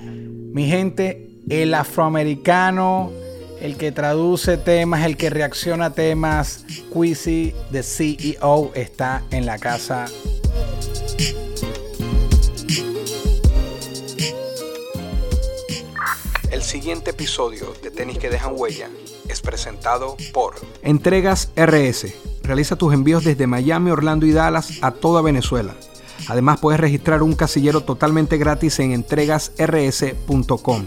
Mi 0.00 0.66
gente, 0.68 1.30
el 1.48 1.74
afroamericano, 1.74 3.10
el 3.60 3.76
que 3.76 3.92
traduce 3.92 4.56
temas, 4.56 5.04
el 5.04 5.16
que 5.16 5.30
reacciona 5.30 5.86
a 5.86 5.90
temas, 5.94 6.64
Quizzy, 6.92 7.54
the 7.72 7.82
CEO, 7.82 8.72
está 8.74 9.22
en 9.30 9.46
la 9.46 9.58
casa. 9.58 10.06
El 16.50 16.62
siguiente 16.62 17.10
episodio 17.10 17.74
de 17.82 17.90
Tenis 17.90 18.18
que 18.18 18.30
dejan 18.30 18.52
huella 18.56 18.88
es 19.28 19.40
presentado 19.40 20.16
por 20.32 20.54
Entregas 20.82 21.50
RS. 21.56 22.14
Realiza 22.42 22.76
tus 22.76 22.94
envíos 22.94 23.24
desde 23.24 23.46
Miami, 23.46 23.90
Orlando 23.90 24.26
y 24.26 24.32
Dallas 24.32 24.78
a 24.80 24.92
toda 24.92 25.22
Venezuela. 25.22 25.74
Además 26.26 26.58
puedes 26.60 26.80
registrar 26.80 27.22
un 27.22 27.34
casillero 27.34 27.82
totalmente 27.82 28.36
gratis 28.36 28.80
en 28.80 28.92
entregasrs.com. 28.92 30.84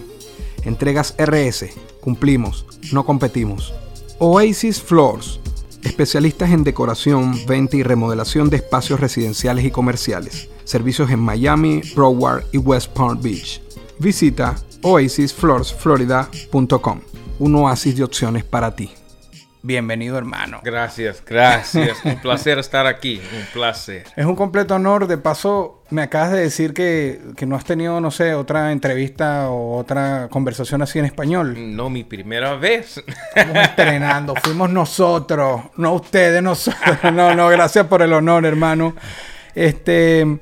Entregas 0.64 1.14
RS. 1.18 1.70
Cumplimos, 2.00 2.66
no 2.92 3.04
competimos. 3.04 3.74
Oasis 4.18 4.80
Floors. 4.82 5.40
Especialistas 5.82 6.50
en 6.50 6.62
decoración, 6.62 7.34
venta 7.46 7.76
y 7.76 7.82
remodelación 7.82 8.48
de 8.50 8.58
espacios 8.58 9.00
residenciales 9.00 9.64
y 9.64 9.72
comerciales. 9.72 10.48
Servicios 10.62 11.10
en 11.10 11.18
Miami, 11.18 11.80
Broward 11.96 12.44
y 12.52 12.58
West 12.58 12.92
Palm 12.92 13.20
Beach. 13.20 13.60
Visita 13.98 14.54
oasisfloorsflorida.com. 14.82 17.00
Un 17.40 17.54
oasis 17.56 17.96
de 17.96 18.04
opciones 18.04 18.44
para 18.44 18.76
ti. 18.76 18.92
Bienvenido, 19.64 20.18
hermano. 20.18 20.60
Gracias, 20.64 21.22
gracias. 21.24 22.04
un 22.04 22.16
placer 22.20 22.58
estar 22.58 22.84
aquí, 22.88 23.22
un 23.32 23.46
placer. 23.52 24.06
Es 24.16 24.26
un 24.26 24.34
completo 24.34 24.74
honor. 24.74 25.06
De 25.06 25.18
paso, 25.18 25.84
me 25.90 26.02
acabas 26.02 26.32
de 26.32 26.40
decir 26.40 26.74
que, 26.74 27.20
que 27.36 27.46
no 27.46 27.54
has 27.54 27.64
tenido, 27.64 28.00
no 28.00 28.10
sé, 28.10 28.34
otra 28.34 28.72
entrevista 28.72 29.50
o 29.50 29.76
otra 29.76 30.26
conversación 30.32 30.82
así 30.82 30.98
en 30.98 31.04
español. 31.04 31.76
No 31.76 31.90
mi 31.90 32.02
primera 32.02 32.56
vez. 32.56 33.04
Estamos 33.36 33.62
estrenando. 33.62 34.34
Fuimos 34.42 34.68
nosotros, 34.68 35.60
no 35.76 35.92
ustedes, 35.92 36.42
nosotros. 36.42 36.98
No, 37.12 37.34
no, 37.34 37.48
gracias 37.48 37.86
por 37.86 38.02
el 38.02 38.12
honor, 38.14 38.44
hermano. 38.46 38.96
Este, 39.54 40.40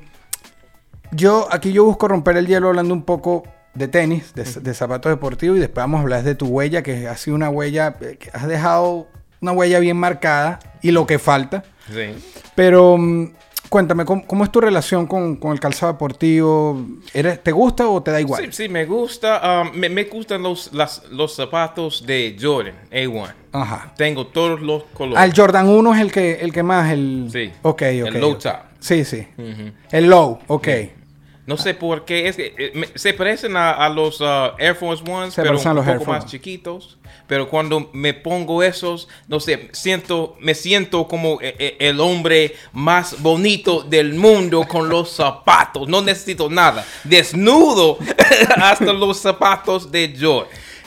yo, 1.11 1.47
aquí 1.51 1.71
yo 1.71 1.83
busco 1.85 2.07
romper 2.07 2.37
el 2.37 2.47
hielo 2.47 2.69
hablando 2.69 2.93
un 2.93 3.03
poco 3.03 3.43
de 3.73 3.87
tenis, 3.87 4.33
de, 4.35 4.43
de 4.43 4.73
zapatos 4.73 5.09
deportivos 5.11 5.57
y 5.57 5.61
después 5.61 5.83
vamos 5.83 5.99
a 5.99 6.01
hablar 6.01 6.23
de 6.23 6.35
tu 6.35 6.47
huella, 6.47 6.83
que 6.83 7.07
ha 7.07 7.15
sido 7.17 7.35
una 7.35 7.49
huella, 7.49 7.95
eh, 8.01 8.17
que 8.19 8.29
has 8.33 8.47
dejado 8.47 9.07
una 9.41 9.51
huella 9.53 9.79
bien 9.79 9.97
marcada 9.97 10.59
y 10.81 10.91
lo 10.91 11.07
que 11.07 11.17
falta. 11.19 11.63
Sí. 11.91 12.13
Pero 12.53 12.97
mm, 12.97 13.31
cuéntame, 13.69 14.03
¿cómo, 14.05 14.25
cómo 14.27 14.43
es 14.43 14.51
tu 14.51 14.59
relación 14.61 15.07
con, 15.07 15.37
con 15.37 15.53
el 15.53 15.59
calzado 15.59 15.93
deportivo? 15.93 16.85
¿Eres, 17.13 17.41
¿Te 17.41 17.51
gusta 17.51 17.87
o 17.87 18.03
te 18.03 18.11
da 18.11 18.19
igual? 18.21 18.43
Sí, 18.45 18.49
sí, 18.51 18.69
me 18.69 18.85
gusta. 18.85 19.61
um, 19.63 19.71
me, 19.77 19.89
me 19.89 20.03
gustan 20.03 20.43
los, 20.43 20.71
las- 20.73 21.03
los 21.09 21.33
zapatos 21.35 22.05
de 22.05 22.35
Jordan, 22.39 22.75
A1. 22.91 23.33
Ajá. 23.53 23.93
Tengo 23.97 24.27
todos 24.27 24.61
los 24.61 24.83
colores. 24.93 25.23
El 25.23 25.33
Jordan 25.35 25.67
1 25.69 25.95
es 25.95 26.01
el 26.01 26.11
que, 26.11 26.33
el 26.41 26.51
que 26.53 26.63
más, 26.63 26.91
el... 26.91 27.29
Sí. 27.31 27.51
Ok, 27.63 27.81
ok. 27.81 27.85
El 28.15 28.19
low 28.21 28.35
top. 28.37 28.53
Sí, 28.79 29.05
sí. 29.05 29.27
Ujú. 29.37 29.71
El 29.91 30.07
low, 30.09 30.39
ok. 30.47 30.67
No 31.51 31.57
sé 31.57 31.73
por 31.73 32.05
qué. 32.05 32.29
Es 32.29 32.37
que, 32.37 32.53
eh, 32.57 32.91
se 32.95 33.13
parecen 33.13 33.57
a, 33.57 33.71
a 33.71 33.89
los 33.89 34.21
uh, 34.21 34.53
Air 34.57 34.73
Force 34.73 35.03
Ones, 35.05 35.33
Se 35.33 35.41
pero 35.41 35.57
un 35.57 35.75
los 35.75 35.85
Air 35.85 35.97
poco 35.97 36.11
más 36.11 36.21
Force. 36.23 36.27
chiquitos. 36.37 36.97
Pero 37.27 37.49
cuando 37.49 37.89
me 37.91 38.13
pongo 38.13 38.63
esos, 38.63 39.09
no 39.27 39.41
sé, 39.41 39.67
siento, 39.73 40.37
me 40.39 40.55
siento 40.55 41.09
como 41.09 41.41
eh, 41.41 41.55
eh, 41.59 41.75
el 41.79 41.99
hombre 41.99 42.55
más 42.71 43.21
bonito 43.21 43.81
del 43.81 44.13
mundo 44.13 44.65
con 44.65 44.87
los 44.87 45.11
zapatos. 45.11 45.89
No 45.89 46.01
necesito 46.01 46.49
nada. 46.49 46.85
Desnudo 47.03 47.97
hasta 48.55 48.93
los 48.93 49.17
zapatos 49.17 49.91
de. 49.91 50.05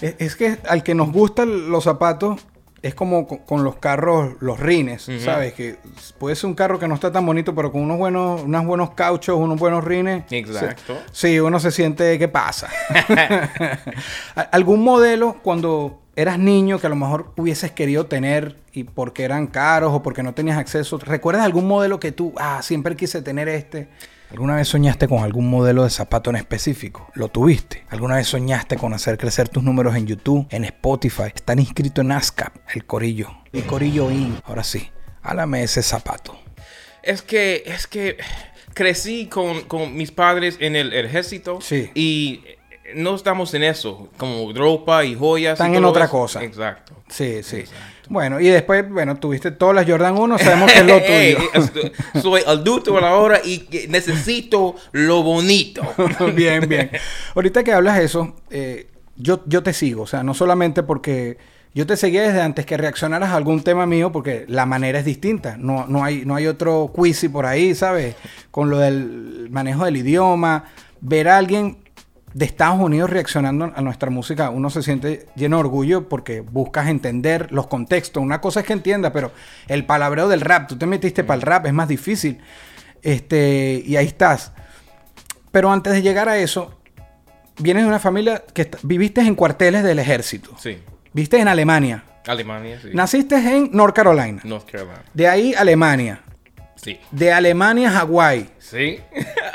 Es, 0.01 0.15
es 0.19 0.35
que 0.35 0.57
al 0.67 0.83
que 0.83 0.95
nos 0.95 1.13
gustan 1.13 1.71
los 1.71 1.85
zapatos 1.85 2.41
es 2.87 2.95
como 2.95 3.27
con, 3.27 3.39
con 3.39 3.65
los 3.65 3.77
carros, 3.77 4.35
los 4.41 4.61
rines, 4.61 5.09
¿sabes? 5.25 5.55
Que 5.55 5.77
puede 6.19 6.37
ser 6.37 6.49
un 6.49 6.55
carro 6.55 6.79
que 6.79 6.87
no 6.87 6.95
está 6.95 7.11
tan 7.11 7.25
bonito, 7.25 7.55
pero 7.55 7.73
con 7.73 7.81
unos 7.81 7.97
buenos, 7.99 8.43
unos 8.43 8.65
buenos 8.67 8.91
cauchos, 8.91 9.37
unos 9.39 9.59
buenos 9.59 9.83
rines. 9.83 10.25
Exacto. 10.31 10.99
se- 11.13 11.29
sí, 11.33 11.41
uno 11.41 11.59
se 11.59 11.71
siente, 11.71 12.19
¿qué 12.19 12.29
pasa? 12.29 12.69
¿A- 14.37 14.41
¿Algún 14.53 14.83
modelo 14.83 15.37
cuando 15.43 16.01
eras 16.17 16.39
niño 16.39 16.79
que 16.79 16.87
a 16.87 16.91
lo 16.91 16.97
mejor 16.97 17.33
hubieses 17.37 17.73
querido 17.73 18.07
tener 18.07 18.57
y 18.73 18.85
porque 18.85 19.25
eran 19.25 19.47
caros 19.47 19.93
o 19.93 20.03
porque 20.03 20.23
no 20.23 20.35
tenías 20.35 20.59
acceso? 20.59 20.99
¿Recuerdas 20.99 21.45
algún 21.45 21.67
modelo 21.67 21.99
que 22.01 22.13
tú, 22.13 22.33
ah, 22.37 22.61
siempre 22.63 22.97
quise 22.97 23.23
tener 23.23 23.49
este? 23.49 23.89
¿Alguna 24.35 24.57
vez 24.57 24.67
soñaste 24.67 25.07
con 25.07 25.23
algún 25.23 25.49
modelo 25.49 25.85
de 25.85 25.91
zapato 25.91 26.29
en 26.31 26.35
específico? 26.35 27.09
¿Lo 27.15 27.29
tuviste? 27.29 27.85
¿Alguna 27.89 28.17
vez 28.17 28.27
soñaste 28.27 28.77
con 28.77 28.93
hacer 28.93 29.17
crecer 29.17 29.49
tus 29.49 29.63
números 29.63 29.95
en 29.95 30.09
YouTube, 30.09 30.49
en 30.51 30.65
Spotify? 30.65 31.31
Están 31.33 31.61
inscritos 31.61 32.05
en 32.05 32.11
ASCAP, 32.11 32.53
el 32.75 32.85
Corillo. 32.85 33.31
El 33.53 33.63
Corillo 33.65 34.11
IN. 34.11 34.37
Ahora 34.45 34.65
sí, 34.65 34.91
háblame 35.23 35.63
ese 35.63 35.85
zapato. 35.85 36.37
Es 37.05 37.23
que, 37.23 37.63
es 37.65 37.87
que 37.87 38.17
crecí 38.75 39.27
con, 39.27 39.61
con 39.69 39.95
mis 39.95 40.11
padres 40.11 40.57
en 40.59 40.75
el 40.75 40.93
ejército. 40.95 41.61
Sí. 41.61 41.93
Y 41.95 42.43
no 42.97 43.15
estamos 43.15 43.55
en 43.55 43.63
eso, 43.63 44.09
como 44.17 44.53
ropa 44.53 45.05
y 45.05 45.15
joyas. 45.15 45.61
y 45.61 45.63
Están 45.63 45.77
en 45.77 45.85
otra 45.85 46.07
eso. 46.07 46.11
cosa. 46.11 46.43
Exacto. 46.43 47.05
Sí, 47.09 47.45
sí. 47.45 47.63
Bueno, 48.09 48.41
y 48.41 48.49
después, 48.49 48.89
bueno, 48.89 49.17
tuviste 49.17 49.51
todas 49.51 49.75
las 49.75 49.87
Jordan 49.89 50.17
1, 50.19 50.39
sabemos 50.39 50.73
que 50.73 50.79
es 50.79 50.87
lo 50.87 51.01
tuyo. 51.73 51.93
soy 52.23 52.43
adulto 52.47 52.97
ahora 52.99 53.41
y 53.43 53.61
que 53.61 53.89
necesito 53.89 54.75
lo 54.93 55.23
bonito. 55.23 55.83
bien, 56.35 56.69
bien. 56.69 56.91
Ahorita 57.35 57.65
que 57.65 57.73
hablas 57.73 58.01
eso, 58.01 58.37
eh, 58.51 58.89
yo, 59.17 59.43
yo 59.47 59.63
te 59.63 59.73
sigo. 59.73 60.03
O 60.03 60.07
sea, 60.07 60.23
no 60.23 60.35
solamente 60.35 60.83
porque 60.83 61.39
yo 61.75 61.87
te 61.87 61.97
seguía 61.97 62.23
desde 62.23 62.41
antes 62.41 62.67
que 62.67 62.77
reaccionaras 62.77 63.31
a 63.31 63.37
algún 63.37 63.63
tema 63.63 63.87
mío, 63.87 64.13
porque 64.13 64.45
la 64.49 64.67
manera 64.67 64.99
es 64.99 65.05
distinta. 65.05 65.57
No, 65.59 65.87
no, 65.89 66.05
hay, 66.05 66.25
no 66.25 66.35
hay 66.37 66.47
otro 66.47 66.93
quizy 66.95 67.29
por 67.29 67.47
ahí, 67.47 67.75
¿sabes? 67.75 68.15
Con 68.51 68.71
lo 68.71 68.79
del 68.79 69.49
manejo 69.51 69.85
del 69.85 69.97
idioma. 69.97 70.65
Ver 71.01 71.29
a 71.29 71.39
alguien 71.39 71.79
de 72.35 72.45
Estados 72.45 72.81
Unidos 72.81 73.09
reaccionando 73.11 73.73
a 73.75 73.81
nuestra 73.81 74.11
música, 74.11 74.51
uno 74.51 74.69
se 74.69 74.83
siente 74.83 75.27
lleno 75.37 75.57
de 75.57 75.61
orgullo 75.61 76.09
porque 76.09 76.41
buscas 76.41 76.89
entender 76.89 77.53
los 77.53 77.69
contextos. 77.69 78.23
Una 78.23 78.41
cosa 78.41 78.61
es 78.61 78.67
que 78.67 78.73
entienda, 78.73 79.13
pero 79.13 79.31
el 79.69 79.87
palabreo 79.87 80.29
del 80.29 80.41
rap, 80.41 80.69
tú 80.69 80.77
te 80.77 80.85
metiste 80.85 81.23
para 81.23 81.37
el 81.37 81.43
rap, 81.43 81.67
es 81.67 81.73
más 81.73 81.89
difícil. 81.89 82.41
Este, 83.03 83.83
y 83.87 83.97
ahí 83.97 84.07
estás. 84.07 84.53
Pero 85.53 85.71
antes 85.71 85.93
de 85.93 86.03
llegar 86.03 86.29
a 86.29 86.37
eso, 86.37 86.81
vienes 87.59 87.85
de 87.85 87.89
una 87.89 88.01
familia 88.01 88.43
que 88.53 88.69
viviste 88.83 89.21
en 89.21 89.37
cuarteles 89.37 89.85
del 89.85 90.01
ejército. 90.01 90.57
Sí. 90.59 90.79
Viste 91.13 91.39
en 91.39 91.47
Alemania. 91.47 92.03
Alemania, 92.27 92.81
sí. 92.83 92.89
Naciste 92.93 93.37
en 93.37 93.71
North 93.73 93.95
Carolina. 93.95 94.41
North 94.43 94.69
Carolina. 94.69 95.05
De 95.13 95.29
ahí 95.29 95.55
Alemania. 95.55 96.21
Sí. 96.77 96.99
De 97.11 97.33
Alemania 97.33 97.89
a 97.89 97.93
Hawái. 97.93 98.49
Sí. 98.59 98.99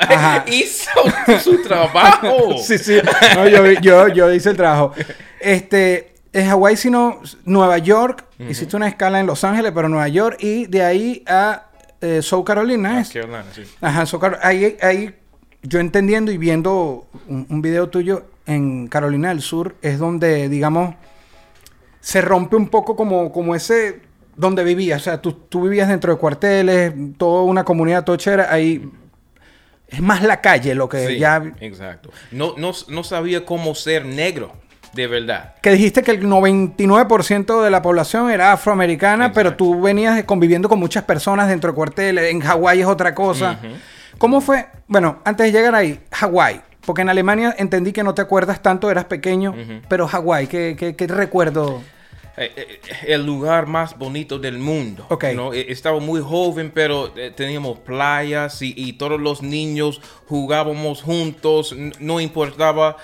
Ajá. 0.00 0.44
Hizo 0.50 0.90
su 1.42 1.62
trabajo. 1.62 2.56
Sí, 2.62 2.78
sí. 2.78 2.98
No, 3.34 3.48
yo, 3.48 3.70
yo, 3.80 4.08
yo 4.08 4.32
hice 4.32 4.50
el 4.50 4.56
trabajo. 4.56 4.92
Este, 5.40 6.14
en 6.32 6.48
Hawái, 6.48 6.76
sino 6.76 7.20
Nueva 7.44 7.78
York. 7.78 8.24
Hiciste 8.38 8.76
una 8.76 8.88
escala 8.88 9.20
en 9.20 9.26
Los 9.26 9.44
Ángeles, 9.44 9.72
pero 9.74 9.88
Nueva 9.88 10.08
York. 10.08 10.38
Y 10.40 10.66
de 10.66 10.82
ahí 10.82 11.24
a 11.26 11.66
eh, 12.00 12.22
South 12.22 12.44
Carolina. 12.44 13.00
¿es? 13.00 13.10
Carolina, 13.10 13.44
sí. 13.52 13.62
Ajá, 13.80 14.06
South 14.06 14.20
Carolina. 14.20 14.46
Ahí, 14.46 14.76
ahí, 14.80 15.14
yo 15.62 15.78
entendiendo 15.78 16.32
y 16.32 16.38
viendo 16.38 17.06
un, 17.28 17.46
un 17.48 17.62
video 17.62 17.88
tuyo 17.88 18.24
en 18.46 18.88
Carolina 18.88 19.28
del 19.28 19.42
Sur, 19.42 19.76
es 19.82 19.98
donde, 19.98 20.48
digamos, 20.48 20.94
se 22.00 22.20
rompe 22.20 22.56
un 22.56 22.68
poco 22.68 22.96
como, 22.96 23.30
como 23.30 23.54
ese 23.54 24.00
donde 24.40 24.64
vivías. 24.64 25.02
O 25.02 25.04
sea, 25.04 25.20
tú, 25.20 25.32
tú 25.32 25.62
vivías 25.62 25.88
dentro 25.88 26.12
de 26.12 26.18
cuarteles, 26.18 26.92
toda 27.18 27.42
una 27.42 27.64
comunidad 27.64 28.04
tochera. 28.04 28.48
Ahí 28.50 28.90
es 29.88 30.00
más 30.00 30.22
la 30.22 30.40
calle 30.40 30.74
lo 30.74 30.88
que 30.88 31.06
Sí, 31.06 31.18
ya. 31.18 31.42
Exacto. 31.60 32.10
No, 32.30 32.54
no, 32.56 32.72
no 32.88 33.04
sabía 33.04 33.44
cómo 33.44 33.74
ser 33.74 34.06
negro, 34.06 34.52
de 34.94 35.06
verdad. 35.06 35.54
Que 35.62 35.70
dijiste 35.72 36.02
que 36.02 36.12
el 36.12 36.24
99% 36.24 37.62
de 37.62 37.70
la 37.70 37.82
población 37.82 38.30
era 38.30 38.52
afroamericana, 38.52 39.32
pero 39.32 39.54
tú 39.54 39.80
venías 39.80 40.24
conviviendo 40.24 40.68
con 40.68 40.78
muchas 40.78 41.04
personas 41.04 41.48
dentro 41.48 41.72
de 41.72 41.76
cuarteles. 41.76 42.30
En 42.30 42.40
Hawái 42.40 42.80
es 42.80 42.86
otra 42.86 43.14
cosa. 43.14 43.58
¿Cómo 44.18 44.40
fue? 44.40 44.66
Bueno, 44.86 45.20
antes 45.24 45.46
de 45.46 45.52
llegar 45.52 45.74
ahí, 45.74 46.00
Hawái. 46.12 46.62
Porque 46.86 47.02
en 47.02 47.10
Alemania 47.10 47.54
entendí 47.58 47.92
que 47.92 48.02
no 48.02 48.14
te 48.14 48.22
acuerdas 48.22 48.62
tanto, 48.62 48.90
eras 48.90 49.04
pequeño, 49.04 49.54
pero 49.88 50.08
Hawái, 50.08 50.46
¿qué, 50.46 50.76
qué, 50.78 50.96
qué 50.96 51.06
recuerdo? 51.06 51.82
Eh, 52.42 52.52
eh, 52.56 52.80
el 53.06 53.26
lugar 53.26 53.66
más 53.66 53.98
bonito 53.98 54.38
del 54.38 54.58
mundo. 54.58 55.04
Ok. 55.10 55.24
¿no? 55.34 55.52
Eh, 55.52 55.66
Estaba 55.68 56.00
muy 56.00 56.22
joven, 56.22 56.70
pero 56.74 57.14
eh, 57.14 57.30
teníamos 57.36 57.80
playas 57.80 58.62
y, 58.62 58.72
y 58.74 58.94
todos 58.94 59.20
los 59.20 59.42
niños 59.42 60.00
jugábamos 60.26 61.02
juntos. 61.02 61.76
No 61.98 62.18
importaba 62.18 62.96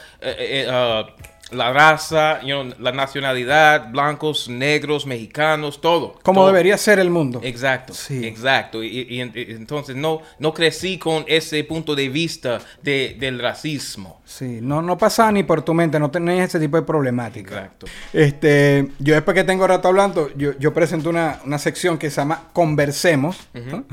ah, 0.70 1.06
la 1.52 1.72
raza, 1.72 2.40
you 2.42 2.48
know, 2.48 2.74
la 2.80 2.90
nacionalidad, 2.92 3.90
blancos, 3.92 4.48
negros, 4.48 5.06
mexicanos, 5.06 5.80
todo. 5.80 6.18
Como 6.22 6.40
todo. 6.40 6.46
debería 6.48 6.76
ser 6.76 6.98
el 6.98 7.08
mundo. 7.10 7.40
Exacto, 7.44 7.94
Sí. 7.94 8.26
exacto. 8.26 8.82
Y, 8.82 8.88
y- 8.88 9.14
y 9.16 9.20
en- 9.20 9.32
y 9.34 9.52
entonces 9.52 9.94
no, 9.94 10.22
no 10.40 10.52
crecí 10.52 10.98
con 10.98 11.24
ese 11.28 11.62
punto 11.62 11.94
de 11.94 12.08
vista 12.08 12.58
de- 12.82 13.16
del 13.20 13.38
racismo. 13.38 14.20
Sí, 14.24 14.58
no, 14.60 14.82
no 14.82 14.98
pasaba 14.98 15.30
ni 15.30 15.44
por 15.44 15.62
tu 15.62 15.72
mente, 15.72 16.00
no 16.00 16.10
tenías 16.10 16.48
ese 16.48 16.58
tipo 16.58 16.76
de 16.78 16.82
problemática. 16.82 17.54
Exacto. 17.54 17.86
Este, 18.12 18.88
yo 18.98 19.14
después 19.14 19.34
que 19.36 19.44
tengo 19.44 19.66
rato 19.68 19.86
hablando, 19.86 20.30
yo, 20.36 20.58
yo 20.58 20.74
presento 20.74 21.10
una, 21.10 21.40
una 21.44 21.58
sección 21.58 21.96
que 21.96 22.10
se 22.10 22.16
llama 22.16 22.48
Conversemos. 22.52 23.36
¿no? 23.54 23.84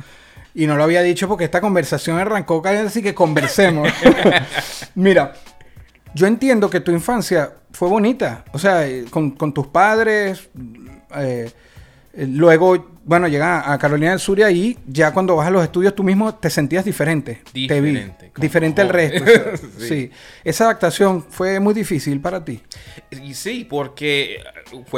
Y 0.56 0.66
no 0.68 0.76
lo 0.76 0.84
había 0.84 1.02
dicho 1.02 1.28
porque 1.28 1.46
esta 1.46 1.62
conversación 1.62 2.18
arrancó 2.20 2.62
casi 2.62 2.78
así 2.78 3.02
que 3.04 3.14
conversemos. 3.16 3.92
Mira, 4.96 5.34
yo 6.14 6.28
entiendo 6.28 6.70
que 6.70 6.80
tu 6.80 6.92
infancia 6.92 7.54
fue 7.72 7.90
bonita. 7.90 8.46
O 8.54 8.60
sea, 8.60 8.88
eh, 8.88 9.06
con, 9.10 9.32
con 9.32 9.54
tus 9.54 9.68
padres. 9.68 10.50
eh, 11.18 11.52
eh, 12.16 12.28
luego, 12.30 12.92
bueno, 13.06 13.28
llegas 13.28 13.68
a 13.68 13.78
Carolina 13.80 14.12
del 14.12 14.20
Sur 14.20 14.38
y 14.38 14.44
ahí, 14.44 14.78
ya 14.88 15.12
cuando 15.12 15.36
vas 15.36 15.48
a 15.48 15.52
los 15.52 15.64
estudios, 15.64 15.96
tú 15.96 16.04
mismo 16.04 16.36
te 16.36 16.50
sentías 16.52 16.86
diferente. 16.86 17.42
Te 17.52 17.82
vi. 17.82 17.90
Diferente, 17.92 18.32
Diferente 18.38 18.82
al 18.82 18.90
resto. 18.90 19.24
o 19.24 19.28
sea, 19.28 19.58
Sí. 19.80 19.88
sí. 19.88 20.12
Esa 20.44 20.66
adaptación 20.66 21.24
fue 21.28 21.60
muy 21.60 21.74
difícil 21.74 22.22
para 22.22 22.46
ti. 22.46 22.62
Y 23.10 23.34
sí, 23.34 23.66
porque 23.68 24.44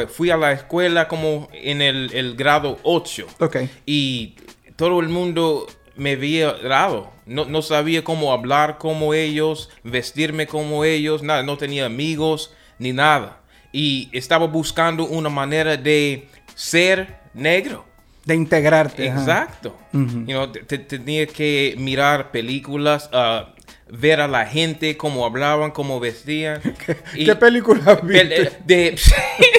fui 0.10 0.30
a 0.30 0.36
la 0.38 0.52
escuela 0.52 1.08
como 1.08 1.48
en 1.54 1.82
el, 1.82 2.12
el 2.14 2.36
grado 2.36 2.80
8 2.84 3.28
Ok. 3.40 3.58
y 3.86 4.36
todo 4.76 5.00
el 5.00 5.08
mundo 5.08 5.66
me 5.96 6.16
veía 6.16 6.54
raro. 6.64 7.12
No, 7.26 7.46
no 7.46 7.62
sabía 7.62 8.04
cómo 8.04 8.32
hablar 8.34 8.78
como 8.78 9.14
ellos, 9.14 9.70
vestirme 9.84 10.48
como 10.48 10.84
ellos, 10.86 11.24
nada. 11.24 11.44
No 11.44 11.58
tenía 11.58 11.86
amigos 11.86 12.54
ni 12.80 12.94
nada. 12.94 13.40
Y 13.72 14.10
estaba 14.14 14.46
buscando 14.48 15.06
una 15.06 15.30
manera 15.30 15.76
de 15.78 16.28
ser 16.54 17.18
negro. 17.34 17.86
De 18.26 18.34
integrarte. 18.36 19.06
Exacto. 19.08 19.78
You 19.94 20.00
know, 20.26 20.48
te- 20.52 20.62
te- 20.64 20.80
tenía 20.80 21.28
que 21.28 21.76
mirar 21.78 22.32
películas, 22.32 23.10
ah, 23.14 23.54
ver 23.88 24.20
a 24.20 24.28
la 24.28 24.46
gente, 24.48 24.98
cómo 24.98 25.26
hablaban, 25.26 25.70
cómo 25.72 26.00
vestían. 26.00 26.60
Y- 27.16 27.26
¿Qué 27.26 27.36
película 27.36 27.96
viste? 28.04 28.42
eh, 28.44 28.52
de, 28.66 29.00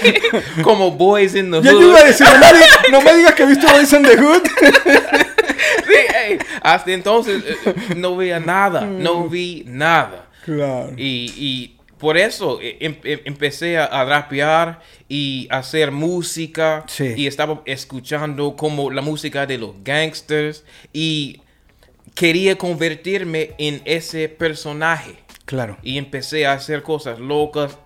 como 0.65 0.91
Boys 0.91 1.35
in 1.37 1.51
the 1.53 1.63
yo 1.63 1.81
iba 1.81 1.99
a 2.01 2.05
decir, 2.05 2.27
no 2.27 2.39
me, 2.41 2.47
di- 2.59 2.91
no 2.93 3.01
me 3.03 3.15
digas 3.17 3.35
que 3.35 3.47
viste 3.47 3.67
Boys 3.71 3.93
in 3.93 4.03
the 4.03 4.17
Hood. 4.17 4.43
Sí, 5.87 5.93
hey, 6.15 6.39
hasta 6.63 6.93
entonces 6.93 7.43
eh, 7.47 7.75
no 7.97 8.17
veía 8.17 8.41
nada, 8.41 8.83
no 8.83 9.29
vi 9.29 9.65
nada. 9.67 10.29
claro. 10.45 10.93
Y, 10.97 11.33
y 11.37 11.77
por 11.99 12.17
eso 12.19 12.59
eh, 12.61 12.77
em- 12.81 12.99
em- 13.05 13.21
empecé 13.25 13.79
a, 13.79 13.85
a 13.87 14.05
rapear 14.05 14.81
y 15.09 15.49
a 15.51 15.59
hacer 15.59 15.93
música. 15.93 16.85
Sí. 16.89 17.15
Y 17.17 17.27
estaba 17.27 17.63
escuchando 17.65 18.55
como 18.57 18.91
la 18.91 19.01
música 19.03 19.47
de 19.47 19.59
los 19.59 19.83
gangsters. 19.83 20.65
Y 20.93 21.41
quería 22.15 22.57
convertirme 22.59 23.53
en 23.59 23.81
ese 23.85 24.29
personaje. 24.29 25.17
Claro. 25.47 25.79
Y 25.83 25.97
empecé 25.97 26.45
a 26.47 26.53
hacer 26.55 26.83
cosas 26.83 27.19
locas, 27.21 27.73
eh, 27.73 27.79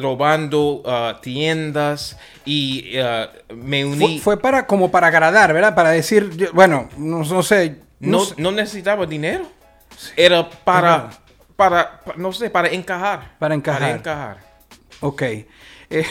robando 0.00 0.82
ah, 0.86 1.18
tiendas. 1.22 2.16
Y 2.44 2.98
ah, 2.98 3.30
me 3.54 3.84
uní. 3.84 4.18
Fue, 4.18 4.34
fue 4.34 4.40
para, 4.40 4.66
como 4.66 4.90
para 4.90 5.08
agradar, 5.08 5.52
¿verdad? 5.52 5.74
Para 5.74 5.90
decir, 5.90 6.50
bueno, 6.52 6.88
no, 6.96 7.24
no 7.24 7.42
sé. 7.42 7.76
No, 8.00 8.18
no, 8.18 8.24
sé. 8.24 8.34
no 8.38 8.52
necesitaba 8.52 9.06
dinero. 9.06 9.46
Era 10.16 10.48
para, 10.48 11.10
para, 11.56 12.00
pa- 12.00 12.14
no 12.16 12.32
sé, 12.32 12.50
para 12.50 12.68
encajar. 12.68 13.36
Para 13.38 13.54
encajar. 13.54 13.80
Para 13.80 13.94
encajar. 13.96 14.36
Ok. 15.00 15.22
Eh, 15.90 16.04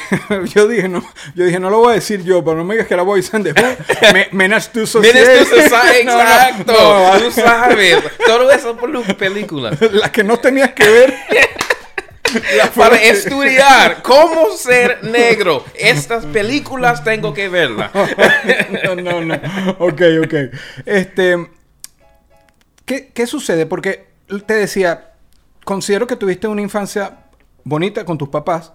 yo 0.56 0.68
dije, 0.68 0.90
no, 0.90 1.04
yo 1.36 1.46
dije, 1.46 1.60
no 1.60 1.70
lo 1.70 1.78
voy 1.78 1.92
a 1.92 1.94
decir 1.94 2.24
yo, 2.24 2.44
pero 2.44 2.58
no 2.58 2.64
me 2.64 2.74
digas 2.74 2.88
que 2.88 2.96
Boys 2.96 3.32
in 3.32 3.44
the 3.44 3.52
Hood. 3.52 4.12
Me, 4.12 4.28
Menace 4.32 4.72
to 4.74 4.88
Society. 4.88 5.20
Menace 5.20 5.46
to 5.46 5.62
Society, 5.62 6.04
No, 6.06 6.14
no, 6.16 6.20
exacto. 6.20 6.74
no, 6.74 7.20
Tú 7.20 7.32
sabes. 7.32 8.04
Todo 8.26 8.50
eso 8.50 8.76
por 8.76 8.90
las 8.90 9.14
películas. 9.14 9.80
la 9.92 10.12
que 10.12 10.24
no 10.24 10.38
tenías 10.38 10.72
que 10.72 10.90
ver. 10.90 11.14
Para 12.76 12.98
estudiar 13.02 14.02
cómo 14.04 14.52
ser 14.56 15.04
negro. 15.04 15.64
Estas 15.76 16.26
películas 16.26 17.04
tengo 17.04 17.34
que 17.34 17.50
verlas. 17.50 17.92
no, 18.86 18.96
no, 18.96 19.22
no. 19.22 19.36
Ok, 19.80 20.02
ok. 20.24 20.34
Este. 20.86 21.50
¿qué, 22.86 23.10
¿Qué 23.14 23.28
sucede? 23.28 23.66
Porque 23.66 24.08
te 24.46 24.54
decía, 24.56 25.12
considero 25.64 26.08
que 26.08 26.16
tuviste 26.16 26.48
una 26.48 26.62
infancia 26.62 27.26
bonita 27.64 28.06
con 28.06 28.18
tus 28.18 28.30
papás. 28.30 28.74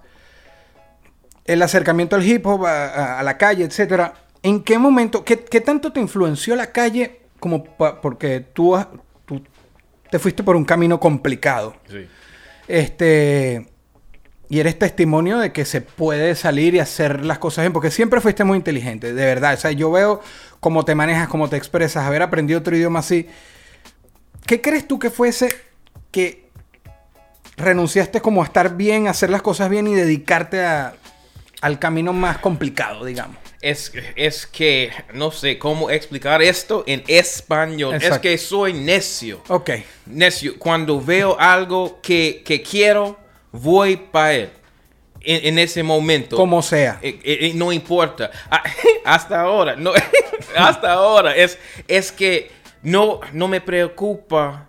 El 1.45 1.61
acercamiento 1.63 2.15
al 2.17 2.27
hip 2.27 2.47
hop, 2.47 2.67
a, 2.67 2.87
a- 2.87 3.21
a 3.21 3.23
la 3.23 3.37
calle, 3.37 3.65
etcétera. 3.65 4.15
¿En 4.43 4.63
qué 4.63 4.79
momento, 4.79 5.25
qué, 5.25 5.41
qué 5.45 5.61
tanto 5.61 5.93
te 5.93 6.01
influenció 6.01 6.55
la 6.57 6.73
calle 6.73 7.21
como 7.41 7.65
pa- 7.65 8.01
porque 8.01 8.41
tú, 8.41 8.77
tú 9.27 9.43
te 10.11 10.19
fuiste 10.19 10.43
por 10.43 10.57
un 10.57 10.65
camino 10.65 10.99
complicado? 11.01 11.75
Sí. 11.89 12.07
Este. 12.73 13.69
Y 14.49 14.61
eres 14.61 14.79
testimonio 14.79 15.39
de 15.39 15.53
que 15.53 15.65
se 15.65 15.81
puede 15.83 16.35
salir 16.35 16.75
y 16.75 16.79
hacer 16.79 17.25
las 17.25 17.39
cosas 17.39 17.63
bien, 17.65 17.73
porque 17.73 17.91
siempre 17.91 18.21
fuiste 18.21 18.45
muy 18.45 18.57
inteligente, 18.57 19.13
de 19.15 19.25
verdad. 19.27 19.55
O 19.55 19.57
sea, 19.57 19.73
yo 19.73 19.91
veo 19.91 20.21
cómo 20.61 20.85
te 20.85 20.95
manejas, 20.95 21.29
cómo 21.29 21.49
te 21.49 21.57
expresas, 21.57 22.05
haber 22.05 22.23
aprendido 22.23 22.61
otro 22.61 22.77
idioma 22.77 22.99
así. 23.01 23.29
¿Qué 24.47 24.61
crees 24.61 24.87
tú 24.89 24.99
que 24.99 25.11
fuese 25.11 25.55
que 26.11 26.51
renunciaste 27.57 28.21
como 28.21 28.43
a 28.43 28.47
estar 28.47 28.77
bien, 28.77 29.07
a 29.07 29.11
hacer 29.11 29.31
las 29.31 29.43
cosas 29.43 29.71
bien 29.71 29.87
y 29.87 29.95
dedicarte 29.95 30.65
a- 30.65 30.95
al 31.61 31.79
camino 31.79 32.13
más 32.13 32.39
complicado, 32.39 33.05
digamos? 33.05 33.37
Es, 33.63 33.93
es 34.17 34.45
que 34.45 34.91
no 35.15 35.31
sé 35.31 35.57
cómo 35.57 35.89
explicar 35.89 36.43
esto 36.43 36.83
en 36.87 37.05
español. 37.07 37.95
Es 37.95 38.19
que 38.19 38.37
soy 38.37 38.73
necio. 38.73 39.41
Ok. 39.49 39.71
necio. 40.07 40.59
Cuando 40.59 41.01
veo 41.01 41.37
algo 41.39 42.01
que, 42.03 42.43
que 42.45 42.61
quiero, 42.61 43.17
voy 43.53 43.97
para 43.97 44.35
él. 44.35 44.51
En, 45.21 45.47
en 45.47 45.59
ese 45.61 45.85
momento. 45.85 46.35
Como 46.37 46.61
sea. 46.61 46.99
Eh, 47.01 47.21
eh, 47.23 47.39
eh, 47.43 47.53
no 47.55 47.73
importa. 47.73 48.33
Ah, 48.51 48.65
hasta 49.05 49.41
ahora. 49.41 49.77
No, 49.77 49.93
hasta 50.57 50.93
ahora. 50.95 51.37
Es, 51.37 51.57
es 51.87 52.11
que 52.11 52.51
no, 52.83 53.21
no 53.33 53.47
me 53.47 53.61
preocupa 53.61 54.69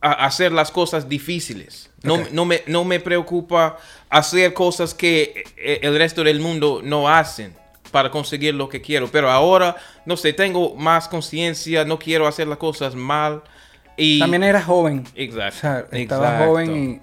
a- 0.00 0.26
hacer 0.26 0.50
las 0.50 0.72
cosas 0.72 1.08
difíciles. 1.08 1.88
No, 2.02 2.18
no, 2.32 2.44
me, 2.44 2.64
no 2.66 2.84
me 2.84 2.98
preocupa 2.98 3.78
hacer 4.10 4.52
cosas 4.54 4.92
que 4.92 5.44
el 5.56 5.96
resto 5.96 6.24
del 6.24 6.40
mundo 6.40 6.80
no 6.82 7.08
hacen 7.08 7.61
para 7.92 8.10
conseguir 8.10 8.54
lo 8.54 8.68
que 8.68 8.80
quiero. 8.80 9.06
Pero 9.08 9.30
ahora, 9.30 9.76
no 10.06 10.16
sé, 10.16 10.32
tengo 10.32 10.74
más 10.74 11.06
conciencia, 11.08 11.84
no 11.84 11.98
quiero 12.00 12.26
hacer 12.26 12.48
las 12.48 12.58
cosas 12.58 12.96
mal. 12.96 13.42
Y 13.96 14.18
También 14.18 14.42
eras 14.42 14.64
joven. 14.64 15.04
Exacto. 15.14 15.56
O 15.56 15.60
sea, 15.60 15.78
estabas 15.92 16.30
exacto. 16.32 16.46
joven 16.46 16.76
y... 16.76 17.00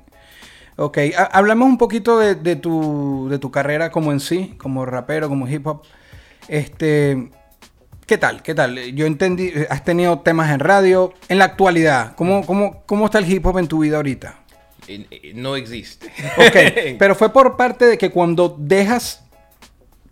Ok, 0.76 0.98
ha- 1.18 1.24
hablamos 1.26 1.68
un 1.68 1.78
poquito 1.78 2.18
de, 2.20 2.36
de 2.36 2.56
tu, 2.56 3.28
de 3.30 3.38
tu 3.38 3.52
carrera 3.52 3.92
como 3.92 4.12
en 4.12 4.20
sí, 4.20 4.56
como 4.58 4.86
rapero, 4.86 5.30
como 5.30 5.48
hip 5.48 5.68
hop. 5.68 5.84
Este, 6.48 7.30
¿qué 8.06 8.18
tal? 8.18 8.42
¿Qué 8.42 8.56
tal? 8.56 8.76
Yo 8.96 9.06
entendí, 9.06 9.52
has 9.70 9.84
tenido 9.84 10.20
temas 10.20 10.52
en 10.52 10.60
radio. 10.60 11.14
En 11.28 11.38
la 11.38 11.46
actualidad, 11.46 12.16
¿cómo, 12.16 12.46
cómo, 12.46 12.82
cómo 12.86 13.06
está 13.06 13.20
el 13.20 13.32
hip 13.32 13.46
hop 13.46 13.58
en 13.60 13.68
tu 13.68 13.80
vida 13.80 13.98
ahorita? 13.98 14.40
Eh, 14.88 15.34
No 15.36 15.56
existe. 15.56 16.08
Ok, 16.38 16.96
pero 16.98 17.14
fue 17.14 17.32
por 17.32 17.56
parte 17.58 17.86
de 17.86 17.98
que 17.98 18.10
cuando 18.10 18.56
dejas 18.58 19.24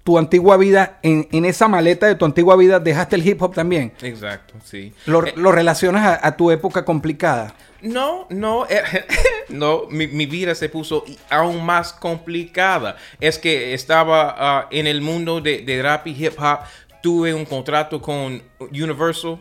tu 0.08 0.18
antigua 0.18 0.56
vida, 0.56 1.00
en, 1.04 1.28
en 1.34 1.44
esa 1.44 1.68
maleta 1.68 2.08
de 2.08 2.16
tu 2.16 2.24
antigua 2.24 2.56
vida, 2.56 2.80
dejaste 2.80 3.18
el 3.18 3.28
hip 3.28 3.42
hop 3.42 3.54
también. 3.54 3.92
Exacto, 4.02 4.54
sí. 4.64 4.94
Lo, 5.06 5.26
Eh, 5.26 5.34
lo 5.36 5.52
relacionas 5.52 6.06
a, 6.06 6.26
a 6.26 6.38
tu 6.38 6.50
época 6.50 6.86
complicada. 6.86 7.54
No, 7.82 8.26
no, 8.30 8.66
eh, 8.70 8.82
no, 9.50 9.82
mi, 9.90 10.08
mi 10.08 10.26
vida 10.26 10.56
se 10.56 10.70
puso 10.70 11.04
aún 11.30 11.62
más 11.66 11.92
complicada. 11.92 12.96
Es 13.20 13.38
que 13.38 13.74
estaba 13.74 14.34
ah, 14.40 14.68
en 14.72 14.88
el 14.88 15.02
mundo 15.02 15.42
de, 15.42 15.62
de 15.64 15.84
rap 15.84 16.08
y 16.08 16.12
hip 16.12 16.40
hop, 16.40 16.60
tuve 17.04 17.34
un 17.34 17.44
contrato 17.44 18.02
con 18.02 18.42
Universal 18.60 19.38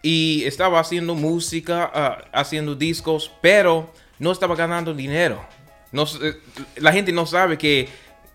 y 0.00 0.44
estaba 0.44 0.78
haciendo 0.78 1.16
música, 1.16 1.90
ah, 1.92 2.18
haciendo 2.32 2.76
discos, 2.76 3.32
pero 3.40 3.90
no 4.20 4.30
estaba 4.30 4.54
ganando 4.54 4.94
dinero. 4.94 5.44
No, 5.90 6.04
eh, 6.22 6.34
la 6.76 6.92
gente 6.92 7.10
no 7.12 7.26
sabe 7.26 7.58
que, 7.58 7.88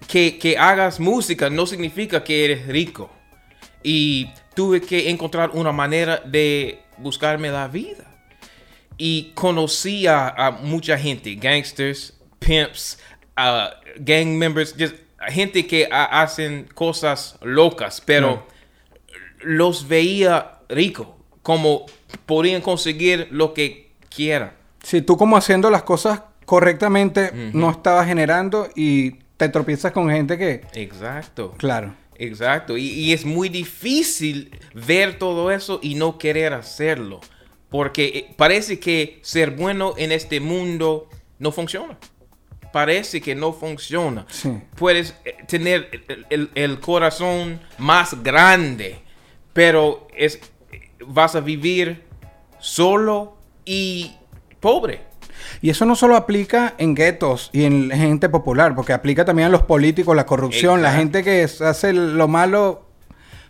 que, 0.08 0.38
que 0.38 0.58
hagas 0.58 1.00
música 1.00 1.50
no 1.50 1.66
significa 1.66 2.24
que 2.24 2.46
eres 2.46 2.68
rico. 2.68 3.10
Y 3.84 4.30
tuve 4.56 4.82
que 4.82 5.10
encontrar 5.10 5.52
una 5.54 5.72
manera 5.72 6.18
de 6.26 6.80
buscarme 6.98 7.50
la 7.50 7.68
vida. 7.68 8.06
y 9.02 9.32
conocí 9.34 10.08
a, 10.08 10.28
a 10.28 10.52
mucha 10.52 10.98
gente, 10.98 11.34
gangsters, 11.36 12.14
pimps, 12.40 13.00
uh, 13.38 13.70
gang 14.00 14.28
members, 14.38 14.76
just 14.78 14.94
gente 15.30 15.66
que 15.66 15.88
ha- 15.90 16.22
hacen 16.22 16.68
cosas 16.74 17.38
locas, 17.42 18.02
pero 18.06 18.46
los 19.42 19.88
veía 19.88 20.60
ricos, 20.68 21.08
como 21.44 21.86
podían 22.26 22.62
conseguir 22.62 23.30
lo 23.32 23.54
que 23.54 23.92
quieran. 24.14 24.52
Si 24.84 25.02
tú 25.02 25.16
como 25.18 25.38
haciendo 25.38 25.70
las 25.70 25.84
cosas 25.84 26.22
correctamente 26.46 27.32
no 27.54 27.70
estabas 27.72 28.06
generando 28.08 28.70
y 28.76 29.20
te 29.40 29.48
tropiezas 29.50 29.94
con 29.94 30.10
gente 30.10 30.38
que... 30.38 30.62
Exacto. 30.74 31.54
Claro. 31.58 31.96
Exacto. 32.16 32.78
Y, 32.78 32.90
y 32.90 33.14
es 33.14 33.24
muy 33.26 33.48
difícil 33.48 34.52
ver 34.74 35.18
todo 35.18 35.50
eso 35.50 35.80
y 35.82 35.96
no 35.96 36.18
querer 36.18 36.54
hacerlo. 36.54 37.22
Porque 37.70 38.06
eh, 38.08 38.34
parece 38.36 38.80
que 38.80 39.20
ser 39.22 39.52
bueno 39.52 39.94
en 39.98 40.12
este 40.12 40.42
mundo 40.42 41.08
no 41.40 41.54
funciona. 41.54 41.98
Parece 42.74 43.22
que 43.22 43.34
no 43.34 43.54
funciona. 43.54 44.26
Sí. 44.30 44.52
Puedes 44.76 45.16
eh, 45.24 45.38
tener 45.48 45.90
el, 46.10 46.26
el- 46.30 46.50
el 46.56 46.80
corazón 46.82 47.62
más 47.78 48.22
grande, 48.22 49.00
pero 49.54 50.06
es, 50.14 50.38
vas 51.08 51.36
a 51.36 51.40
vivir 51.40 52.04
solo 52.60 53.38
y 53.64 54.12
pobre. 54.60 55.08
Y 55.62 55.70
eso 55.70 55.86
no 55.86 55.96
solo 55.96 56.16
aplica 56.16 56.74
en 56.78 56.96
guetos 56.96 57.50
y 57.54 57.64
en 57.66 57.92
gente 57.92 58.30
popular, 58.30 58.76
porque 58.76 58.94
aplica 58.94 59.26
también 59.26 59.48
a 59.48 59.52
los 59.52 59.64
políticos, 59.64 60.16
la 60.16 60.26
corrupción, 60.26 60.82
la 60.82 60.94
gente 60.94 61.24
que 61.24 61.44
hace 61.44 61.94
lo 61.94 62.28
malo, 62.28 62.86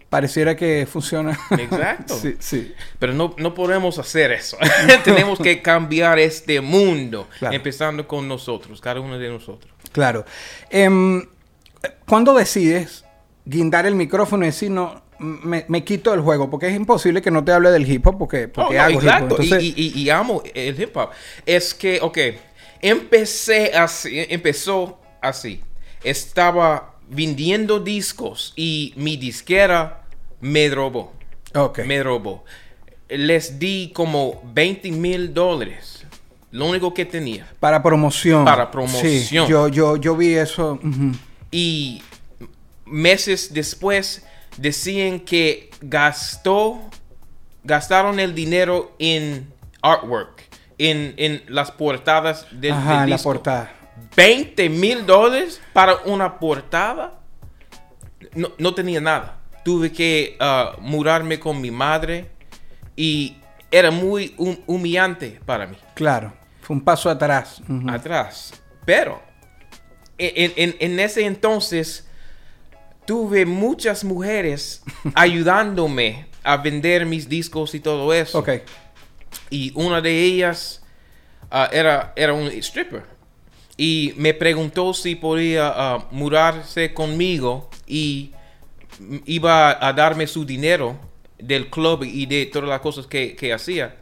pareciera 0.09 0.55
que 0.55 0.87
funciona. 0.91 1.37
Exacto. 1.51 2.15
sí, 2.21 2.35
sí. 2.39 2.73
Pero 2.97 3.13
no, 3.13 3.35
no 3.37 3.53
podemos 3.53 3.99
hacer 3.99 4.31
eso. 4.31 4.57
Tenemos 5.03 5.39
que 5.39 5.61
cambiar 5.61 6.19
este 6.19 6.61
mundo, 6.61 7.27
Claro. 7.39 7.55
empezando 7.55 8.07
con 8.07 8.27
nosotros, 8.27 8.81
cada 8.81 8.99
uno 8.99 9.17
de 9.17 9.29
nosotros. 9.29 9.71
Claro. 9.91 10.25
Em, 10.69 11.25
¿Cuándo 12.07 12.33
decides 12.33 13.05
guindar 13.45 13.85
el 13.85 13.95
micrófono 13.95 14.43
y 14.43 14.47
decir, 14.47 14.69
no, 14.69 15.01
me, 15.19 15.65
me 15.67 15.83
quito 15.83 16.11
del 16.11 16.21
juego? 16.21 16.49
Porque 16.49 16.67
es 16.67 16.75
imposible 16.75 17.21
que 17.21 17.29
no 17.31 17.43
te 17.43 17.51
hable 17.51 17.69
del 17.71 17.89
hip 17.89 18.05
hop 18.07 18.17
porque, 18.17 18.47
porque 18.47 18.75
no, 18.77 18.81
hago 18.83 19.01
hip 19.01 19.09
hop. 19.09 19.21
Entonces, 19.23 19.63
y, 19.63 19.73
y- 19.75 19.99
y 20.01 20.09
amo 20.09 20.41
el 20.53 20.81
hip 20.81 20.95
hop. 20.97 21.09
Es 21.45 21.73
que, 21.73 21.99
ok, 22.01 22.17
empecé 22.81 23.73
así, 23.75 24.25
empezó 24.29 24.99
así. 25.21 25.61
Estaba 26.03 26.95
vendiendo 27.09 27.79
discos 27.79 28.53
y 28.55 28.93
mi 28.95 29.17
disquera 29.17 30.03
me 30.41 30.69
robó. 30.69 31.13
ok. 31.53 31.79
Me 31.85 32.01
robó. 32.03 32.43
Les 33.09 33.57
di 33.59 33.91
como 33.93 34.41
20 34.53 34.91
mil 34.91 35.33
dólares. 35.33 36.05
Lo 36.51 36.67
único 36.67 36.93
que 36.93 37.05
tenía. 37.05 37.47
Para 37.59 37.81
promoción. 37.83 38.45
Para 38.45 38.71
promoción. 38.71 39.01
Sí, 39.23 39.35
yo, 39.47 39.67
yo, 39.67 39.97
yo 39.97 40.15
vi 40.15 40.33
eso. 40.35 40.79
Y 41.51 42.01
meses 42.85 43.53
después 43.53 44.25
decían 44.59 45.19
que 45.21 45.69
gastó, 45.81 46.79
gastaron 47.63 48.19
el 48.19 48.35
dinero 48.35 48.95
en 48.99 49.51
artwork, 49.81 50.43
en, 50.77 51.13
en 51.17 51.43
las 51.47 51.71
portadas 51.71 52.47
del, 52.51 52.73
Ajá, 52.73 53.01
del 53.01 53.09
la 53.11 53.17
portada. 53.17 53.71
20 54.15 54.69
mil 54.69 55.05
dólares 55.05 55.61
para 55.73 55.97
una 56.05 56.39
portada. 56.39 57.19
No, 58.33 58.49
no 58.57 58.73
tenía 58.73 58.99
nada. 59.01 59.37
Tuve 59.63 59.91
que 59.91 60.35
ah, 60.39 60.75
mudarme 60.79 61.39
con 61.39 61.59
mi 61.61 61.71
madre 61.71 62.29
y 62.95 63.37
era 63.71 63.91
muy 63.91 64.33
hum- 64.37 64.59
humillante 64.65 65.39
para 65.45 65.67
mí 65.67 65.77
Claro. 65.93 66.33
Fue 66.61 66.75
un 66.75 66.83
paso 66.83 67.09
atrás. 67.09 67.61
Atrás. 67.87 68.53
Pero 68.85 69.21
en, 70.17 70.51
en- 70.55 70.75
en 70.79 70.99
ese 70.99 71.25
entonces 71.25 72.08
tuve 73.09 73.43
muchas 73.47 74.03
mujeres 74.03 74.83
ayudándome 75.15 76.27
a 76.43 76.57
vender 76.57 77.07
mis 77.07 77.27
discos 77.27 77.73
y 77.73 77.79
todo 77.79 78.13
eso. 78.13 78.37
Ok. 78.37 78.49
Y 79.49 79.71
una 79.73 79.99
de 79.99 80.11
ellas 80.23 80.83
ah, 81.49 81.67
era, 81.73 82.13
era 82.15 82.33
un 82.33 82.45
stripper. 82.61 83.01
Y 83.77 84.13
me 84.15 84.35
preguntó 84.35 84.93
si 84.93 85.15
podía 85.15 85.73
ah, 85.75 86.07
mudarse 86.11 86.93
conmigo 86.93 87.71
y 87.87 88.31
iba 89.25 89.83
a 89.83 89.91
darme 89.93 90.27
su 90.27 90.45
dinero 90.45 90.95
del 91.39 91.67
club 91.71 92.03
y 92.03 92.27
de 92.27 92.45
todas 92.45 92.69
las 92.69 92.81
cosas 92.81 93.07
que, 93.07 93.35
que 93.35 93.51
hacía. 93.53 93.95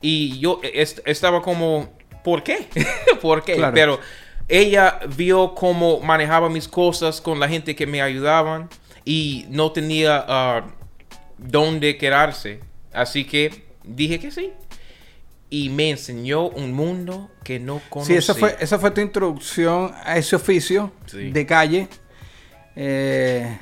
Y 0.00 0.38
yo 0.38 0.60
est- 0.62 1.00
estaba 1.04 1.42
como, 1.42 1.92
¿por 2.24 2.42
qué? 2.42 2.66
¿Por 3.20 3.44
qué? 3.44 3.56
Claro. 3.56 3.74
Pero 3.74 4.00
ella 4.48 5.00
vio 5.16 5.54
cómo 5.54 6.00
manejaba 6.00 6.48
mis 6.48 6.66
cosas 6.68 7.20
con 7.20 7.38
la 7.40 7.48
gente 7.48 7.76
que 7.76 7.86
me 7.86 8.00
ayudaban 8.02 8.68
y 9.04 9.46
no 9.50 9.72
tenía 9.72 10.24
ah, 10.26 10.66
dónde 11.36 11.96
quedarse. 11.98 12.60
Así 12.92 13.24
que 13.24 13.64
dije 13.84 14.18
que 14.18 14.30
sí. 14.30 14.52
Y 15.50 15.70
me 15.70 15.90
enseñó 15.90 16.48
un 16.48 16.72
mundo 16.74 17.30
que 17.42 17.58
no 17.58 17.78
Sí, 17.78 17.84
conocía. 17.88 18.18
esa 18.18 18.34
fue, 18.34 18.56
esa 18.60 18.78
fue 18.78 18.90
tu 18.90 19.00
introducción 19.00 19.92
a 20.04 20.18
ese 20.18 20.36
oficio 20.36 20.92
Sí. 21.06 21.30
de 21.30 21.46
calle. 21.46 21.88
Eh, 22.76 23.58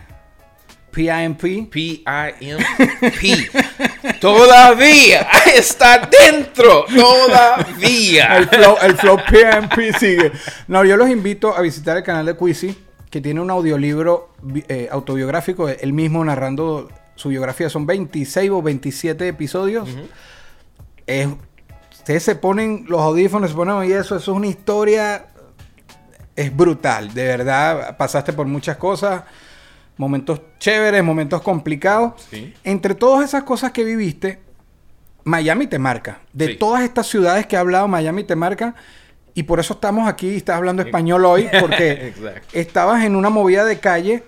PIMP. 0.97 1.71
P-I-M-P. 1.71 3.51
Todavía 4.21 5.27
está 5.55 6.09
dentro. 6.09 6.85
Todavía. 6.87 8.39
El 8.39 8.49
flow, 8.49 8.77
el 8.83 8.97
flow 8.97 9.19
PIMP 9.31 9.97
sigue. 9.99 10.33
No, 10.69 10.85
yo 10.85 10.97
los 10.97 11.11
invito 11.11 11.55
a 11.55 11.61
visitar 11.61 11.97
el 11.99 12.03
canal 12.03 12.25
de 12.27 12.37
Quizzy, 12.37 12.75
que 13.11 13.21
tiene 13.21 13.41
un 13.41 13.51
audiolibro 13.51 14.31
eh, 14.69 14.89
autobiográfico, 14.91 15.69
él 15.69 15.93
mismo 15.93 16.25
narrando 16.25 16.89
su 17.15 17.29
biografía. 17.29 17.69
Son 17.69 17.85
26 17.87 18.51
o 18.51 18.63
27 18.63 19.29
episodios. 19.29 19.89
Es- 21.07 21.29
ustedes 21.93 22.23
se 22.23 22.37
ponen 22.37 22.87
los 22.89 23.01
audífonos, 23.03 23.51
se 23.51 23.57
ponen 23.57 23.85
y 23.89 23.93
eso, 23.93 24.17
eso 24.17 24.33
es 24.33 24.37
una 24.37 24.47
historia. 24.47 25.27
Es 26.35 26.55
brutal, 26.57 27.13
de 27.15 27.25
verdad. 27.25 27.97
Pasaste 27.97 28.33
por 28.33 28.47
muchas 28.47 28.77
cosas, 28.77 29.23
momentos 29.97 30.41
chéveres, 30.59 31.03
momentos 31.03 31.43
complicados. 31.43 32.15
Sí. 32.31 32.55
Entre 32.65 32.95
todas 32.95 33.25
esas 33.25 33.45
cosas 33.45 33.73
que 33.73 33.85
viviste, 33.85 34.41
Miami 35.25 35.67
te 35.67 35.79
marca. 35.79 36.21
De 36.33 36.49
Sí. 36.49 36.57
todas 36.57 36.83
estas 36.83 37.07
ciudades 37.07 37.47
que 37.47 37.57
he 37.57 37.59
hablado, 37.59 37.89
Miami 37.89 38.25
te 38.25 38.37
marca. 38.37 38.75
Y 39.35 39.43
por 39.43 39.61
eso 39.61 39.75
estamos 39.75 40.09
aquí 40.09 40.29
y 40.31 40.37
estás 40.37 40.57
hablando 40.57 40.83
español 40.83 41.25
hoy, 41.25 41.49
porque 41.61 42.15
estabas 42.53 43.05
en 43.05 43.17
una 43.17 43.29
movida 43.29 43.65
de 43.65 43.79
calle 43.79 44.23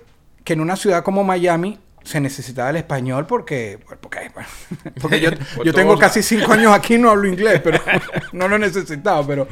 que 0.44 0.52
en 0.52 0.60
una 0.60 0.76
ciudad 0.76 1.02
como 1.02 1.24
Miami 1.24 1.78
se 2.02 2.20
necesitaba 2.20 2.70
el 2.70 2.76
español 2.76 3.26
porque, 3.26 3.78
porque, 5.00 5.20
yo, 5.20 5.74
tengo 5.74 5.98
casi 5.98 6.22
cinco 6.22 6.52
años 6.52 6.72
aquí 6.72 6.94
y 6.94 6.98
no 6.98 7.10
hablo 7.10 7.28
inglés, 7.28 7.60
pero 7.62 7.80
no 8.32 8.48
lo 8.48 8.56
he 8.56 8.58
necesitado, 8.58 9.26
pero 9.26 9.46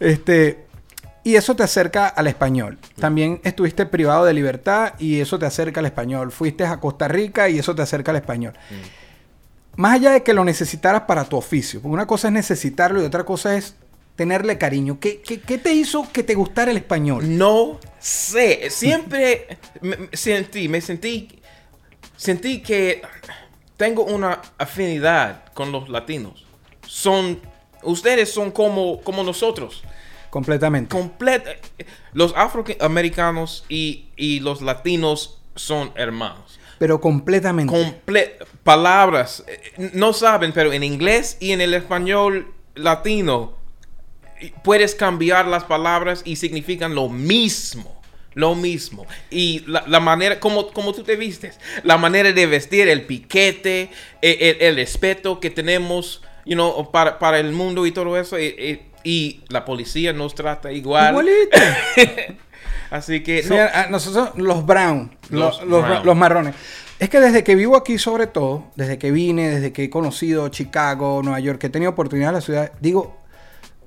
este 0.00 0.66
y 1.30 1.36
eso 1.36 1.54
te 1.54 1.62
acerca 1.62 2.08
al 2.08 2.26
español. 2.26 2.76
También 2.98 3.40
estuviste 3.44 3.86
privado 3.86 4.24
de 4.24 4.34
libertad 4.34 4.94
y 4.98 5.20
eso 5.20 5.38
te 5.38 5.46
acerca 5.46 5.78
al 5.78 5.86
español. 5.86 6.32
Fuiste 6.32 6.64
a 6.64 6.80
Costa 6.80 7.06
Rica 7.06 7.48
y 7.48 7.58
eso 7.58 7.72
te 7.72 7.82
acerca 7.82 8.10
al 8.10 8.16
español. 8.16 8.54
Más 9.76 9.94
allá 9.94 10.10
de 10.10 10.24
que 10.24 10.34
lo 10.34 10.44
necesitaras 10.44 11.02
para 11.02 11.24
tu 11.24 11.36
oficio, 11.36 11.80
porque 11.80 11.94
una 11.94 12.06
cosa 12.06 12.28
es 12.28 12.34
necesitarlo 12.34 13.00
y 13.00 13.04
otra 13.04 13.24
cosa 13.24 13.56
es 13.56 13.76
tenerle 14.16 14.58
cariño. 14.58 14.98
¿Qué, 14.98 15.20
qué, 15.20 15.40
qué 15.40 15.56
te 15.56 15.72
hizo 15.72 16.10
que 16.12 16.24
te 16.24 16.34
gustara 16.34 16.72
el 16.72 16.78
español? 16.78 17.38
No 17.38 17.78
sé. 18.00 18.68
Siempre 18.68 19.46
me, 19.80 19.96
me 19.96 20.08
sentí, 20.12 20.68
me 20.68 20.80
sentí, 20.80 21.28
sentí 22.16 22.60
que 22.60 23.02
tengo 23.76 24.04
una 24.04 24.42
afinidad 24.58 25.44
con 25.54 25.70
los 25.70 25.88
latinos. 25.88 26.44
Son, 26.86 27.38
ustedes 27.84 28.32
son 28.32 28.50
como, 28.50 29.00
como 29.02 29.22
nosotros. 29.22 29.84
Completamente. 30.30 30.88
Complet 30.88 31.44
los 32.12 32.32
afroamericanos 32.36 33.64
y, 33.68 34.08
y 34.16 34.40
los 34.40 34.62
latinos 34.62 35.40
son 35.56 35.92
hermanos. 35.96 36.58
Pero 36.78 37.00
completamente. 37.00 37.72
Comple 37.72 38.38
palabras, 38.64 39.44
eh, 39.46 39.90
no 39.92 40.12
saben, 40.12 40.52
pero 40.52 40.72
en 40.72 40.82
inglés 40.82 41.36
y 41.40 41.52
en 41.52 41.60
el 41.60 41.74
español 41.74 42.54
latino 42.74 43.58
puedes 44.64 44.94
cambiar 44.94 45.46
las 45.46 45.64
palabras 45.64 46.22
y 46.24 46.36
significan 46.36 46.94
lo 46.94 47.08
mismo. 47.08 48.00
Lo 48.34 48.54
mismo. 48.54 49.06
Y 49.28 49.64
la, 49.66 49.82
la 49.88 49.98
manera, 49.98 50.38
como, 50.38 50.68
como 50.68 50.92
tú 50.94 51.02
te 51.02 51.16
vistes, 51.16 51.58
la 51.82 51.98
manera 51.98 52.32
de 52.32 52.46
vestir, 52.46 52.88
el 52.88 53.04
piquete, 53.04 53.90
eh, 54.22 54.56
el, 54.60 54.68
el 54.68 54.76
respeto 54.76 55.40
que 55.40 55.50
tenemos, 55.50 56.22
you 56.46 56.54
know, 56.54 56.92
para, 56.92 57.18
para 57.18 57.40
el 57.40 57.50
mundo 57.50 57.86
y 57.86 57.90
todo 57.90 58.16
eso. 58.16 58.38
eh, 58.38 58.54
eh, 58.56 58.89
y 59.04 59.40
la 59.48 59.64
policía 59.64 60.12
nos 60.12 60.34
trata 60.34 60.72
igual. 60.72 61.10
Igualito. 61.10 61.58
Así 62.90 63.22
que 63.22 63.44
no, 63.48 63.90
nosotros, 63.90 64.30
los 64.36 64.66
brown, 64.66 65.16
Los 65.30 65.58
los, 65.60 65.68
los, 65.68 65.82
brown. 65.82 66.06
los 66.06 66.16
marrones. 66.16 66.54
Es 66.98 67.08
que 67.08 67.20
desde 67.20 67.42
que 67.44 67.54
vivo 67.54 67.76
aquí, 67.76 67.98
sobre 67.98 68.26
todo, 68.26 68.64
desde 68.76 68.98
que 68.98 69.10
vine, 69.10 69.48
desde 69.48 69.72
que 69.72 69.84
he 69.84 69.90
conocido 69.90 70.48
Chicago, 70.48 71.22
Nueva 71.22 71.40
York, 71.40 71.58
que 71.58 71.68
he 71.68 71.70
tenido 71.70 71.92
oportunidad 71.92 72.30
en 72.30 72.34
la 72.34 72.40
ciudad, 72.40 72.72
digo, 72.80 73.16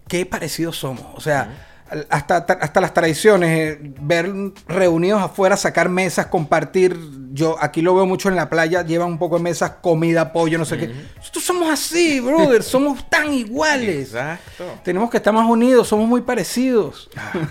qué 0.07 0.25
parecidos 0.25 0.77
somos. 0.77 1.05
O 1.15 1.21
sea, 1.21 1.72
hasta, 2.09 2.37
hasta 2.37 2.81
las 2.81 2.93
tradiciones, 2.93 3.49
eh, 3.49 3.79
ver 4.01 4.31
reunidos 4.67 5.21
afuera, 5.21 5.57
sacar 5.57 5.89
mesas, 5.89 6.27
compartir. 6.27 6.97
Yo 7.31 7.57
aquí 7.59 7.81
lo 7.81 7.95
veo 7.95 8.05
mucho 8.05 8.29
en 8.29 8.35
la 8.35 8.49
playa, 8.49 8.83
llevan 8.83 9.09
un 9.09 9.17
poco 9.17 9.37
de 9.37 9.43
mesas, 9.43 9.73
comida, 9.81 10.31
pollo, 10.33 10.57
no 10.57 10.65
sé 10.65 10.77
qué. 10.77 10.87
Nosotros 11.17 11.43
somos 11.43 11.69
así, 11.69 12.19
brother, 12.19 12.63
somos 12.63 13.09
tan 13.09 13.33
iguales. 13.33 14.07
Exacto. 14.13 14.65
Tenemos 14.83 15.09
que 15.09 15.17
estar 15.17 15.33
más 15.33 15.49
unidos, 15.49 15.87
somos 15.87 16.07
muy 16.07 16.21
parecidos. 16.21 17.09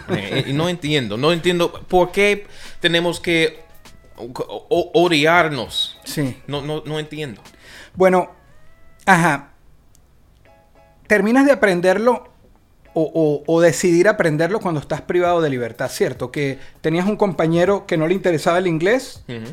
Eh, 0.08 0.44
y 0.48 0.52
no 0.52 0.68
entiendo, 0.68 1.16
no 1.16 1.32
entiendo 1.32 1.72
por 1.88 2.12
qué 2.12 2.46
tenemos 2.80 3.20
que 3.20 3.62
odiarnos. 4.16 5.98
Sí. 6.04 6.40
No, 6.46 6.62
no, 6.62 6.82
no 6.84 6.98
entiendo. 6.98 7.42
Bueno, 7.94 8.30
ajá. 9.06 9.50
Terminas 11.06 11.44
de 11.44 11.52
aprenderlo 11.52 12.31
o, 12.94 13.02
o- 13.02 13.42
o 13.46 13.60
decidir 13.60 14.08
aprenderlo 14.08 14.60
cuando 14.60 14.80
estás 14.80 15.00
privado 15.00 15.40
de 15.40 15.48
libertad, 15.50 15.88
¿cierto? 15.90 16.30
Que 16.30 16.58
tenías 16.80 17.06
un 17.06 17.16
compañero 17.16 17.86
que 17.86 17.96
no 17.96 18.06
le 18.06 18.14
interesaba 18.14 18.58
el 18.58 18.66
inglés 18.66 19.22
Ujú. 19.28 19.52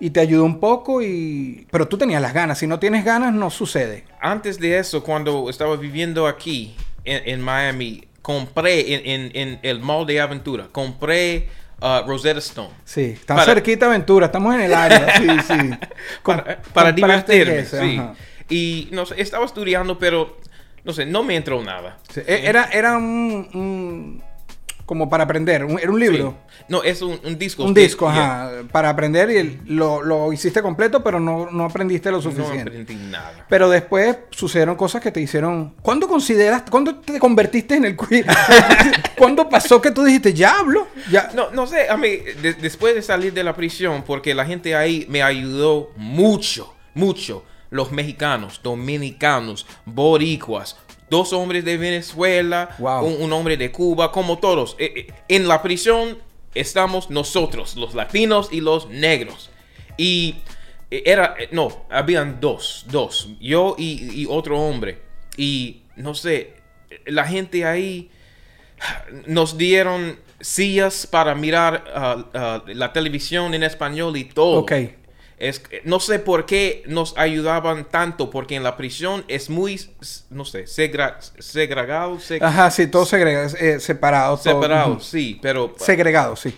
y 0.00 0.10
te 0.10 0.20
ayudó 0.20 0.44
un 0.44 0.60
poco 0.60 1.00
y... 1.02 1.66
Pero 1.70 1.88
tú 1.88 1.96
tenías 1.98 2.20
las 2.20 2.34
ganas. 2.34 2.58
Si 2.58 2.66
no 2.66 2.78
tienes 2.78 3.04
ganas, 3.04 3.32
no 3.32 3.50
sucede. 3.50 4.04
Antes 4.20 4.58
de 4.60 4.78
eso, 4.78 5.02
cuando 5.02 5.48
estaba 5.48 5.76
viviendo 5.76 6.26
aquí 6.26 6.76
en, 7.04 7.22
en 7.28 7.40
Miami, 7.40 8.04
compré 8.22 8.94
en, 8.94 9.06
en- 9.06 9.30
en 9.36 9.58
el 9.62 9.80
mall 9.80 10.04
de 10.06 10.20
aventura, 10.20 10.68
compré 10.72 11.48
uh, 11.80 12.06
Rosetta 12.06 12.40
Stone. 12.40 12.74
Sí, 12.84 13.02
está 13.20 13.36
Para- 13.36 13.46
cerquita 13.54 13.86
Aventura, 13.86 14.26
estamos 14.26 14.54
en 14.54 14.60
el 14.62 14.74
área. 14.74 15.16
Sí, 15.16 15.26
sí. 15.46 15.70
Com- 16.22 16.36
para, 16.36 16.62
para 16.74 16.92
divertirme. 16.92 17.64
sí. 17.64 17.96
ajá. 17.98 18.14
Y 18.48 18.88
no 18.92 19.02
estaba 19.16 19.44
estudiando, 19.44 19.98
pero 19.98 20.36
no 20.86 20.92
sé, 20.94 21.04
no 21.04 21.22
me 21.22 21.36
entró 21.36 21.62
nada. 21.62 21.98
Sí, 22.14 22.20
e- 22.26 22.46
Era, 22.46 22.70
era 22.72 22.96
un, 22.96 23.48
un- 23.52 24.22
como 24.86 25.10
para 25.10 25.24
aprender, 25.24 25.64
un- 25.64 25.80
era 25.80 25.90
un 25.90 25.98
libro. 25.98 26.36
Sí. 26.48 26.64
No, 26.68 26.82
es 26.84 27.02
un, 27.02 27.18
un 27.24 27.36
disco. 27.36 27.64
Un 27.64 27.74
que- 27.74 27.80
disco, 27.80 28.10
yeah, 28.12 28.44
ajá, 28.46 28.52
para 28.70 28.88
aprender 28.88 29.28
y 29.30 29.60
lo, 29.72 30.00
lo 30.02 30.32
hiciste 30.32 30.62
completo, 30.62 31.02
pero 31.02 31.18
no, 31.18 31.50
no 31.50 31.64
aprendiste 31.64 32.08
lo 32.10 32.18
No 32.18 32.22
suficiente. 32.22 32.60
aprendí 32.70 32.94
nada. 32.94 33.44
pero 33.48 33.68
después 33.68 34.16
sucedieron 34.30 34.76
cosas 34.76 35.02
que 35.02 35.10
te 35.10 35.20
hicieron... 35.20 35.74
¿Cuándo 35.82 36.06
consideras, 36.06 36.62
cuándo 36.70 36.94
te 36.96 37.18
convertiste 37.18 37.74
en 37.74 37.84
el 37.86 37.96
queer? 37.96 38.26
¿Cuándo 39.18 39.48
pasó 39.48 39.82
que 39.82 39.90
tú 39.90 40.04
dijiste, 40.04 40.32
ya 40.34 40.60
hablo? 40.60 40.86
Ya. 41.10 41.30
No, 41.34 41.50
no 41.50 41.66
sé, 41.66 41.88
a 41.88 41.96
mí, 41.96 42.08
de- 42.40 42.54
después 42.54 42.94
de 42.94 43.02
salir 43.02 43.32
de 43.32 43.42
la 43.42 43.54
prisión, 43.56 44.04
porque 44.06 44.34
la 44.36 44.44
gente 44.46 44.74
ahí 44.76 45.04
me 45.08 45.22
ayudó 45.22 45.90
mucho, 45.96 46.72
mucho. 46.94 47.44
Los 47.70 47.92
mexicanos, 47.92 48.60
dominicanos, 48.62 49.66
boricuas, 49.84 50.76
dos 51.10 51.32
hombres 51.32 51.64
de 51.64 51.76
Venezuela, 51.76 52.74
Wow. 52.78 53.04
un, 53.06 53.22
un 53.22 53.32
hombre 53.32 53.56
de 53.56 53.70
Cuba, 53.72 54.12
como 54.12 54.38
todos. 54.38 54.76
Eh, 54.78 54.92
eh, 54.96 55.14
en 55.28 55.48
la 55.48 55.62
prisión 55.62 56.18
estamos 56.54 57.10
nosotros, 57.10 57.76
los 57.76 57.94
latinos 57.94 58.48
y 58.52 58.60
los 58.60 58.88
negros. 58.88 59.50
Y 59.96 60.36
eh, 60.90 61.02
era, 61.06 61.34
no, 61.52 61.84
habían 61.90 62.40
dos, 62.40 62.84
dos, 62.88 63.28
yo 63.40 63.74
y, 63.78 64.22
y 64.22 64.26
otro 64.28 64.60
hombre. 64.60 65.00
Y 65.36 65.82
no 65.96 66.14
sé, 66.14 66.54
la 67.04 67.24
gente 67.26 67.64
ahí 67.64 68.10
nos 69.26 69.56
dieron 69.58 70.18
sillas 70.40 71.06
para 71.06 71.34
mirar 71.34 71.84
ah, 71.94 72.24
ah, 72.34 72.62
la 72.66 72.92
televisión 72.92 73.54
en 73.54 73.62
español 73.62 74.16
y 74.16 74.24
todo. 74.24 74.60
Es, 75.38 75.62
no 75.84 76.00
sé 76.00 76.18
por 76.18 76.46
qué 76.46 76.82
nos 76.86 77.16
ayudaban 77.18 77.84
tanto, 77.84 78.30
porque 78.30 78.54
en 78.56 78.62
la 78.62 78.76
prisión 78.78 79.22
es 79.28 79.50
muy, 79.50 79.78
no 80.30 80.46
sé, 80.46 80.66
segra- 80.66 81.18
segregado, 81.38 82.16
seg- 82.16 82.42
Ajá, 82.42 82.70
sí, 82.70 82.86
todo 82.86 83.04
segrega- 83.04 83.54
eh, 83.60 83.78
separado. 83.80 84.36
todo. 84.38 84.54
separado, 84.54 84.92
Ujú. 84.92 85.00
sí, 85.02 85.38
pero 85.42 85.74
Segregado, 85.76 86.36
sí. 86.36 86.56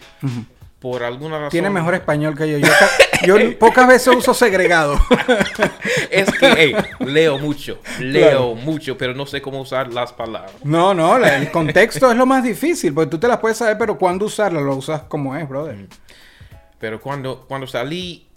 Por 0.79 1.03
alguna 1.03 1.39
razón... 1.39 1.51
Tiene 1.51 1.71
mejor 1.71 1.95
español 1.97 2.37
que 2.39 2.49
yo. 2.53 2.59
Yo, 2.59 2.69
ca- 2.69 3.27
yo 3.27 3.37
pocas 3.59 3.89
veces 3.89 4.15
uso 4.15 4.33
segregado. 4.33 4.95
Es 6.11 6.31
que, 6.33 6.55
hey, 6.57 6.77
leo 7.01 7.37
mucho, 7.39 7.81
leo 7.99 8.55
mucho, 8.55 8.97
pero 8.97 9.13
no 9.13 9.27
sé 9.27 9.43
cómo 9.43 9.61
usar 9.61 9.93
las 9.93 10.13
palabras. 10.13 10.53
no, 10.63 10.95
no, 10.95 11.17
el 11.17 11.51
contexto 11.51 12.11
es 12.13 12.17
lo 12.17 12.27
más 12.27 12.45
difícil, 12.45 12.95
porque 12.95 13.11
tú 13.11 13.19
te 13.19 13.27
las 13.27 13.39
puedes 13.39 13.59
saber, 13.59 13.77
pero 13.77 13.99
cuándo 13.99 14.27
usarla 14.27 14.61
lo 14.61 14.77
usas 14.77 15.03
como 15.03 15.35
es, 15.37 15.49
brother. 15.49 15.87
Pero 16.79 17.01
cuando, 17.01 17.45
cuando 17.49 17.67
salí, 17.67 18.28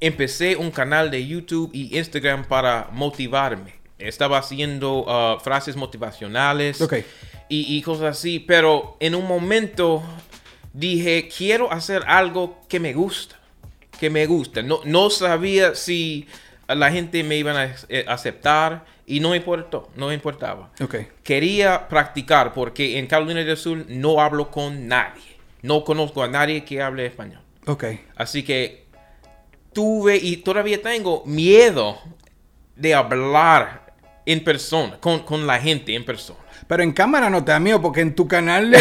empecé 0.00 0.56
un 0.56 0.70
canal 0.70 1.10
de 1.10 1.26
YouTube 1.26 1.70
y 1.72 1.96
Instagram 1.96 2.44
para 2.44 2.88
motivarme. 2.92 3.74
Estaba 3.98 4.38
haciendo 4.38 5.04
ah, 5.08 5.38
frases 5.42 5.76
motivacionales 5.76 6.80
Ok. 6.80 6.94
y, 7.48 7.76
y 7.76 7.82
cosas 7.82 8.16
así, 8.18 8.38
pero 8.38 8.96
en 9.00 9.14
un 9.14 9.26
momento 9.26 10.02
dije, 10.72 11.28
quiero 11.36 11.70
hacer 11.70 12.02
algo 12.06 12.60
que 12.68 12.80
me 12.80 12.94
gusta, 12.94 13.36
que 13.98 14.08
me 14.10 14.26
gusta. 14.26 14.62
No, 14.62 14.80
no 14.84 15.10
sabía 15.10 15.74
si 15.74 16.26
la 16.66 16.90
gente 16.90 17.22
me 17.24 17.36
iba 17.36 17.52
a 17.52 17.74
eh, 17.88 18.04
aceptar 18.08 18.84
y 19.06 19.20
no 19.20 19.30
me 19.30 19.36
importó, 19.38 19.90
no 19.96 20.08
me 20.08 20.14
importaba. 20.14 20.70
Ok. 20.80 20.96
Quería 21.22 21.88
practicar 21.88 22.54
porque 22.54 22.98
en 22.98 23.06
Carolina 23.06 23.42
del 23.44 23.56
Sur 23.56 23.84
no 23.88 24.20
hablo 24.20 24.50
con 24.50 24.86
nadie. 24.88 25.22
No 25.62 25.84
conozco 25.84 26.22
a 26.22 26.28
nadie 26.28 26.64
que 26.64 26.80
hable 26.80 27.04
español. 27.06 27.40
Ok. 27.66 27.84
Así 28.16 28.42
que 28.44 28.86
tuve 29.72 30.16
y 30.16 30.38
todavía 30.38 30.80
tengo 30.80 31.22
miedo 31.26 31.98
de 32.76 32.94
hablar 32.94 33.94
en 34.26 34.42
persona, 34.44 34.98
con, 35.00 35.20
con 35.20 35.46
la 35.46 35.58
gente 35.58 35.94
en 35.94 36.04
persona. 36.04 36.40
Pero 36.70 36.84
en 36.84 36.92
cámara 36.92 37.28
no 37.28 37.42
te 37.42 37.50
da 37.50 37.58
miedo, 37.58 37.82
porque 37.82 38.00
en 38.00 38.14
tu 38.14 38.28
canal, 38.28 38.72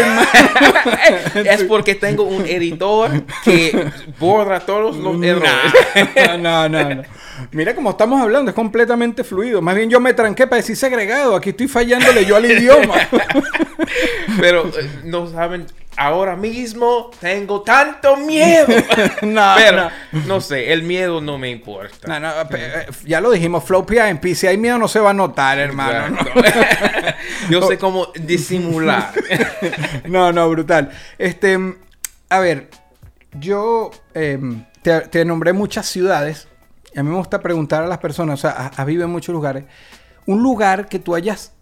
es 1.33 1.63
porque 1.67 1.95
tengo 1.95 2.21
un 2.21 2.45
editor 2.45 3.23
que 3.43 3.89
borra 4.19 4.59
todos 4.59 4.95
los 4.95 5.23
errores. 5.23 5.51
no, 6.39 6.69
no, 6.69 6.95
no. 6.95 7.01
Mira 7.51 7.73
cómo 7.73 7.89
estamos 7.89 8.21
hablando, 8.21 8.51
es 8.51 8.55
completamente 8.55 9.23
fluido. 9.23 9.59
Más 9.63 9.75
bien 9.75 9.89
yo 9.89 9.99
me 9.99 10.13
tranqué 10.13 10.45
para 10.45 10.57
decir 10.57 10.75
segregado. 10.75 11.35
Aquí 11.35 11.49
estoy 11.49 11.67
fallándole 11.67 12.25
yo 12.25 12.35
al 12.35 12.45
idioma. 12.45 12.95
Pero 14.39 14.67
eh, 14.67 15.01
no 15.05 15.25
saben, 15.25 15.65
ahora 15.99 16.35
mismo 16.35 17.11
tengo 17.19 17.61
tanto 17.61 18.15
miedo. 18.17 18.67
no, 19.21 19.53
Pero 19.57 19.89
no. 20.13 20.19
no 20.25 20.41
sé, 20.41 20.71
el 20.73 20.83
miedo 20.83 21.19
no 21.21 21.37
me 21.37 21.49
importa. 21.49 22.07
No, 22.07 22.19
no, 22.19 22.47
pe- 22.49 22.65
eh, 22.65 22.85
ya 23.05 23.19
lo 23.21 23.31
dijimos, 23.31 23.63
Flow 23.63 23.85
PIMP, 23.85 24.33
si 24.33 24.47
hay 24.47 24.57
miedo 24.57 24.77
no 24.77 24.87
se 24.87 24.99
va 24.99 25.09
a 25.11 25.13
notar, 25.13 25.59
hermano. 25.59 26.17
Yo 27.49 27.61
sé 27.67 27.77
cómo 27.79 28.07
disimular. 28.15 29.11
No, 30.05 30.31
no, 30.31 30.49
brutal. 30.49 30.89
Este, 31.17 31.57
a 32.29 32.39
ver, 32.39 32.69
yo 33.39 33.91
em, 34.13 34.65
te, 34.81 35.01
te 35.01 35.25
nombré 35.25 35.53
muchas 35.53 35.85
ciudades. 35.87 36.47
Y 36.93 36.99
a 36.99 37.03
mí 37.03 37.09
me 37.09 37.17
gusta 37.17 37.39
preguntar 37.41 37.83
a 37.83 37.87
las 37.87 37.99
personas, 37.99 38.39
o 38.39 38.41
sea, 38.41 38.51
has 38.51 38.79
has 38.79 38.85
vivido 38.85 39.05
en 39.05 39.11
muchos 39.11 39.33
lugares. 39.33 39.65
Un 40.25 40.41
lugar 40.41 40.87
que 40.87 40.99
tú 40.99 41.13
hayas. 41.15 41.53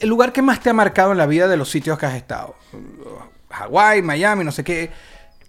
El, 0.00 0.08
lugar 0.08 0.32
que 0.32 0.42
más 0.42 0.60
te 0.60 0.70
ha 0.70 0.72
marcado 0.72 1.12
en 1.12 1.18
la 1.18 1.26
vida 1.26 1.48
de 1.48 1.56
los 1.56 1.70
sitios 1.70 1.98
que 1.98 2.06
has 2.06 2.14
estado. 2.14 2.56
Hawái, 3.50 4.02
Miami, 4.02 4.44
no 4.44 4.52
sé 4.52 4.64
qué. 4.64 4.90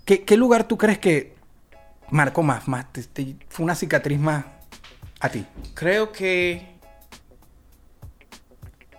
¿Qué, 0.05 0.23
qué 0.23 0.37
lugar 0.37 0.67
tú 0.67 0.77
crees 0.77 0.97
que 0.99 1.33
marcó 2.09 2.41
más? 2.43 2.67
más 2.67 2.91
te- 2.91 3.03
te- 3.03 3.35
fue 3.49 3.63
una 3.63 3.75
cicatriz 3.75 4.19
más 4.19 4.45
a 5.19 5.29
ti. 5.29 5.45
Creo 5.73 6.11
que. 6.11 6.67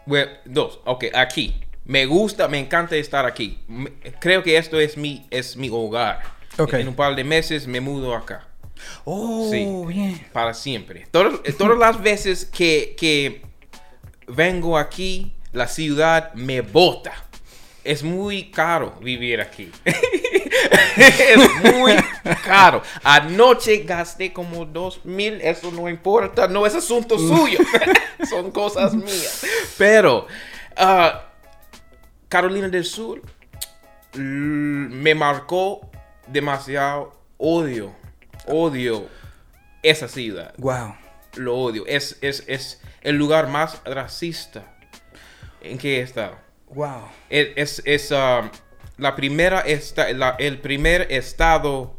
Bueno, 0.07 0.31
dos. 0.45 0.81
Ok, 0.85 1.05
aquí. 1.15 1.61
Me 1.85 2.07
gusta, 2.07 2.47
me 2.49 2.59
encanta 2.59 2.95
estar 2.97 3.27
aquí. 3.27 3.59
Me- 3.69 3.91
creo 4.21 4.43
que 4.43 4.57
esto 4.57 4.79
es 4.79 4.97
mi, 4.97 5.27
es 5.31 5.57
mi 5.57 5.69
hogar. 5.71 6.23
Ok. 6.59 6.75
En 6.75 6.89
un 6.89 6.95
par 6.95 7.17
de 7.17 7.25
meses 7.25 7.67
me 7.67 7.81
mudo 7.81 8.15
acá. 8.15 8.47
Oh, 9.05 9.49
Sí. 9.51 9.67
bien. 9.89 10.27
Para 10.33 10.55
siempre. 10.55 11.07
Todas, 11.11 11.35
todas 11.59 11.79
las 11.79 12.01
veces 12.03 12.45
que, 12.45 12.95
que 12.99 13.43
vengo 14.31 14.79
aquí, 14.79 15.33
la 15.53 15.69
ciudad 15.69 16.33
me 16.35 16.61
bota. 16.63 17.13
Es 17.83 18.03
muy 18.03 18.51
caro 18.51 18.95
vivir 19.01 19.41
aquí. 19.41 19.71
es 20.97 21.65
muy 21.65 21.95
caro. 22.45 22.83
Anoche 23.03 23.79
gasté 23.85 24.33
como 24.33 24.67
dos 24.67 25.05
mil. 25.05 25.41
Eso 25.41 25.71
no 25.73 25.89
importa. 25.89 26.47
No 26.47 26.67
es 26.67 26.75
asunto 26.75 27.19
suyo. 27.19 27.59
Son 28.29 28.51
cosas 28.51 28.95
mías. 28.95 29.47
Pero 29.79 30.27
ah, 30.77 31.23
Carolina 32.29 32.69
del 32.69 32.85
Sur 32.85 33.23
l- 34.15 34.21
me 34.23 35.15
marcó 35.15 35.81
demasiado 36.27 37.15
odio. 37.39 37.95
Odio 38.47 39.07
esa 39.83 40.07
ciudad 40.09 40.53
Wow. 40.59 40.95
lo 41.37 41.57
odio. 41.57 41.87
Es, 41.87 42.19
es, 42.21 42.45
es 42.47 42.80
el 43.03 43.17
lugar 43.17 43.49
más 43.49 43.81
racista 43.85 44.65
en 45.63 45.79
que 45.79 45.99
he 45.99 46.03
estado. 46.03 46.37
Wow. 46.69 47.09
Es, 47.29 47.49
es, 47.57 47.83
es, 47.85 48.11
um, 48.11 48.51
la 48.99 49.17
primera 49.17 49.61
esta, 49.61 50.13
la- 50.13 50.37
el 50.39 50.61
primer 50.61 51.11
estado 51.11 51.97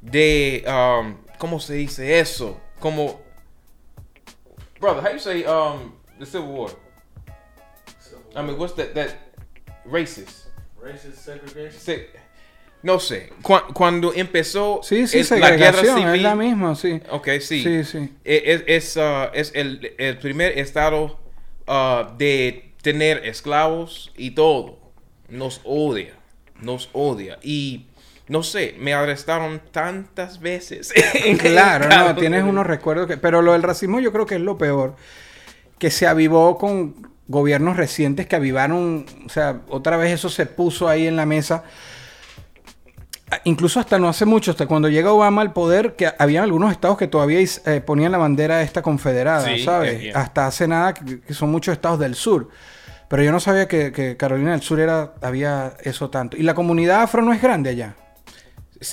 de, 0.00 0.64
um, 0.66 1.16
¿cómo 1.38 1.58
se 1.60 1.74
dice 1.74 2.18
eso? 2.20 2.60
Como, 2.80 3.22
brother, 4.80 5.02
how 5.02 5.12
you 5.12 5.18
say 5.18 5.44
um, 5.46 5.94
the 6.18 6.26
Civil 6.26 6.48
War? 6.48 6.70
I 8.36 8.42
mean, 8.42 8.58
what's 8.58 8.74
that, 8.74 8.94
that 8.94 9.10
racist? 9.86 10.48
Racist 10.82 11.16
segregation. 11.18 11.80
Se- 11.80 12.10
no 12.84 13.00
sé, 13.00 13.32
Cu- 13.42 13.72
cuando 13.72 14.12
empezó 14.14 14.80
Sí, 14.82 15.06
sí, 15.06 15.18
es 15.20 15.30
la 15.30 15.50
guerra 15.52 15.80
civil, 15.82 16.06
es 16.14 16.22
la 16.22 16.34
misma, 16.36 16.74
sí. 16.76 17.00
Ok, 17.10 17.28
sí. 17.40 17.62
Sí, 17.62 17.82
sí. 17.84 18.10
E- 18.24 18.62
Es, 18.66 18.94
es, 18.96 19.00
es 19.32 19.52
el, 19.54 19.94
el 19.98 20.18
primer 20.18 20.58
estado 20.58 21.18
ah, 21.66 22.14
de 22.18 22.72
tener 22.82 23.26
esclavos 23.26 24.12
y 24.16 24.32
todo. 24.32 24.78
Nos 25.30 25.62
odia. 25.64 26.12
Nos 26.60 26.90
odia. 26.92 27.38
Y 27.42 27.86
no 28.28 28.42
sé, 28.42 28.74
me 28.78 28.92
arrestaron 28.92 29.62
tantas 29.72 30.40
veces. 30.40 30.92
Claro, 31.38 31.88
no, 31.88 32.14
tienes 32.16 32.42
uno. 32.42 32.50
unos 32.50 32.66
recuerdos 32.66 33.06
que... 33.06 33.16
Pero 33.16 33.40
lo 33.40 33.52
del 33.52 33.62
racismo 33.62 33.98
yo 34.00 34.12
creo 34.12 34.26
que 34.26 34.34
es 34.34 34.40
lo 34.42 34.58
peor. 34.58 34.94
Que 35.78 35.90
se 35.90 36.06
avivó 36.06 36.58
con 36.58 37.08
gobiernos 37.28 37.78
recientes 37.78 38.26
que 38.26 38.36
avivaron... 38.36 39.06
O 39.24 39.28
sea, 39.30 39.62
otra 39.68 39.96
vez 39.96 40.12
eso 40.12 40.28
se 40.28 40.44
puso 40.44 40.86
ahí 40.88 41.06
en 41.06 41.16
la 41.16 41.24
mesa. 41.24 41.64
Incluso 43.44 43.80
hasta 43.80 43.98
no 43.98 44.08
hace 44.08 44.24
mucho, 44.24 44.50
hasta 44.50 44.66
cuando 44.66 44.88
llega 44.88 45.12
Obama 45.12 45.42
al 45.42 45.52
poder, 45.52 45.96
que 45.96 46.10
había 46.18 46.42
algunos 46.42 46.70
estados 46.72 46.96
que 46.96 47.08
todavía 47.08 47.38
eh, 47.40 47.80
ponían 47.80 48.12
la 48.12 48.18
bandera 48.18 48.62
esta 48.62 48.82
confederada, 48.82 49.46
Sí, 49.54 49.64
¿sabes? 49.64 50.14
Hasta 50.14 50.46
hace 50.46 50.68
nada, 50.68 50.94
que, 50.94 51.20
que 51.20 51.34
son 51.34 51.50
muchos 51.50 51.72
estados 51.72 51.98
del 51.98 52.14
sur. 52.14 52.48
Pero 53.08 53.22
yo 53.22 53.32
no 53.32 53.38
sabía 53.38 53.68
que, 53.68 53.92
que 53.92 54.16
Carolina 54.16 54.52
del 54.52 54.62
Sur 54.62 54.80
era, 54.80 55.12
había 55.20 55.74
eso 55.82 56.10
tanto. 56.10 56.36
¿Y 56.36 56.42
la 56.42 56.54
comunidad 56.54 57.02
afro 57.02 57.22
no 57.22 57.32
es 57.32 57.40
grande 57.40 57.70
allá? 57.70 57.94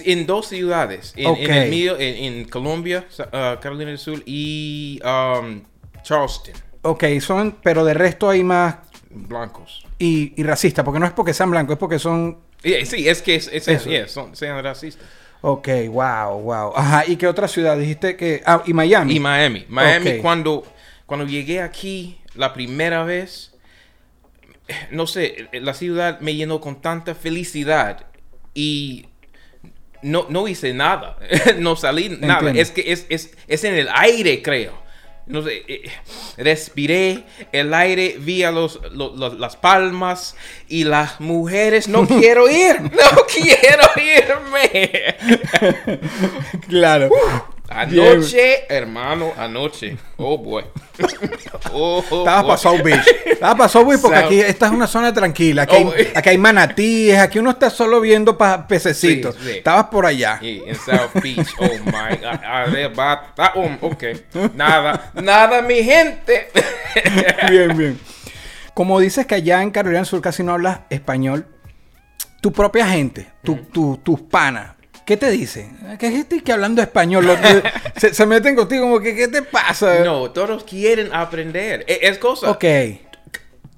En 0.06 0.25
dos 0.27 0.47
ciudades. 0.47 1.13
En, 1.15 1.36
el 1.36 1.69
medio, 1.69 1.97
en, 1.99 2.15
en 2.23 2.45
Colombia, 2.45 3.06
ah, 3.32 3.58
Carolina 3.62 3.89
del 3.89 3.97
Sur 3.97 4.21
y 4.25 4.99
um, 5.04 5.62
Charleston. 6.04 6.54
Ok, 6.84 7.06
son, 7.19 7.58
pero 7.63 7.84
de 7.86 7.93
resto 7.93 8.30
hay 8.30 8.43
más 8.43 8.75
Blancos. 9.10 9.86
y, 9.97 10.34
y 10.36 10.43
racistas, 10.43 10.86
porque 10.86 10.99
no 10.99 11.06
es 11.06 11.13
porque 11.13 11.34
sean 11.34 11.49
blancos, 11.49 11.73
es 11.73 11.80
porque 11.80 11.97
son... 11.99 12.38
Y- 12.63 12.86
Sí, 12.86 13.08
es 13.08 13.21
que 13.21 13.36
es, 13.36 13.47
es- 13.52 13.67
Eso. 13.67 14.08
son, 14.08 14.36
sean 14.36 14.62
racistas. 14.63 15.06
Ok, 15.41 15.67
wow, 15.88 16.39
wow. 16.39 16.74
Ajá, 16.76 17.04
¿y 17.08 17.15
qué 17.15 17.28
otra 17.28 17.47
ciudad? 17.47 17.76
Dijiste 17.78 18.15
que... 18.15 18.43
Ah, 18.45 18.62
y 18.65 18.74
Miami. 18.74 19.15
Y 19.15 19.19
Miami. 19.19 19.65
Miami, 19.69 20.12
Ok. 20.12 20.21
cuando, 20.21 20.63
cuando 21.08 21.26
llegué 21.26 21.62
aquí 21.62 22.19
la 22.36 22.54
primera 22.54 23.04
vez, 23.04 23.52
no 24.91 25.08
sé, 25.08 25.47
la 25.54 25.74
ciudad 25.74 26.19
me 26.19 26.36
llenó 26.36 26.62
con 26.62 26.80
tanta 26.82 27.15
felicidad 27.15 28.06
y 28.54 29.08
no, 30.04 30.28
no 30.30 30.47
hice 30.47 30.74
nada. 30.76 31.17
no 31.58 31.76
salí 31.76 32.10
nada. 32.10 32.36
Entiendo. 32.39 32.62
Es 32.62 32.69
que 32.71 32.91
es, 32.91 33.08
es, 33.10 33.36
es 33.47 33.63
en 33.63 33.74
el 33.76 33.89
aire, 33.95 34.41
creo. 34.43 34.80
No 35.27 35.41
sé, 35.43 35.63
eh, 35.67 35.84
respiré 36.38 37.23
el 37.51 37.73
aire, 37.73 38.15
vi 38.19 38.43
a 38.43 38.51
los, 38.51 38.79
lo- 38.91 39.15
lo- 39.15 39.34
las 39.36 39.55
palmas 39.55 40.36
y 40.67 40.84
las 40.84 41.19
mujeres. 41.21 41.88
No 41.88 42.05
quiero 42.19 42.49
ir, 42.49 42.81
no 42.81 43.25
quiero 43.27 43.84
irme. 43.97 45.15
Claro. 46.67 47.10
Anoche, 47.73 48.65
hermano, 48.69 49.34
anoche. 49.38 49.97
Oh, 50.17 50.38
boy. 50.38 50.63
Oh, 51.73 51.99
Estaba 52.01 52.41
boy. 52.41 52.47
para 52.49 52.57
South 52.57 52.81
Beach. 52.84 53.07
Estaba 53.25 53.55
para 53.55 53.69
South 53.69 53.88
Beach 53.88 54.01
porque 54.01 54.17
aquí 54.17 54.39
esta 54.41 54.65
es 54.67 54.71
una 54.73 54.88
zona 54.88 55.13
tranquila. 55.13 55.62
Aquí, 55.63 55.75
Oh, 55.79 55.93
hay, 55.95 56.12
aquí 56.13 56.29
hay 56.29 56.38
manatíes, 56.38 57.17
aquí 57.19 57.39
uno 57.39 57.51
está 57.51 57.69
solo 57.69 58.01
viendo 58.01 58.38
pa 58.38 58.67
pececitos. 58.67 59.36
Sí, 59.36 59.41
sí. 59.45 59.51
Estabas 59.60 59.86
por 59.86 60.05
allá. 60.05 60.38
Sí, 60.41 60.62
en 60.65 60.75
South 60.75 61.21
Beach. 61.21 61.47
Oh, 61.60 61.65
my 61.86 62.17
God. 62.17 62.39
Arrebata- 62.43 63.53
oh, 63.55 63.69
ok. 63.88 64.03
Nada, 64.53 65.12
nada, 65.15 65.62
mi 65.62 65.81
gente. 65.84 66.49
Bien, 67.49 67.77
bien. 67.77 67.99
Como 68.73 68.99
dices 68.99 69.25
que 69.25 69.36
allá 69.36 69.62
en 69.63 69.71
Carolina 69.71 69.99
del 69.99 70.05
Sur 70.05 70.21
casi 70.21 70.43
no 70.43 70.51
hablas 70.53 70.81
español, 70.89 71.45
tu 72.41 72.51
propia 72.51 72.86
gente, 72.88 73.27
tu- 73.43 73.55
tu- 73.71 73.97
tus 74.03 74.19
panas, 74.21 74.73
¿qué 75.06 75.18
te 75.18 75.30
dicen? 75.32 75.78
¿Qué 76.00 76.08
es 76.08 76.14
este 76.16 76.42
que 76.44 76.52
hablando 76.52 76.82
español? 76.82 77.28
Se, 77.98 78.14
se 78.14 78.26
meten 78.26 78.56
contigo 78.56 78.84
como 78.84 79.00
que, 79.00 79.16
¿qué 79.16 79.28
te 79.28 79.42
pasa? 79.44 80.00
No, 80.04 80.32
todos 80.32 80.64
quieren 80.64 81.14
aprender. 81.14 81.84
E- 81.88 82.00
Es 82.04 82.18
cosa. 82.18 82.50
Ok. 82.50 82.66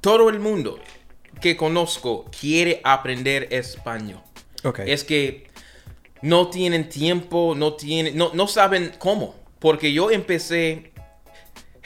Todo 0.01 0.29
el 0.29 0.39
mundo 0.39 0.79
que 1.41 1.57
conozco 1.57 2.25
quiere 2.39 2.79
aprender 2.83 3.47
español. 3.51 4.21
Ok. 4.63 4.79
Es 4.85 5.03
que 5.03 5.47
no 6.21 6.49
tienen 6.49 6.87
tiempo, 6.87 7.53
no 7.55 7.73
tienen, 7.73 8.15
no, 8.17 8.31
no 8.33 8.47
saben 8.47 8.91
cómo. 8.97 9.35
Porque 9.59 9.91
yo 9.91 10.09
empecé, 10.11 10.91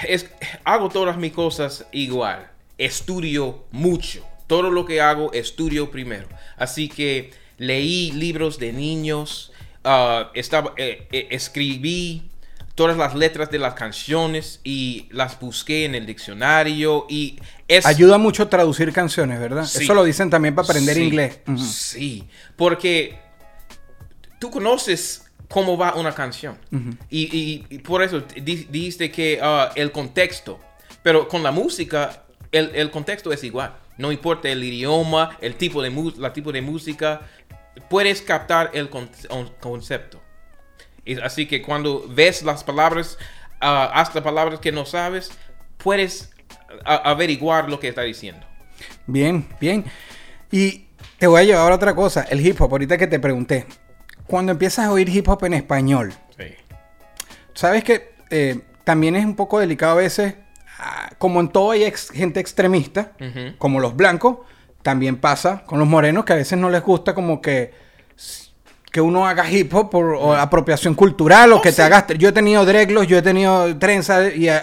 es- 0.08 0.30
hago 0.64 0.90
todas 0.90 1.18
mis 1.18 1.32
cosas 1.32 1.86
igual. 1.92 2.50
Estudio 2.78 3.66
mucho. 3.72 4.24
Todo 4.46 4.70
lo 4.70 4.86
que 4.86 5.02
hago, 5.02 5.32
estudio 5.34 5.90
primero. 5.92 6.28
Así 6.56 6.88
que 6.88 7.32
leí 7.58 8.12
libros 8.12 8.60
de 8.60 8.74
niños, 8.74 9.52
ah, 9.84 10.32
estaba, 10.34 10.74
eh, 10.78 11.08
eh, 11.12 11.28
escribí 11.32 12.30
todas 12.76 12.96
las 12.96 13.16
letras 13.16 13.50
de 13.50 13.58
las 13.58 13.74
canciones 13.74 14.60
y 14.64 15.08
las 15.12 15.40
busqué 15.40 15.86
en 15.86 15.96
el 15.96 16.06
diccionario 16.06 17.08
y 17.10 17.40
es... 17.68 17.86
Ayuda 17.88 18.20
mucho 18.20 18.48
traducir 18.50 18.94
canciones, 18.94 19.40
¿verdad? 19.40 19.66
Sí. 19.66 19.84
Eso 19.84 19.96
lo 19.96 20.04
dicen 20.04 20.30
también 20.30 20.54
para 20.54 20.68
aprender 20.68 20.96
Sí, 20.96 21.04
inglés. 21.04 21.40
Sí, 21.58 22.24
porque 22.56 23.18
tú 24.40 24.52
conoces 24.52 25.26
cómo 25.48 25.78
va 25.78 25.96
una 25.96 26.14
canción. 26.14 26.58
y, 27.10 27.36
y- 27.36 27.66
y 27.70 27.78
por 27.80 28.04
eso 28.04 28.22
di- 28.22 28.68
dijiste 28.70 29.10
que 29.12 29.40
ah, 29.42 29.72
el 29.76 29.92
contexto, 29.92 30.60
pero 31.02 31.28
con 31.28 31.42
la 31.42 31.52
música, 31.52 32.26
el, 32.52 32.72
el 32.76 32.92
contexto 32.92 33.32
es 33.34 33.44
igual. 33.44 33.76
No 33.98 34.12
importa 34.12 34.50
el 34.50 34.64
idioma, 34.64 35.36
el 35.42 35.56
tipo 35.56 35.82
de, 35.82 35.90
mu- 35.90 36.14
la 36.18 36.32
tipo 36.32 36.52
de 36.52 36.62
música, 36.62 37.22
puedes 37.90 38.22
captar 38.22 38.72
el 38.74 38.90
concepto. 39.60 40.22
Y 41.06 41.20
así 41.22 41.46
que 41.48 41.62
cuando 41.62 42.06
ves 42.08 42.44
las 42.44 42.64
palabras, 42.64 43.18
ah, 43.62 43.90
hasta 43.94 44.22
palabras 44.22 44.60
que 44.60 44.72
no 44.72 44.86
sabes, 44.86 45.32
puedes 45.78 46.32
ah, 46.86 47.02
averiguar 47.06 47.70
lo 47.70 47.80
que 47.80 47.88
está 47.90 48.02
diciendo. 48.02 48.46
Bien, 49.06 49.48
bien. 49.60 49.86
Y 50.52 50.86
te 51.18 51.28
voy 51.28 51.42
a 51.42 51.44
llevar 51.44 51.72
a 51.72 51.76
otra 51.76 51.96
cosa, 51.96 52.24
el 52.30 52.46
hip 52.46 52.60
hop, 52.62 52.72
ahorita 52.72 52.98
que 52.98 53.08
te 53.08 53.20
pregunté. 53.20 53.66
Cuando 54.28 54.52
empiezas 54.52 54.86
a 54.86 54.92
oír 54.92 55.08
hip 55.10 55.28
hop 55.30 55.46
en 55.46 55.54
español, 55.54 56.14
sabes 57.54 57.84
que 57.84 58.14
eh, 58.30 58.60
también 58.84 59.16
es 59.16 59.26
un 59.26 59.36
poco 59.36 59.60
delicado 59.60 59.94
a 59.94 59.96
veces, 59.96 60.36
ah, 60.80 61.10
como 61.18 61.40
en 61.40 61.48
todo 61.50 61.72
hay 61.72 61.86
ex- 61.86 62.12
gente 62.12 62.40
extremista, 62.42 63.14
como 63.58 63.80
los 63.80 63.96
blancos, 63.96 64.40
también 64.88 65.18
pasa 65.18 65.64
con 65.66 65.80
los 65.80 65.88
morenos 65.88 66.24
que 66.24 66.32
a 66.32 66.38
veces 66.38 66.58
no 66.58 66.70
les 66.70 66.82
gusta 66.82 67.14
como 67.14 67.42
que 67.42 67.74
que 68.90 69.02
uno 69.02 69.28
haga 69.28 69.52
hip 69.52 69.74
hop 69.76 69.90
por 69.90 70.06
o 70.16 70.34
apropiación 70.34 70.96
cultural 70.96 71.52
o 71.52 71.62
que 71.62 71.74
te 71.74 71.82
hagas 71.82 72.06
yo 72.18 72.30
he 72.30 72.32
tenido 72.32 72.64
dreglos, 72.66 73.06
yo 73.06 73.18
he 73.18 73.22
tenido 73.22 73.78
trenzas 73.78 74.34
y 74.34 74.48
eh, 74.48 74.62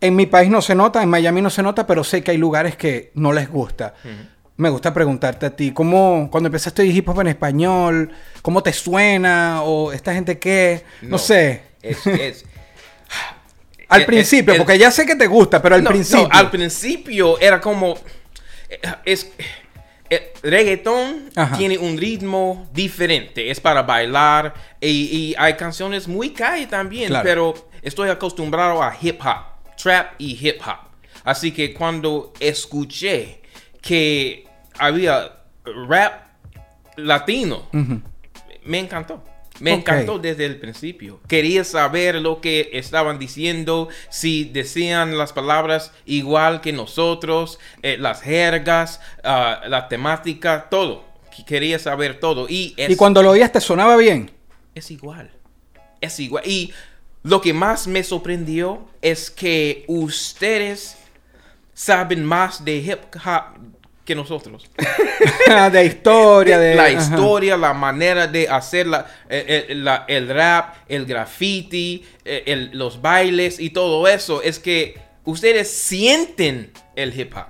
en 0.00 0.16
mi 0.16 0.24
país 0.24 0.48
no 0.48 0.62
se 0.62 0.74
nota, 0.74 1.02
en 1.02 1.10
Miami 1.10 1.42
no 1.42 1.50
se 1.50 1.62
nota, 1.62 1.86
pero 1.86 2.02
sé 2.02 2.22
que 2.22 2.30
hay 2.30 2.38
lugares 2.38 2.76
que 2.76 3.10
no 3.14 3.30
les 3.34 3.50
gusta. 3.50 3.92
Me 4.56 4.70
gusta 4.70 4.94
preguntarte 4.94 5.44
a 5.44 5.50
ti, 5.54 5.70
¿cómo, 5.72 6.28
cuando 6.30 6.46
empezaste 6.48 6.86
hip 6.86 7.06
hop 7.10 7.20
en 7.20 7.26
español, 7.28 8.10
cómo 8.40 8.62
te 8.62 8.72
suena? 8.72 9.62
¿O 9.64 9.92
esta 9.92 10.14
gente 10.14 10.38
qué? 10.38 10.82
No, 11.02 11.18
sé. 11.18 11.60
Es, 11.82 12.06
es- 12.06 12.44
Al 13.88 14.00
el- 14.00 14.06
principio, 14.06 14.54
el- 14.54 14.58
porque 14.58 14.78
ya 14.78 14.90
sé 14.90 15.04
que 15.04 15.14
te 15.14 15.26
gusta, 15.26 15.60
pero 15.60 15.74
al 15.74 15.82
No, 15.84 15.90
no, 15.90 15.94
principio. 15.94 16.28
al 16.32 16.50
principio 16.50 17.38
era 17.38 17.60
como. 17.60 17.94
Eh, 18.72 18.94
Es, 19.04 19.32
el 20.10 20.20
reggaetón 20.42 21.30
Ajá. 21.34 21.56
tiene 21.56 21.78
un 21.78 21.96
ritmo 21.96 22.68
diferente. 22.72 23.50
Es 23.50 23.60
para 23.60 23.82
bailar. 23.82 24.54
Y, 24.80 24.88
y 24.88 25.34
hay 25.38 25.54
canciones 25.54 26.06
muy 26.06 26.30
calle 26.30 26.66
también. 26.66 27.08
Claro. 27.08 27.24
Pero 27.24 27.68
estoy 27.82 28.10
acostumbrado 28.10 28.82
a 28.82 28.96
hip 29.00 29.20
hop, 29.24 29.76
trap 29.76 30.14
y 30.18 30.38
hip 30.46 30.60
hop. 30.66 30.90
Así 31.24 31.52
que 31.52 31.72
cuando 31.72 32.32
escuché 32.40 33.42
que 33.80 34.46
había 34.78 35.32
rap 35.64 36.22
latino, 36.96 37.68
me 38.64 38.78
encantó. 38.78 39.22
Me 39.62 39.72
encantó 39.72 40.18
desde 40.18 40.44
el 40.46 40.58
principio. 40.58 41.20
Quería 41.28 41.64
saber 41.64 42.16
lo 42.16 42.40
que 42.40 42.70
estaban 42.72 43.18
diciendo, 43.18 43.88
si 44.10 44.44
decían 44.44 45.16
las 45.16 45.32
palabras 45.32 45.92
igual 46.04 46.60
que 46.60 46.72
nosotros, 46.72 47.58
eh, 47.82 47.96
las 47.98 48.22
jergas, 48.22 49.00
ah, 49.24 49.62
la 49.68 49.88
temática, 49.88 50.68
todo. 50.70 51.04
Qu- 51.34 51.44
Quería 51.44 51.78
saber 51.78 52.18
todo. 52.20 52.46
Y 52.48 52.74
es, 52.76 52.90
y 52.90 52.96
cuando 52.96 53.22
lo 53.22 53.30
oías 53.30 53.52
te 53.52 53.60
sonaba 53.60 53.96
bien. 53.96 54.30
es 54.74 54.90
igual. 54.90 55.30
Es 56.00 56.18
igual. 56.18 56.42
Y 56.46 56.72
lo 57.22 57.40
que 57.40 57.52
más 57.52 57.86
me 57.86 58.02
sorprendió 58.02 58.88
es 59.00 59.30
que 59.30 59.84
ustedes 59.86 60.96
saben 61.74 62.24
más 62.24 62.64
de 62.64 62.76
hip 62.78 62.98
hop 63.24 63.71
que 64.04 64.14
nosotros. 64.14 64.68
de 65.72 65.84
historia, 65.86 66.58
de... 66.58 66.74
la 66.74 66.84
ajá. 66.86 66.92
historia, 66.92 67.56
la 67.56 67.72
manera 67.72 68.26
de 68.26 68.48
hacer 68.48 68.86
la- 68.86 69.06
eh, 69.28 69.66
eh, 69.68 69.74
la- 69.74 70.04
el 70.08 70.28
rap, 70.28 70.74
el 70.88 71.06
graffiti, 71.06 72.04
eh, 72.24 72.42
el- 72.46 72.70
los 72.72 73.00
bailes 73.00 73.60
y 73.60 73.70
todo 73.70 74.06
eso. 74.08 74.42
Es 74.42 74.58
que 74.58 75.00
ustedes 75.24 75.70
sienten 75.70 76.72
el 76.96 77.18
hip 77.18 77.34
hop. 77.36 77.46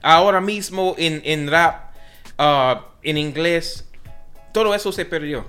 Ahora 0.00 0.40
mismo 0.40 0.94
en, 0.98 1.20
en 1.24 1.48
rap, 1.50 1.92
ah, 2.38 2.86
en 3.02 3.18
inglés, 3.18 3.88
todo 4.52 4.74
eso 4.74 4.92
se 4.92 5.04
perdió. 5.04 5.46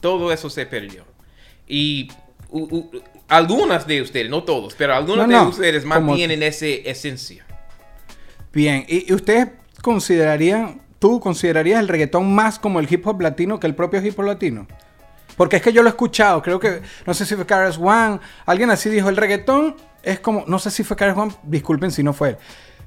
Todo 0.00 0.32
eso 0.32 0.48
se 0.50 0.66
perdió. 0.66 1.04
Y 1.68 2.10
u- 2.48 2.76
u- 2.78 3.02
algunas 3.28 3.86
de 3.86 4.00
ustedes, 4.02 4.30
no 4.30 4.42
todos, 4.44 4.74
pero 4.74 4.94
algunas 4.94 5.28
No, 5.28 5.42
de 5.42 5.48
ustedes 5.48 5.82
como- 5.84 6.00
mantienen 6.00 6.42
esa 6.42 6.66
esencia. 6.66 7.44
Bien, 8.52 8.84
¿y 8.88 9.10
y 9.10 9.14
ustedes 9.14 9.48
considerarían, 9.86 10.80
tú 10.98 11.20
considerarías 11.20 11.78
el 11.78 11.86
reggaetón 11.86 12.34
más 12.34 12.58
como 12.58 12.80
el 12.80 12.92
hip 12.92 13.06
hop 13.06 13.20
latino 13.20 13.60
que 13.60 13.68
el 13.68 13.76
propio 13.76 14.04
hip 14.04 14.18
hop 14.18 14.24
latino? 14.24 14.66
Porque 15.36 15.56
es 15.56 15.62
que 15.62 15.72
yo 15.72 15.84
lo 15.84 15.88
he 15.88 15.90
escuchado, 15.90 16.42
creo 16.42 16.58
que, 16.58 16.82
no 17.06 17.14
sé 17.14 17.24
si 17.24 17.36
fue 17.36 17.46
Carlos 17.46 17.78
One, 17.78 18.18
alguien 18.46 18.68
así 18.70 18.90
dijo, 18.90 19.08
el 19.08 19.16
reggaetón 19.16 19.76
es 20.02 20.18
como, 20.18 20.42
no 20.48 20.58
sé 20.58 20.72
si 20.72 20.82
fue 20.82 20.96
Carlos 20.96 21.16
One, 21.16 21.32
disculpen 21.44 21.92
si 21.92 22.02
no 22.02 22.12
fue. 22.12 22.36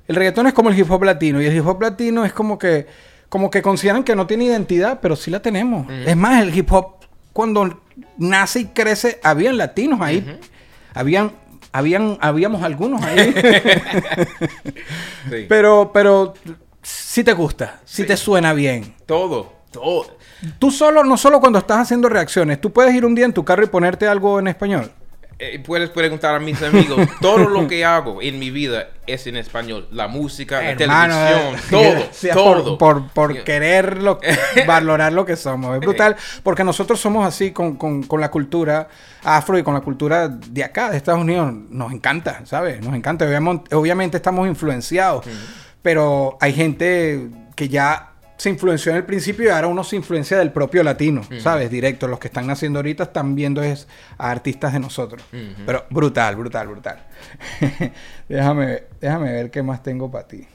El 0.10 0.18
reggaetón 0.18 0.48
es 0.48 0.54
como 0.54 0.70
el 0.70 0.78
hip 0.78 0.92
hop 0.92 1.04
latino 1.04 1.42
y 1.42 1.46
el 1.46 1.56
hip 1.56 1.66
hop 1.66 1.82
latino 1.82 2.26
es 2.26 2.34
como 2.34 2.60
que, 2.60 2.86
como 3.30 3.50
que 3.50 3.62
consideran 3.62 4.04
que 4.04 4.14
no 4.14 4.28
tiene 4.28 4.44
identidad, 4.44 5.00
pero 5.02 5.16
sí 5.16 5.32
la 5.32 5.42
tenemos. 5.42 5.90
Es 6.06 6.18
más, 6.18 6.42
el 6.42 6.54
hip 6.54 6.70
hop 6.74 6.96
cuando 7.32 7.82
nace 8.18 8.60
y 8.60 8.66
crece, 8.66 9.22
habían 9.24 9.58
latinos 9.58 10.02
ahí, 10.02 10.38
habían, 10.94 11.32
habían, 11.72 12.18
habíamos 12.20 12.62
algunos 12.62 13.02
ahí. 13.04 13.34
Sí. 15.30 15.46
Pero, 15.50 15.92
pero 15.94 16.34
si 17.12 17.24
te 17.24 17.34
gusta, 17.34 17.80
si 17.86 18.06
te 18.06 18.16
suena 18.16 18.54
bien. 18.54 18.94
todo, 19.08 19.52
todo. 19.72 20.16
Tú 20.60 20.70
solo, 20.70 21.04
no 21.04 21.18
solo 21.18 21.40
cuando 21.40 21.58
estás 21.58 21.80
haciendo 21.80 22.08
reacciones, 22.08 22.62
tú 22.62 22.72
puedes 22.72 22.94
ir 22.94 23.04
un 23.04 23.16
día 23.16 23.26
en 23.26 23.34
tu 23.34 23.44
carro 23.44 23.64
y 23.64 23.68
ponerte 23.68 24.08
algo 24.08 24.40
en 24.40 24.48
español. 24.48 24.92
Eh, 25.42 25.58
puedes 25.66 25.90
preguntar 25.90 26.36
a 26.36 26.40
mis 26.40 26.62
amigos, 26.62 27.00
todo 27.22 27.40
lo 27.50 27.68
que 27.68 27.84
hago 27.84 28.22
en 28.22 28.38
mi 28.38 28.52
vida 28.52 28.90
es 29.08 29.26
en 29.26 29.38
español. 29.38 29.88
La 29.92 30.08
música, 30.08 30.62
la 30.62 30.76
televisión, 30.76 31.56
eh, 31.56 31.60
todo, 32.34 32.34
todo. 32.34 32.78
Por, 32.78 33.08
por, 33.08 33.34
por 33.34 33.44
querer 33.44 34.04
lo- 34.04 34.20
valorar 34.68 35.12
lo 35.14 35.26
que 35.26 35.36
somos. 35.36 35.74
Es 35.76 35.82
brutal, 35.82 36.16
porque 36.44 36.64
nosotros 36.64 37.00
somos 37.00 37.26
así 37.26 37.52
con, 37.52 37.76
con- 37.78 38.04
con 38.04 38.22
la 38.22 38.30
cultura 38.30 38.88
afro 39.24 39.58
y 39.58 39.64
con 39.64 39.74
la 39.74 39.82
cultura 39.82 40.28
de 40.28 40.64
acá, 40.64 40.92
de 40.92 40.98
Estados 40.98 41.22
Unidos. 41.22 41.52
Nos 41.70 41.92
encanta, 41.92 42.42
¿sabes? 42.46 42.82
Nos 42.86 42.94
encanta. 42.94 43.26
Obviamente, 43.26 43.74
obviamente 43.76 44.18
estamos 44.18 44.48
influenciados, 44.48 45.26
pero 45.82 46.38
hay 46.42 46.54
gente 46.54 47.30
que 47.56 47.70
ya 47.70 48.10
se 48.38 48.50
influenció 48.50 48.92
en 48.92 48.98
el 48.98 49.04
principio 49.04 49.46
y 49.46 49.50
ahora 49.50 49.68
uno 49.68 49.84
se 49.84 49.98
influencia 49.98 50.38
del 50.38 50.52
propio 50.52 50.82
latino, 50.82 51.24
¿sabes? 51.40 51.70
Directo. 51.70 52.08
Los 52.08 52.20
que 52.20 52.28
están 52.28 52.48
naciendo 52.48 52.80
ahorita 52.80 53.04
están 53.04 53.36
viendo 53.36 53.62
es 53.62 53.86
a 54.18 54.32
artistas 54.32 54.72
de 54.72 54.80
nosotros. 54.80 55.22
Pero 55.66 55.86
brutal, 55.90 56.38
brutal, 56.38 56.70
brutal. 56.70 57.04
déjame, 58.30 58.84
déjame 59.02 59.34
ver 59.34 59.52
qué 59.52 59.62
más 59.62 59.84
tengo 59.84 60.10
para 60.10 60.26
ti. 60.26 60.48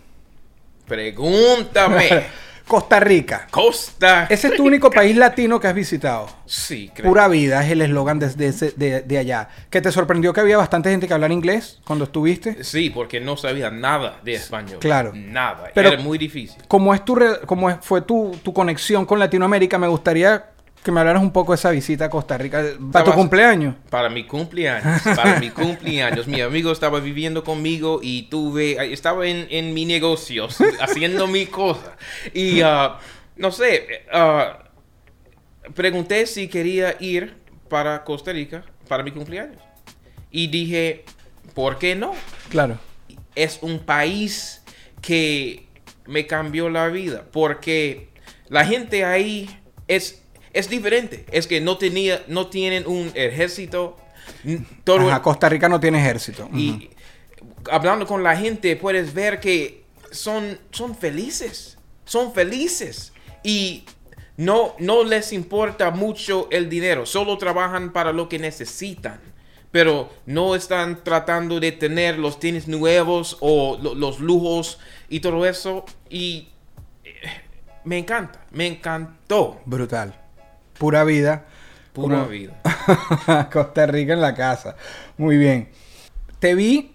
Pregúntame. 0.86 2.24
Costa 2.66 2.98
Rica. 2.98 3.46
Costa. 3.50 4.26
Ese 4.30 4.48
es 4.48 4.56
tu 4.56 4.64
único 4.66 4.90
país 4.90 5.14
latino 5.16 5.60
que 5.60 5.68
has 5.68 5.74
visitado. 5.74 6.28
Sí, 6.46 6.90
creo. 6.94 7.08
Pura 7.10 7.28
vida 7.28 7.64
es 7.64 7.70
el 7.70 7.82
eslogan 7.82 8.18
desde 8.18 8.46
ese- 8.48 8.72
de, 8.76 9.02
de 9.02 9.18
allá. 9.18 9.48
¿Que 9.70 9.80
te 9.82 9.92
sorprendió 9.92 10.32
que 10.32 10.40
había 10.40 10.56
bastante 10.56 10.90
gente 10.90 11.06
que 11.06 11.12
hablaba 11.14 11.32
inglés 11.32 11.80
cuando 11.84 12.06
estuviste? 12.06 12.64
Sí, 12.64 12.90
porque 12.90 13.20
no 13.20 13.36
sabía 13.36 13.70
nada 13.70 14.18
de 14.24 14.34
español. 14.34 14.78
Claro. 14.80 15.12
Nada. 15.14 15.70
Pero- 15.74 15.90
Era 15.90 16.00
muy 16.02 16.16
difícil. 16.16 16.62
¿Cómo, 16.66 16.94
es 16.94 17.04
tu 17.04 17.16
es- 17.70 17.76
fue 17.82 18.00
tu, 18.02 18.34
tu 18.42 18.52
conexión 18.52 19.04
con 19.04 19.18
Latinoamérica? 19.18 19.78
Me 19.78 19.86
gustaría 19.88 20.46
que 20.84 20.92
me 20.92 21.00
hablaras 21.00 21.22
un 21.22 21.32
poco 21.32 21.52
de 21.52 21.56
esa 21.56 21.70
visita 21.70 22.04
a 22.04 22.10
Costa 22.10 22.36
Rica. 22.36 22.62
¿Para 22.92 23.06
tu 23.06 23.12
cumpleaños? 23.12 23.74
Para 23.88 24.10
mi 24.10 24.26
cumpleaños, 24.26 25.00
para 25.16 25.40
mi 25.40 25.48
cumpleaños, 25.50 26.26
mi 26.26 26.42
amigo 26.42 26.70
estaba 26.70 27.00
viviendo 27.00 27.42
conmigo 27.42 28.00
y 28.02 28.24
tuve, 28.24 28.92
estaba 28.92 29.26
en, 29.26 29.46
en 29.48 29.72
mi 29.72 29.86
negocio, 29.86 30.46
haciendo 30.80 31.26
mi 31.26 31.46
cosa. 31.46 31.96
Y, 32.34 32.60
ah, 32.60 32.98
no 33.36 33.50
sé, 33.50 34.04
ah, 34.12 34.58
pregunté 35.74 36.26
si 36.26 36.48
quería 36.48 36.96
ir 37.00 37.34
para 37.70 38.04
Costa 38.04 38.32
Rica 38.32 38.62
para 38.86 39.02
mi 39.02 39.10
cumpleaños. 39.10 39.62
Y 40.30 40.48
dije, 40.48 41.06
¿por 41.54 41.78
qué 41.78 41.94
no? 41.96 42.12
Claro. 42.50 42.78
es 43.34 43.58
un 43.62 43.78
país 43.78 44.62
que 45.00 45.66
me 46.06 46.26
cambió 46.26 46.68
la 46.68 46.88
vida 46.88 47.24
porque 47.32 48.08
la 48.48 48.66
gente 48.66 49.04
ahí 49.06 49.48
es, 49.88 50.23
es 50.54 50.68
diferente. 50.70 51.26
Es 51.30 51.46
que 51.46 51.60
no, 51.60 51.76
tenía, 51.76 52.24
no 52.28 52.46
tienen 52.46 52.86
un 52.86 53.10
ejército. 53.14 53.98
Todo, 54.84 55.08
Ajá, 55.10 55.20
Costa 55.20 55.48
Rica 55.50 55.68
no 55.68 55.78
tiene 55.80 55.98
ejército. 56.00 56.48
Y 56.54 56.90
hablando 57.70 58.06
con 58.06 58.22
la 58.22 58.34
gente 58.36 58.74
puedes 58.76 59.12
ver 59.12 59.40
que 59.40 59.84
son, 60.10 60.58
son 60.70 60.94
felices. 60.96 61.76
Son 62.06 62.32
felices. 62.32 63.12
Y 63.42 63.84
no, 64.36 64.74
no 64.78 65.04
les 65.04 65.32
importa 65.32 65.90
mucho 65.90 66.48
el 66.50 66.68
dinero. 66.70 67.04
Solo 67.06 67.36
trabajan 67.36 67.92
para 67.92 68.12
lo 68.12 68.28
que 68.28 68.38
necesitan. 68.38 69.20
Pero 69.70 70.08
no 70.24 70.54
están 70.54 71.02
tratando 71.02 71.58
de 71.58 71.72
tener 71.72 72.18
los 72.18 72.38
tenis 72.38 72.68
nuevos 72.68 73.36
o 73.40 73.76
lo- 73.82 73.94
los 73.94 74.20
lujos 74.20 74.78
y 75.08 75.18
todo 75.20 75.44
eso. 75.46 75.84
Y 76.08 76.48
eh, 77.04 77.10
me 77.84 77.98
encanta. 77.98 78.44
Me 78.52 78.66
encantó. 78.68 79.60
Brutal. 79.66 80.20
Pura 80.78 81.04
vida. 81.04 81.44
Pura 81.92 82.24
vida. 82.24 82.52
Costa 83.52 83.86
Rica 83.86 84.12
en 84.14 84.20
la 84.20 84.34
casa. 84.34 84.76
Muy 85.16 85.36
bien. 85.36 85.68
Te 86.38 86.54
vi. 86.54 86.90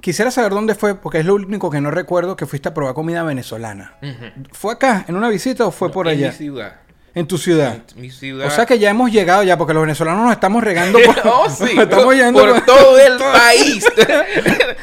Quisiera 0.00 0.30
saber 0.30 0.52
dónde 0.52 0.74
fue, 0.74 0.94
porque 0.94 1.18
es 1.18 1.24
lo 1.26 1.34
único 1.34 1.68
que 1.70 1.80
no 1.80 1.90
recuerdo 1.90 2.36
que 2.36 2.46
fuiste 2.46 2.68
a 2.68 2.74
probar 2.74 2.94
comida 2.94 3.22
venezolana. 3.22 3.94
¿Fue 4.52 4.72
acá, 4.74 5.04
en 5.08 5.16
una 5.16 5.28
visita 5.28 5.66
o 5.66 5.70
fue 5.72 5.90
por 5.90 6.06
en 6.06 6.18
allá? 6.18 6.28
mi 6.28 6.34
ciudad. 6.34 6.76
En 7.14 7.26
tu 7.26 7.38
ciudad. 7.38 7.78
En 7.94 8.00
mi 8.02 8.10
ciudad. 8.10 8.46
O 8.46 8.50
sea 8.50 8.66
que 8.66 8.78
ya 8.78 8.90
hemos 8.90 9.10
llegado 9.10 9.42
ya, 9.42 9.56
porque 9.58 9.72
los 9.74 9.82
venezolanos 9.82 10.22
nos 10.24 10.32
estamos 10.32 10.62
regando 10.62 10.98
por, 11.04 11.16
oh, 11.24 11.48
sí, 11.50 11.74
nos 11.74 11.84
estamos 11.84 12.04
por, 12.04 12.14
yendo 12.14 12.38
por 12.40 12.50
por- 12.52 12.64
todo 12.66 12.98
el 12.98 13.16
país. 13.18 13.84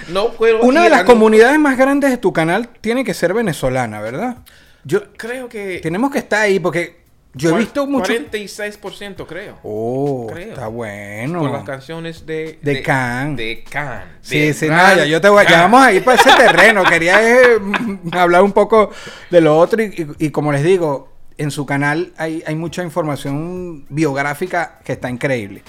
no 0.10 0.32
puedo 0.32 0.62
Una 0.64 0.84
de 0.84 0.90
las 0.90 1.04
comunidades 1.04 1.60
más 1.60 1.78
grandes 1.78 2.10
de 2.10 2.18
tu 2.18 2.34
canal 2.34 2.68
tiene 2.82 3.04
que 3.06 3.14
ser 3.14 3.34
venezolana, 3.34 4.02
¿verdad? 4.02 4.38
Yo 4.84 5.14
Creo 5.14 5.48
que 5.48 5.80
tenemos 5.82 6.12
que 6.12 6.18
estar 6.20 6.42
ahí 6.42 6.60
porque 6.60 7.03
yo 7.34 7.56
he 7.56 7.60
visto 7.60 7.88
mucho. 7.88 8.14
46% 8.14 9.26
creo. 9.26 9.58
Oh, 9.64 10.28
Creo. 10.32 10.50
está 10.50 10.68
bueno. 10.68 11.40
Por 11.40 11.52
las 11.52 11.64
canciones 11.64 12.26
de... 12.26 12.60
De 12.62 12.82
Can. 12.84 13.36
De 13.36 13.64
Can. 13.70 14.18
Sí, 14.22 14.40
de 14.40 14.54
sí, 14.54 14.68
nada, 14.70 15.06
yo 15.06 15.20
te 15.20 15.30
voy, 15.30 15.44
ya 15.44 15.50
Can. 15.50 15.72
vamos 15.72 15.88
a 15.88 15.92
ir 15.94 16.04
para 16.04 16.20
ese 16.22 16.32
terreno. 16.38 16.84
Quería 16.84 17.22
eh, 17.28 17.60
mm, 17.60 18.10
hablar 18.16 18.44
un 18.44 18.52
poco 18.52 18.92
de 19.32 19.42
lo 19.42 19.58
otro 19.58 19.82
y, 19.82 19.86
y- 20.20 20.26
y 20.28 20.30
como 20.30 20.52
les 20.52 20.64
digo, 20.64 21.12
en 21.38 21.50
su 21.50 21.66
canal 21.66 22.14
hay, 22.18 22.44
hay 22.46 22.54
mucha 22.56 22.84
información 22.84 23.86
biográfica 23.90 24.80
que 24.84 24.94
está 24.94 25.10
increíble. 25.10 25.64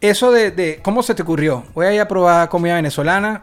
Eso 0.00 0.32
de, 0.32 0.50
de- 0.50 0.80
¿cómo 0.82 1.02
se 1.02 1.14
te 1.14 1.22
ocurrió? 1.22 1.64
Voy 1.74 1.86
a 1.86 1.92
ir 1.94 2.00
a 2.00 2.08
probar 2.08 2.48
comida 2.48 2.74
venezolana. 2.76 3.42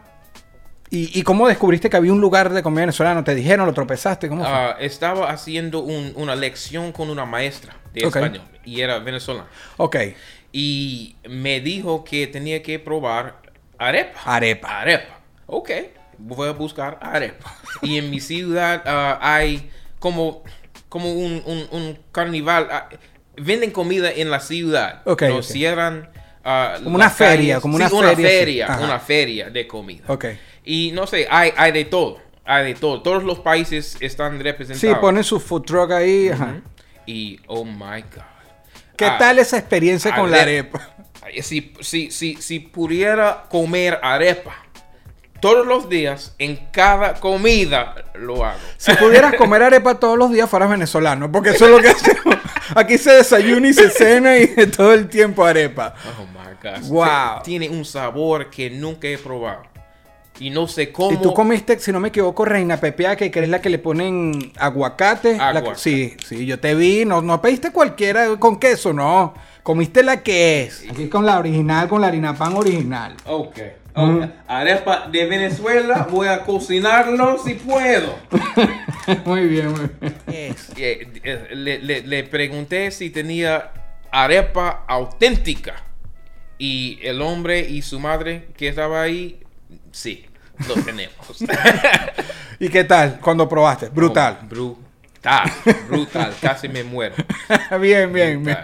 ¿Y, 0.94 1.18
y 1.18 1.22
cómo 1.22 1.48
descubriste 1.48 1.88
que 1.88 1.96
había 1.96 2.12
un 2.12 2.20
lugar 2.20 2.52
de 2.52 2.62
comida 2.62 2.82
venezolana? 2.82 3.24
¿Te 3.24 3.34
dijeron, 3.34 3.64
lo 3.64 3.72
tropezaste? 3.72 4.28
¿Cómo 4.28 4.44
fue? 4.44 4.52
Ah, 4.52 4.76
estaba 4.78 5.30
haciendo 5.30 5.80
un- 5.80 6.12
una 6.16 6.36
lección 6.36 6.92
con 6.92 7.08
una 7.08 7.24
maestra 7.24 7.74
de 7.94 8.04
Ok. 8.04 8.16
español 8.16 8.42
y 8.62 8.82
era 8.82 8.98
venezolana. 8.98 9.46
ok, 9.78 9.96
Y 10.52 11.16
me 11.26 11.60
dijo 11.60 12.04
que 12.04 12.26
tenía 12.26 12.62
que 12.62 12.78
probar 12.78 13.40
arepa. 13.78 14.20
arepa. 14.26 14.80
Arepa. 14.82 15.20
Ok, 15.46 15.70
voy 16.18 16.48
a 16.50 16.52
buscar 16.52 16.98
arepa. 17.00 17.56
Y 17.80 17.96
en 17.96 18.10
mi 18.10 18.20
ciudad 18.20 18.82
ah, 18.84 19.18
hay 19.22 19.70
como, 19.98 20.44
como 20.90 21.10
un, 21.10 21.42
un- 21.46 21.68
un 21.70 21.98
carnival. 22.12 22.68
ah, 22.70 22.88
venden 23.38 23.70
comida 23.70 24.10
en 24.12 24.30
la 24.30 24.40
ciudad. 24.40 25.00
Ok, 25.06 25.22
Lo 25.22 25.36
ok. 25.38 25.42
cierran. 25.42 26.10
Como 26.82 26.96
una 26.96 27.08
feria, 27.08 27.60
como 27.60 27.76
una 27.76 27.88
Sí, 27.88 27.96
feria, 27.96 28.16
sí. 28.16 28.22
feria. 28.22 28.66
Ajá. 28.66 28.84
Una 28.84 28.98
feria 28.98 29.48
de 29.48 29.66
comida. 29.66 30.04
Ok. 30.08 30.26
Y 30.64 30.92
no 30.92 31.06
sé, 31.06 31.26
hay, 31.30 31.52
hay 31.56 31.72
de 31.72 31.84
todo. 31.84 32.18
Hay 32.44 32.66
de 32.66 32.74
todo. 32.74 33.02
Todos 33.02 33.22
los 33.24 33.38
países 33.40 33.96
están 34.00 34.40
representados. 34.40 34.80
Sí, 34.80 35.00
ponen 35.00 35.24
su 35.24 35.40
food 35.40 35.62
truck 35.62 35.90
ahí. 35.92 36.28
ajá. 36.28 36.60
Y, 37.06 37.40
oh 37.46 37.64
my 37.64 38.02
God. 38.02 38.22
¿Qué 38.96 39.04
Ah, 39.06 39.16
tal 39.18 39.38
esa 39.38 39.58
experiencia 39.58 40.14
con 40.14 40.30
la 40.30 40.42
arepa. 40.42 40.94
Si, 41.42 41.72
si, 41.80 42.10
si, 42.10 42.36
si 42.36 42.58
pudiera 42.60 43.44
comer 43.48 43.98
arepa 44.02 44.56
todos 45.40 45.66
los 45.66 45.88
días, 45.88 46.34
en 46.38 46.56
cada 46.70 47.14
comida 47.14 47.94
lo 48.14 48.44
hago. 48.44 48.58
Si 48.76 48.92
pudieras 48.94 49.34
comer 49.38 49.62
arepa 49.62 49.98
todos 49.98 50.16
los 50.18 50.30
días, 50.30 50.48
fueras 50.48 50.68
venezolano. 50.70 51.30
Porque 51.32 51.50
eso 51.50 51.64
es 51.64 51.70
lo 51.72 51.80
que 51.80 51.88
hacemos. 51.90 52.36
Aquí 52.76 52.98
se 52.98 53.12
desayuna 53.12 53.68
y 53.68 53.72
se 53.72 53.90
cena 53.90 54.38
y 54.38 54.46
todo 54.76 54.92
el 54.94 55.08
tiempo 55.08 55.44
arepa. 55.44 55.94
Oh 56.20 56.26
my 56.26 56.54
gosh. 56.62 56.88
Wow. 56.88 57.42
Tiene 57.42 57.68
un 57.68 57.84
sabor 57.84 58.50
que 58.50 58.70
nunca 58.70 59.08
he 59.08 59.18
probado. 59.18 59.62
Y 60.40 60.50
no 60.50 60.66
sé 60.66 60.90
cómo. 60.92 61.12
Y 61.12 61.16
tú 61.18 61.32
comiste, 61.34 61.78
si 61.78 61.92
no 61.92 62.00
me 62.00 62.08
equivoco, 62.08 62.44
reina 62.44 62.78
pepea, 62.78 63.16
que 63.16 63.30
es 63.32 63.48
la 63.48 63.60
que 63.60 63.70
le 63.70 63.78
ponen 63.78 64.52
aguacate. 64.58 65.36
La 65.36 65.48
Aguacate. 65.48 65.78
sí, 65.78 66.16
sí, 66.24 66.46
yo 66.46 66.58
te 66.58 66.74
vi. 66.74 67.04
No, 67.04 67.22
no 67.22 67.40
pediste 67.42 67.70
cualquiera 67.70 68.36
con 68.38 68.58
queso, 68.58 68.92
no. 68.92 69.34
Comiste 69.62 70.02
la 70.02 70.22
que 70.22 70.62
es. 70.64 70.84
Aquí 70.90 71.08
con 71.08 71.24
la 71.26 71.38
original, 71.38 71.88
con 71.88 72.00
la 72.00 72.08
harina 72.08 72.34
pan 72.36 72.54
original. 72.56 73.14
Ok. 73.26 73.58
Ok. 73.94 74.24
Arepa 74.48 75.06
de 75.12 75.26
Venezuela, 75.26 76.08
voy 76.10 76.26
a 76.26 76.44
cocinarlo 76.44 77.36
si 77.38 77.54
puedo. 77.54 78.16
muy 79.26 79.46
bien, 79.46 79.70
muy 79.70 79.80
bien. 80.00 80.56
Eh, 80.76 81.46
le, 81.54 81.78
le- 81.78 82.00
le 82.02 82.24
pregunté 82.24 82.90
si 82.90 83.10
tenía 83.10 83.70
arepa 84.10 84.84
auténtica. 84.88 85.74
Y 86.58 86.98
el 87.02 87.20
hombre 87.22 87.60
y 87.60 87.82
su 87.82 88.00
madre 88.00 88.46
que 88.56 88.68
estaba 88.68 89.02
ahí, 89.02 89.40
sí, 89.92 90.26
lo 90.66 90.74
tenemos. 90.82 91.14
¿Y 92.58 92.68
qué 92.68 92.84
tal 92.84 93.20
cuando 93.20 93.48
probaste? 93.48 93.88
Brutal. 93.88 94.40
Brutal, 94.48 95.50
brutal. 95.88 96.34
Casi 96.40 96.68
me 96.68 96.82
muero. 96.82 97.14
bien, 97.80 98.12
bien, 98.12 98.44
bien. 98.44 98.58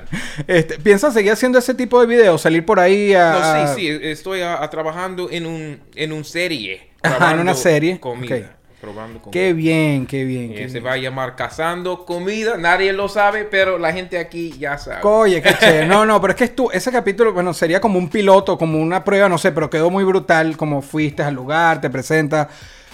Este, 0.46 0.78
¿Piensas 0.78 1.14
seguir 1.14 1.32
haciendo 1.32 1.58
ese 1.58 1.74
tipo 1.74 2.00
de 2.00 2.06
videos? 2.06 2.40
Salir 2.42 2.64
por 2.64 2.80
ahí 2.80 3.14
a... 3.14 3.30
No, 3.30 3.38
a- 3.38 3.74
sí, 3.74 3.80
sí, 3.80 3.98
estoy 4.02 4.40
ah, 4.42 4.68
trabajando 4.70 5.28
en 5.30 5.46
un, 5.46 5.80
en 5.94 6.12
un 6.12 6.24
serie. 6.24 6.90
Ajá, 7.02 7.32
en 7.32 7.40
una 7.40 7.54
serie. 7.54 8.00
Comida. 8.00 8.57
Probando 8.80 9.20
comida. 9.20 9.32
Qué 9.32 9.52
bien, 9.52 10.06
qué 10.06 10.24
bien. 10.24 10.52
Eh, 10.52 10.54
qué 10.54 10.68
se 10.68 10.74
bien. 10.74 10.86
va 10.86 10.92
a 10.92 10.96
llamar 10.96 11.34
Cazando 11.34 12.04
Comida. 12.04 12.56
Nadie 12.56 12.92
lo 12.92 13.08
sabe, 13.08 13.44
pero 13.44 13.76
la 13.76 13.92
gente 13.92 14.18
aquí 14.18 14.54
ya 14.58 14.78
sabe. 14.78 15.00
Oye, 15.02 15.42
qué 15.42 15.52
chévere. 15.60 15.86
No, 15.86 16.06
no, 16.06 16.20
pero 16.20 16.32
es 16.32 16.36
que 16.36 16.44
es 16.44 16.54
tú, 16.54 16.70
ese 16.72 16.92
capítulo, 16.92 17.32
bueno, 17.32 17.52
sería 17.52 17.80
como 17.80 17.98
un 17.98 18.08
piloto, 18.08 18.56
como 18.56 18.78
una 18.78 19.02
prueba, 19.02 19.28
no 19.28 19.36
sé, 19.36 19.50
pero 19.50 19.68
quedó 19.68 19.90
muy 19.90 20.04
brutal, 20.04 20.56
como 20.56 20.80
fuiste 20.80 21.22
al 21.24 21.34
lugar, 21.34 21.80
te 21.80 21.90
presentas. 21.90 22.48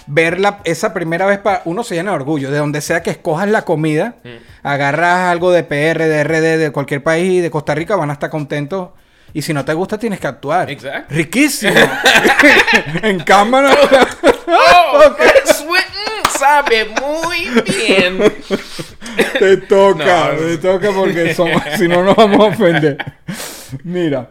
Verla 0.07 0.59
esa 0.65 0.93
primera 0.93 1.25
vez, 1.25 1.39
para 1.39 1.61
uno 1.65 1.83
se 1.83 1.95
llena 1.95 2.11
de 2.11 2.17
orgullo, 2.17 2.51
de 2.51 2.57
donde 2.59 2.79
sea 2.81 3.01
que 3.01 3.09
escojas 3.09 3.49
la 3.49 3.63
comida, 3.63 4.17
agarras 4.61 5.31
algo 5.31 5.51
de 5.51 5.63
PR, 5.63 6.03
de 6.03 6.23
RD, 6.23 6.57
de 6.59 6.71
cualquier 6.71 7.01
país, 7.01 7.41
de 7.41 7.49
Costa 7.49 7.73
Rica, 7.73 7.95
van 7.95 8.11
a 8.11 8.13
estar 8.13 8.29
contentos. 8.29 8.89
Y 9.35 9.41
si 9.41 9.53
no 9.53 9.65
te 9.65 9.73
gusta, 9.73 9.97
tienes 9.97 10.19
que 10.19 10.27
actuar. 10.27 10.71
Exacto. 10.71 11.13
Riquísimo. 11.13 11.73
en 13.03 13.19
cámara. 13.19 13.75
¡Oh! 14.47 14.99
Swinton 15.53 16.39
sabe 16.39 16.85
muy 17.01 17.49
bien. 17.65 18.17
Te 19.37 19.57
toca, 19.57 20.31
No. 20.33 20.39
te 20.39 20.57
toca 20.57 20.91
porque 20.91 21.33
somos, 21.33 21.61
si 21.77 21.87
no 21.87 22.01
nos 22.03 22.15
vamos 22.15 22.39
a 22.39 22.43
ofender. 22.43 22.97
Mira, 23.83 24.29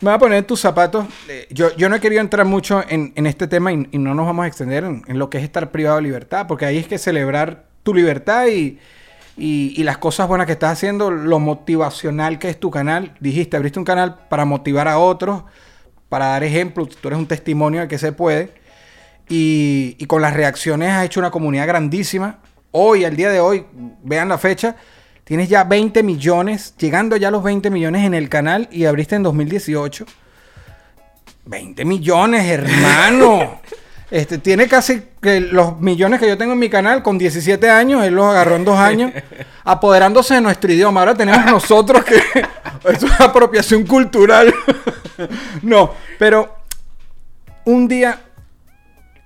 me 0.00 0.10
voy 0.10 0.14
a 0.14 0.18
poner 0.18 0.44
tus 0.44 0.58
zapatos. 0.60 1.04
Eh, 1.28 1.46
Yo, 1.50 1.76
yo 1.76 1.90
no 1.90 1.96
he 1.96 2.00
querido 2.00 2.22
entrar 2.22 2.46
mucho 2.46 2.82
en, 2.88 3.12
en 3.16 3.26
este 3.26 3.46
tema 3.46 3.72
y, 3.74 3.88
y 3.92 3.98
no 3.98 4.14
nos 4.14 4.24
vamos 4.24 4.44
a 4.44 4.48
extender 4.48 4.84
en, 4.84 5.02
en 5.06 5.18
lo 5.18 5.28
que 5.28 5.36
es 5.38 5.44
estar 5.44 5.70
privado 5.70 5.96
de 5.96 6.02
libertad, 6.02 6.46
porque 6.48 6.64
ahí 6.64 6.78
es 6.78 6.86
que 6.86 6.96
celebrar 6.96 7.64
tu 7.82 7.92
libertad 7.92 8.46
y, 8.46 8.78
y- 9.36 9.82
las 9.82 9.98
cosas 9.98 10.28
buenas 10.28 10.46
que 10.46 10.52
estás 10.54 10.72
haciendo, 10.72 11.10
lo 11.10 11.38
motivacional 11.40 12.38
que 12.38 12.48
es 12.50 12.58
tu 12.58 12.70
canal. 12.70 13.14
Dijiste, 13.20 13.56
abriste 13.56 13.78
un 13.78 13.84
canal 13.84 14.26
para 14.28 14.44
motivar 14.44 14.88
a 14.88 14.98
otros, 14.98 15.42
para 16.08 16.26
dar 16.26 16.44
ejemplos, 16.44 16.90
tú 17.00 17.08
eres 17.08 17.18
un 17.18 17.26
testimonio 17.26 17.80
de 17.82 17.88
que 17.88 17.98
se 17.98 18.12
puede. 18.12 18.52
Y, 19.28 19.96
y 19.98 20.04
con 20.06 20.20
las 20.22 20.34
reacciones 20.34 20.90
has 20.90 21.04
hecho 21.04 21.20
una 21.20 21.30
comunidad 21.30 21.66
grandísima. 21.66 22.38
Hoy, 22.70 23.04
al 23.04 23.16
día 23.16 23.30
de 23.30 23.40
hoy, 23.40 23.64
vean 24.02 24.28
la 24.28 24.36
fecha, 24.38 24.76
tienes 25.24 25.48
ya 25.48 25.64
20 25.64 26.02
millones, 26.02 26.74
llegando 26.76 27.16
ya 27.16 27.28
a 27.28 27.30
los 27.30 27.42
20 27.42 27.70
millones 27.70 28.04
en 28.04 28.14
el 28.14 28.28
canal 28.28 28.68
y 28.70 28.84
abriste 28.84 29.14
en 29.16 29.22
2018. 29.22 30.04
20 31.46 31.84
millones, 31.84 32.44
hermano. 32.46 33.60
Este, 34.14 34.38
tiene 34.38 34.68
casi 34.68 35.02
que 35.20 35.40
los 35.40 35.80
millones 35.80 36.20
que 36.20 36.28
yo 36.28 36.38
tengo 36.38 36.52
en 36.52 36.60
mi 36.60 36.70
canal 36.70 37.02
con 37.02 37.18
17 37.18 37.68
años, 37.68 38.04
él 38.04 38.14
los 38.14 38.26
agarró 38.26 38.54
en 38.54 38.64
dos 38.64 38.78
años, 38.78 39.10
apoderándose 39.64 40.34
de 40.34 40.40
nuestro 40.40 40.72
idioma. 40.72 41.00
Ahora 41.00 41.16
tenemos 41.16 41.44
nosotros 41.46 42.04
que... 42.04 42.22
Es 42.84 43.02
apropiación 43.20 43.84
cultural. 43.84 44.54
no, 45.62 45.94
pero 46.16 46.58
un 47.64 47.88
día 47.88 48.20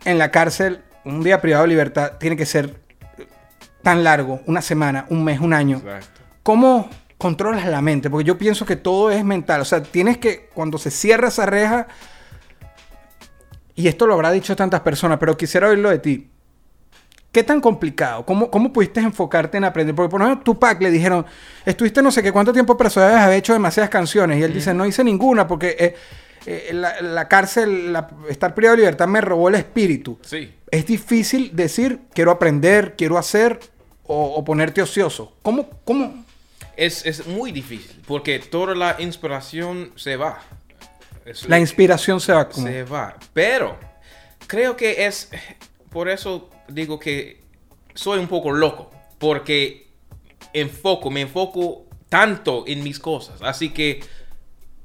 en 0.07 0.17
la 0.17 0.31
cárcel, 0.31 0.81
un 1.05 1.23
día 1.23 1.39
privado 1.43 1.65
de 1.65 1.69
libertad, 1.69 2.13
tiene 2.19 2.35
que 2.35 2.47
ser 2.47 2.81
tan 3.83 4.03
largo, 4.03 4.41
una 4.47 4.63
semana, 4.63 5.05
un 5.11 5.23
mes, 5.23 5.39
un 5.39 5.53
año. 5.53 5.83
Exacto. 5.85 6.23
¿Cómo 6.43 6.89
controlas 7.19 7.67
la 7.67 7.83
mente? 7.83 8.09
Porque 8.09 8.25
yo 8.25 8.39
pienso 8.39 8.65
que 8.65 8.77
todo 8.77 9.11
es 9.11 9.23
mental. 9.23 9.61
O 9.61 9.67
sea, 9.67 9.83
tienes 9.83 10.17
que, 10.17 10.49
cuando 10.55 10.79
se 10.79 10.91
cierra 10.91 11.29
esa 11.29 11.45
reja, 11.45 11.89
y 13.81 13.89
esto 13.89 14.07
lo 14.07 14.15
habrá 14.15 14.31
dicho 14.33 14.55
tantas 14.57 14.81
personas, 14.81 15.19
pero 15.19 15.37
quisiera 15.37 15.69
oírlo 15.69 15.91
de 15.91 15.99
ti. 15.99 16.29
¿Qué 17.31 17.43
tan 17.43 17.61
complicado? 17.61 18.25
¿Cómo, 18.25 18.51
¿Cómo 18.51 18.73
pudiste 18.73 19.01
enfocarte 19.01 19.59
en 19.59 19.65
aprender? 19.65 19.95
Porque 19.95 20.11
por 20.11 20.21
ejemplo, 20.23 20.43
Tupac 20.45 20.81
le 20.81 20.91
dijeron, 20.91 21.25
estuviste 21.65 22.03
no 22.03 22.11
sé 22.11 22.23
qué 22.23 22.33
cuánto 22.33 22.53
tiempo 22.53 22.77
preso, 22.77 23.01
debes 23.01 23.17
haber 23.17 23.37
hecho 23.39 23.53
demasiadas 23.53 23.91
canciones. 23.91 24.39
Y 24.41 24.43
él 24.43 24.53
dice, 24.55 24.73
no 24.73 24.87
hice 24.87 25.05
ninguna 25.05 25.47
porque 25.47 25.77
eh, 25.79 25.95
eh, 26.47 26.71
la, 26.73 27.01
la 27.03 27.29
cárcel, 27.29 27.93
la- 27.93 28.09
estar 28.31 28.55
privado 28.55 28.77
de 28.77 28.83
libertad 28.83 29.07
me 29.07 29.21
robó 29.21 29.49
el 29.51 29.57
espíritu. 29.57 30.19
Sí. 30.23 30.55
Es 30.71 30.87
difícil 30.87 31.55
decir, 31.55 32.01
quiero 32.15 32.31
aprender, 32.31 32.95
quiero 32.97 33.19
hacer, 33.19 33.61
o, 34.05 34.35
o 34.35 34.43
ponerte 34.45 34.81
ocioso. 34.81 35.35
¿Cómo, 35.43 35.69
cómo? 35.85 36.25
Es, 36.77 37.05
es 37.05 37.27
muy 37.27 37.53
difícil 37.53 38.01
porque 38.07 38.39
toda 38.39 38.75
la 38.75 38.97
inspiración 39.01 39.93
se 39.97 40.17
va. 40.17 40.41
La 41.49 41.59
inspiración 41.59 42.21
se 42.21 42.33
va 42.33 42.49
como... 42.49 42.67
se 42.67 42.83
va. 42.85 43.17
Pero 43.33 43.79
creo 44.47 44.77
que 44.77 45.07
es 45.07 45.31
por 45.91 46.09
eso 46.09 46.51
digo 46.69 46.99
que 46.99 47.43
soy 47.95 48.19
un 48.19 48.29
poco 48.29 48.53
loco 48.53 48.91
porque 49.19 49.89
enfoco, 50.53 51.11
me 51.11 51.23
enfoco 51.23 51.87
tanto 52.09 52.65
en 52.67 52.83
mis 52.83 52.99
cosas, 52.99 53.43
así 53.43 53.71
que 53.71 54.01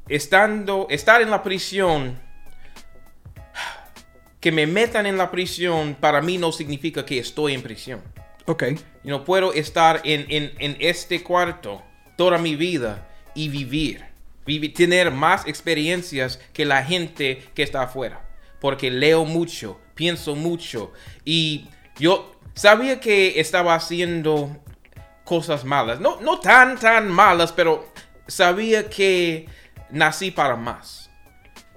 estando 0.09 0.87
estar 0.89 1.21
en 1.21 1.29
la 1.29 1.41
prisión 1.43 2.19
que 4.39 4.51
me 4.51 4.67
metan 4.67 5.05
en 5.05 5.17
la 5.17 5.31
prisión 5.31 5.95
para 5.99 6.21
mí 6.21 6.37
no 6.37 6.51
significa 6.51 7.05
que 7.05 7.17
estoy 7.19 7.53
en 7.53 7.61
prisión. 7.61 8.01
Ok. 8.45 8.63
Yo 9.03 9.17
no 9.17 9.23
puedo 9.23 9.53
estar 9.53 10.01
en, 10.03 10.25
en- 10.29 10.53
en 10.59 10.75
este 10.81 11.23
cuarto 11.23 11.81
toda 12.17 12.37
mi 12.37 12.55
vida 12.55 13.07
y 13.35 13.47
vivir. 13.47 14.03
Tener 14.75 15.11
más 15.11 15.47
experiencias 15.47 16.39
que 16.53 16.65
la 16.65 16.83
gente 16.83 17.43
que 17.53 17.63
está 17.63 17.83
afuera. 17.83 18.21
Porque 18.59 18.91
leo 18.91 19.25
mucho, 19.25 19.79
pienso 19.95 20.35
mucho. 20.35 20.91
Y 21.25 21.69
yo 21.97 22.35
sabía 22.53 22.99
que 22.99 23.39
estaba 23.39 23.75
haciendo 23.75 24.57
cosas 25.23 25.63
malas. 25.63 25.99
No, 25.99 26.21
no 26.21 26.39
tan, 26.39 26.77
tan 26.77 27.09
malas, 27.09 27.51
pero 27.51 27.91
sabía 28.27 28.89
que 28.89 29.47
nací 29.89 30.31
para 30.31 30.55
más. 30.55 31.09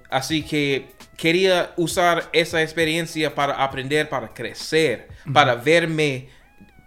Así 0.09 0.43
que 0.43 0.89
quería 1.17 1.73
usar 1.75 2.29
esa 2.31 2.61
experiencia 2.61 3.33
para 3.33 3.63
aprender, 3.63 4.07
para 4.07 4.33
crecer, 4.33 5.09
para 5.33 5.55
verme 5.55 6.29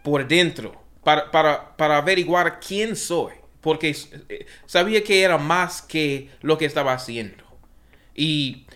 por 0.03 0.27
dentro, 0.27 0.83
para, 1.05 1.31
para, 1.31 1.77
para 1.77 1.99
averiguar 1.99 2.61
quién 2.61 2.97
soy. 2.97 3.35
Porque 3.61 3.95
eh, 4.29 4.47
sabía 4.67 5.05
que 5.05 5.23
era 5.23 5.39
más 5.39 5.83
que 5.83 6.31
lo 6.41 6.57
que 6.59 6.65
estaba 6.65 6.93
haciendo. 6.93 7.45
Y 8.15 8.67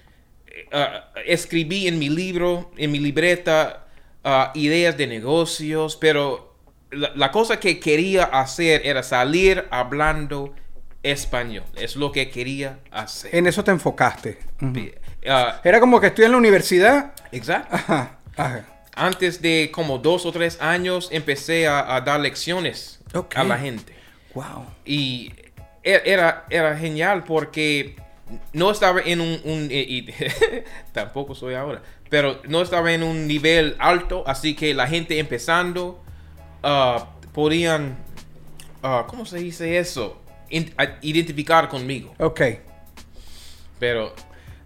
ah, 0.72 1.10
escribí 1.26 1.88
en 1.88 1.98
mi 1.98 2.08
libro, 2.08 2.70
en 2.76 2.92
mi 2.92 2.98
libreta, 2.98 3.86
ah, 4.24 4.52
ideas 4.54 4.96
de 4.96 5.06
negocios, 5.06 5.96
pero 5.96 6.54
la, 6.90 7.12
la 7.14 7.30
cosa 7.30 7.58
que 7.58 7.80
quería 7.80 8.24
hacer 8.24 8.82
era 8.86 9.02
salir 9.02 9.64
hablando 9.70 10.54
español. 11.02 11.64
Es 11.76 11.96
lo 11.96 12.10
que 12.10 12.30
quería 12.30 12.80
hacer. 12.90 13.34
En 13.34 13.46
eso 13.46 13.62
te 13.62 13.70
enfocaste. 13.70 14.38
Ah, 15.26 15.60
Era 15.62 15.80
como 15.80 16.00
que 16.00 16.08
estoy 16.08 16.24
en 16.24 16.32
la 16.32 16.38
universidad. 16.38 17.12
exacto. 17.32 17.74
Ajá. 17.74 18.18
Ajá. 18.36 18.64
Antes 18.96 19.42
de 19.42 19.70
como 19.72 19.98
dos 19.98 20.24
o 20.24 20.32
tres 20.32 20.60
años 20.60 21.08
empecé 21.10 21.66
a, 21.66 21.96
a 21.96 22.00
dar 22.00 22.20
lecciones 22.20 23.00
a 23.34 23.44
la 23.44 23.58
gente. 23.58 23.92
Wow. 24.34 24.66
Y 24.84 25.32
e- 25.82 26.02
era, 26.04 26.44
era 26.50 26.76
genial 26.76 27.24
porque 27.24 27.96
no 28.52 28.70
estaba 28.70 29.00
en 29.00 29.20
un... 29.20 29.40
un- 29.44 29.68
y, 29.70 29.76
y 29.98 30.14
tampoco 30.92 31.34
soy 31.34 31.54
ahora. 31.54 31.82
Pero 32.10 32.40
no 32.48 32.62
estaba 32.62 32.92
en 32.92 33.02
un 33.02 33.26
nivel 33.26 33.76
alto. 33.78 34.24
Así 34.26 34.54
que 34.54 34.74
la 34.74 34.86
gente 34.86 35.18
empezando 35.18 36.02
ah, 36.62 37.10
podían... 37.32 37.96
ah, 38.82 39.04
¿Cómo 39.06 39.26
se 39.26 39.38
dice 39.38 39.78
eso? 39.78 40.20
In- 40.50 40.72
a- 40.78 40.98
identificar 41.02 41.68
conmigo. 41.68 42.14
Ok. 42.18 42.40
Pero 43.78 44.14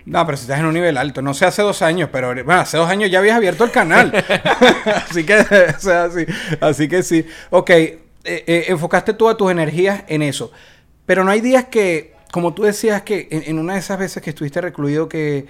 No, 0.04 0.24
pero 0.26 0.36
si 0.36 0.42
estás 0.42 0.60
en 0.60 0.66
un 0.66 0.74
nivel 0.74 0.96
alto, 0.96 1.22
no 1.22 1.34
sé 1.34 1.44
hace 1.46 1.62
dos 1.62 1.82
años, 1.82 2.08
pero 2.12 2.28
bueno, 2.44 2.60
hace 2.60 2.76
dos 2.76 2.88
años 2.88 3.10
ya 3.10 3.18
habías 3.18 3.36
abierto 3.36 3.64
el 3.64 3.70
canal. 3.70 4.12
así 5.08 5.24
que, 5.24 5.38
o 5.38 5.80
sea, 5.80 6.10
sí, 6.10 6.26
así 6.60 6.88
que 6.88 7.02
sí. 7.02 7.26
Ok, 7.50 7.70
eh, 8.28 8.44
eh, 8.46 8.64
enfocaste 8.68 9.14
todas 9.14 9.36
tus 9.36 9.50
energías 9.50 10.04
en 10.08 10.22
eso. 10.22 10.50
Pero 11.06 11.24
no 11.24 11.30
hay 11.30 11.40
días 11.40 11.64
que, 11.66 12.14
como 12.32 12.52
tú 12.54 12.62
decías, 12.64 13.02
que 13.02 13.28
en, 13.30 13.42
en 13.46 13.58
una 13.58 13.74
de 13.74 13.78
esas 13.80 13.98
veces 13.98 14.22
que 14.22 14.30
estuviste 14.30 14.60
recluido, 14.60 15.08
que 15.08 15.46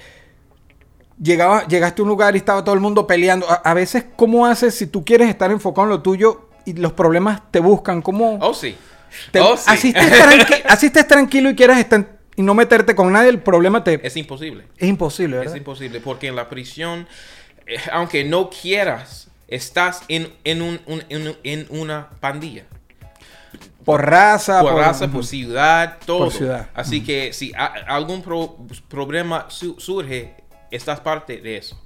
llegaba, 1.21 1.67
llegaste 1.67 2.01
a 2.01 2.05
un 2.05 2.09
lugar 2.09 2.35
y 2.35 2.39
estaba 2.39 2.63
todo 2.65 2.75
el 2.75 2.81
mundo 2.81 3.07
peleando. 3.07 3.49
A, 3.51 3.55
a 3.55 3.75
veces, 3.75 4.05
¿cómo 4.17 4.47
haces 4.47 4.75
si 4.75 4.87
tú 4.87 5.05
quieres 5.05 5.29
estar 5.29 5.51
enfocado 5.51 5.85
en 5.87 5.91
lo 5.91 6.03
tuyo 6.03 6.49
y 6.65 6.75
los 6.75 6.93
problemas 6.93 7.51
te 7.51 7.61
buscan? 7.61 8.03
¿Cómo? 8.03 8.39
Oh, 8.41 8.55
sí. 8.55 8.77
te- 9.33 9.41
oh, 9.41 9.57
sí. 9.57 9.65
así, 9.67 9.89
estés 9.89 10.13
tranqui- 10.13 10.63
así 10.69 10.87
estés 10.87 11.07
tranquilo 11.09 11.51
y 11.51 11.55
quieras 11.57 11.79
estar 11.79 12.19
y 12.37 12.43
no 12.43 12.55
meterte 12.55 12.95
con 12.95 13.13
nadie, 13.13 13.31
el 13.31 13.41
problema 13.41 13.83
te... 13.83 13.99
Es 14.07 14.17
imposible. 14.17 14.65
es 14.77 14.89
imposible, 14.89 15.39
¿verdad? 15.39 15.55
Es 15.55 15.59
imposible 15.59 15.99
porque 16.01 16.29
en 16.29 16.37
la 16.37 16.49
prisión, 16.49 17.09
eh, 17.67 17.79
aunque 17.91 18.23
no 18.23 18.49
quieras, 18.49 19.28
estás 19.49 20.03
en, 20.09 20.33
en, 20.45 20.63
un, 20.63 20.81
un- 20.87 21.03
en, 21.09 21.27
un- 21.29 21.37
en 21.43 21.67
una 21.71 22.11
pandilla. 22.21 22.65
por 23.85 24.05
raza, 24.05 24.61
por 24.61 24.75
raza, 24.75 25.09
por 25.09 25.25
ciudad, 25.25 25.97
todo. 26.05 26.25
Por 26.25 26.33
ciudad. 26.33 26.69
Así 26.75 27.03
que 27.03 27.33
si 27.33 27.53
a- 27.57 27.67
algún 27.89 28.23
pro- 28.23 28.59
problema 28.89 29.47
su- 29.49 29.81
surge, 29.81 30.35
estás 30.71 31.01
parte 31.01 31.39
de 31.39 31.57
eso. 31.57 31.83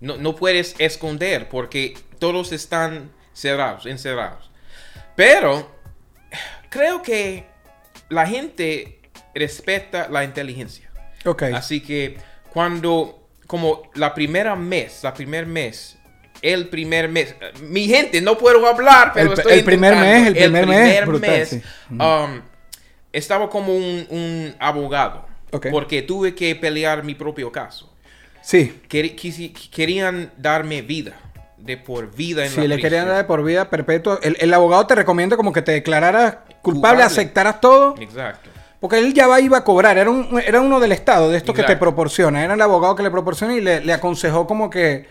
No, 0.00 0.16
no 0.16 0.34
puedes 0.36 0.74
esconder 0.78 1.48
porque 1.48 1.94
todos 2.20 2.52
están 2.52 3.10
cerrados, 3.32 3.86
encerrados. 3.86 4.50
Pero 5.16 5.70
creo 6.70 7.02
que 7.02 7.46
la 8.08 8.26
gente 8.26 9.00
respeta 9.34 10.08
la 10.08 10.22
inteligencia. 10.24 10.90
Ok. 11.24 11.42
Así 11.54 11.80
que 11.80 12.18
cuando, 12.52 13.28
como 13.46 13.90
la 13.94 14.12
primera 14.14 14.54
mes, 14.56 15.00
la 15.02 15.14
primer 15.14 15.46
mes, 15.46 15.98
el 16.42 16.68
primer 16.68 17.08
mes, 17.08 17.34
mi 17.62 17.86
gente, 17.86 18.20
no 18.20 18.36
puedo 18.36 18.66
hablar, 18.66 19.12
pero 19.14 19.32
El- 19.32 19.38
estoy 19.38 19.52
el 19.54 19.64
primer 19.64 19.94
mes, 19.96 20.26
el 20.28 20.34
primer 20.34 20.66
mes, 20.66 21.06
brutal, 21.06 21.46
sí. 21.46 21.62
um, 21.90 22.40
estaba 23.12 23.48
como 23.48 23.74
un, 23.76 24.06
un 24.10 24.54
abogado, 24.58 25.26
Ok. 25.52 25.68
porque 25.70 26.02
tuve 26.02 26.34
que 26.34 26.54
pelear 26.56 27.04
mi 27.04 27.14
propio 27.14 27.50
caso. 27.52 27.88
Sí. 28.42 28.80
Quisi- 28.88 29.52
querían 29.70 30.32
darme 30.36 30.82
vida, 30.82 31.12
de 31.58 31.76
por 31.76 32.12
vida 32.14 32.44
en 32.44 32.56
la 32.56 32.64
le 32.64 32.78
querían 32.82 33.06
dar 33.06 33.18
de 33.18 33.24
por 33.24 33.44
vida 33.44 33.70
perpetua, 33.70 34.18
el, 34.22 34.36
el 34.40 34.52
abogado 34.52 34.84
te 34.88 34.96
recomienda 34.96 35.36
como 35.36 35.52
que 35.52 35.62
te 35.62 35.70
declararas 35.72 36.34
culpable, 36.34 36.62
Culpable. 36.62 37.02
aceptaras 37.04 37.60
todo. 37.60 37.94
Exacto. 38.00 38.50
Porque 38.80 38.98
él 38.98 39.14
ya 39.14 39.28
va, 39.28 39.40
iba 39.40 39.58
a 39.58 39.62
cobrar, 39.64 39.96
era, 39.96 40.10
un, 40.10 40.40
era 40.44 40.60
uno 40.60 40.80
del 40.80 40.90
Estado, 40.90 41.30
de 41.30 41.36
estos 41.36 41.54
que 41.54 41.60
te 41.62 41.66
Exacto. 41.66 41.84
proporciona. 41.84 42.42
Era 42.42 42.54
el 42.54 42.60
abogado 42.60 42.96
que 42.96 43.04
le 43.04 43.12
proporciona 43.12 43.54
y 43.54 43.60
le, 43.60 43.80
le 43.84 43.92
aconsejó 43.92 44.48
como 44.48 44.70
que, 44.70 45.06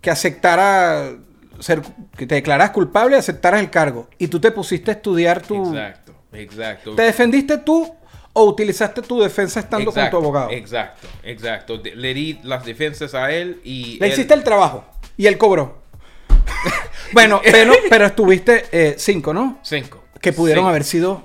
que 0.00 0.10
aceptara, 0.10 1.12
ser, 1.58 1.82
que 2.16 2.26
te 2.26 2.36
declaras 2.36 2.70
culpable 2.70 3.16
y 3.16 3.18
aceptaras 3.18 3.60
el 3.60 3.70
cargo. 3.70 4.08
Y 4.18 4.28
tú 4.28 4.40
te 4.40 4.50
pusiste 4.50 4.90
a 4.90 4.94
estudiar 4.94 5.42
tu... 5.42 5.74
Exacto, 5.74 6.14
exacto. 6.32 6.94
¿Te 6.94 7.02
defendiste 7.02 7.58
tú 7.58 7.94
o 8.32 8.44
utilizaste 8.44 9.02
tu 9.02 9.20
defensa 9.20 9.60
estando 9.60 9.92
con 9.92 10.08
tu 10.10 10.16
abogado? 10.16 10.50
Exacto, 10.50 11.06
exacto. 11.22 11.78
De- 11.78 11.94
le 11.94 12.14
di 12.14 12.38
las 12.44 12.64
defensas 12.64 13.14
a 13.14 13.30
él 13.32 13.60
y... 13.64 13.98
Le 13.98 14.06
él- 14.06 14.12
hiciste 14.12 14.34
el 14.34 14.42
trabajo 14.44 14.84
y 15.16 15.26
él 15.26 15.36
cobró. 15.36 15.80
bueno, 17.12 17.40
pero, 17.50 17.74
pero 17.88 18.06
estuviste 18.06 18.64
eh, 18.72 18.94
cinco, 18.98 19.32
¿no? 19.34 19.58
Cinco. 19.62 20.04
Que 20.20 20.32
pudieron 20.32 20.62
Cinco. 20.62 20.68
haber 20.70 20.84
sido 20.84 21.22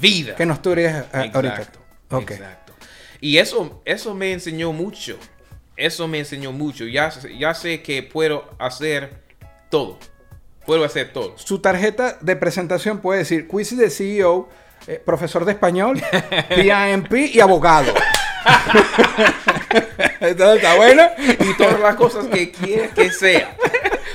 Vida. 0.00 0.34
que 0.34 0.46
no 0.46 0.54
estuvieras 0.54 1.06
a- 1.12 1.20
ahorita. 1.20 1.48
Exacto. 1.56 1.78
Ok. 2.10 2.30
Exacto. 2.32 2.72
Y 3.20 3.38
eso, 3.38 3.82
eso 3.84 4.14
me 4.14 4.32
enseñó 4.32 4.72
mucho. 4.72 5.18
Eso 5.78 6.08
me 6.08 6.18
enseñó 6.18 6.50
mucho. 6.52 6.84
Ya, 6.86 7.10
ya 7.38 7.54
sé 7.54 7.82
que 7.82 8.02
puedo 8.02 8.50
hacer 8.58 9.12
todo. 9.70 9.98
Puedo 10.66 10.84
hacer 10.84 11.12
todo. 11.12 11.34
Su 11.38 11.60
tarjeta 11.60 12.18
de 12.20 12.36
presentación 12.36 12.98
puede 12.98 13.20
decir 13.20 13.46
Quiz 13.48 13.76
de 13.76 13.88
CEO, 13.88 14.48
eh, 14.86 15.00
profesor 15.04 15.44
de 15.44 15.52
español, 15.52 16.02
PIMP 16.54 17.12
y 17.34 17.40
abogado. 17.40 17.94
Entonces, 20.20 20.56
está 20.56 20.74
buena. 20.76 21.10
Y 21.18 21.54
todas 21.56 21.80
las 21.80 21.94
cosas 21.94 22.26
que 22.26 22.50
quieras 22.50 22.90
que 22.94 23.10
sea. 23.10 23.56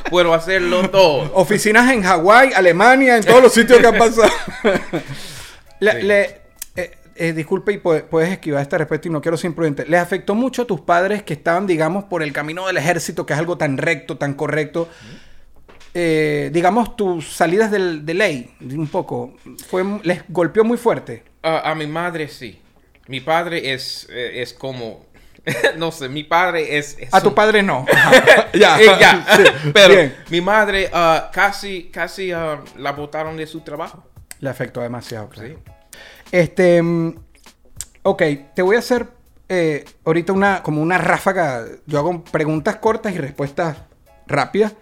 puedo 0.09 0.34
hacerlo 0.34 0.89
todo. 0.89 1.32
Oficinas 1.34 1.91
en 1.91 2.03
Hawái, 2.03 2.53
Alemania, 2.53 3.18
en 3.18 3.24
todos 3.24 3.41
los 3.41 3.53
sitios 3.53 3.80
que 3.80 3.88
han 3.88 3.97
pasado. 3.97 4.30
Le- 5.80 5.91
Sí. 6.01 6.01
le- 6.03 6.42
eh, 7.16 7.34
disculpe 7.34 7.72
y 7.74 7.78
puede- 7.78 8.01
puedes 8.01 8.30
esquivar 8.32 8.61
esta 8.61 8.78
respuesta 8.78 9.07
y 9.07 9.11
no 9.11 9.22
quiero 9.22 9.38
ser 9.38 9.49
imprudente. 9.49 9.86
¿Les 9.88 9.99
afectó 9.99 10.36
mucho 10.36 10.64
a 10.64 10.66
tus 10.66 10.82
padres 10.82 11.24
que 11.24 11.34
estaban, 11.34 11.68
digamos, 11.68 12.03
por 12.05 12.24
el 12.24 12.32
camino 12.34 12.68
del 12.68 12.78
ejército, 12.78 13.26
que 13.26 13.34
es 13.34 13.39
algo 13.39 13.57
tan 13.57 13.78
recto, 13.78 14.18
tan 14.18 14.34
correcto? 14.34 14.88
Eh, 15.95 16.49
digamos, 16.51 16.95
tus 16.95 17.28
salidas 17.34 17.70
del- 17.70 18.03
de 18.05 18.14
ley, 18.16 18.55
un 18.61 18.88
poco, 18.88 19.36
fue, 19.70 19.84
¿les 20.03 20.24
golpeó 20.28 20.64
muy 20.64 20.78
fuerte? 20.78 21.24
A 21.43 21.76
mi 21.76 21.86
madre 21.88 22.28
sí. 22.28 22.59
Mi 23.07 23.20
padre 23.20 23.74
es, 23.74 24.07
eh, 24.09 24.41
es 24.41 24.53
como... 24.53 25.05
no 25.78 25.91
sé, 25.91 26.07
mi 26.09 26.24
padre 26.24 26.78
es... 26.78 26.95
es 26.99 27.14
A 27.14 27.22
tu 27.22 27.36
padre 27.36 27.61
no. 27.61 27.86
Ya. 28.53 28.80
Ya. 28.80 29.26
Sí, 29.36 29.43
Pero 29.74 29.93
bien. 29.95 30.16
mi 30.30 30.41
madre 30.41 30.89
ah, 30.93 31.30
casi, 31.34 31.89
casi 31.91 32.32
ah, 32.32 32.61
la 32.78 32.93
botaron 32.93 33.36
de 33.38 33.45
su 33.45 33.59
trabajo. 33.61 34.03
Le 34.39 34.49
afectó 34.49 34.82
demasiado, 34.82 35.28
claro. 35.30 35.49
Sí. 35.49 35.55
Este, 36.34 36.81
mm, 36.81 37.15
ok, 38.01 38.23
te 38.55 38.63
voy 38.63 38.75
a 38.75 38.79
hacer 38.79 39.07
eh, 39.49 39.86
ahorita 40.03 40.34
una, 40.34 40.63
como 40.63 40.81
una 40.81 40.97
ráfaga. 40.97 41.63
Yo 41.86 41.99
hago 41.99 42.23
preguntas 42.23 42.77
cortas 42.77 43.13
y 43.13 43.19
respuestas 43.19 43.77
rápidas. 44.25 44.73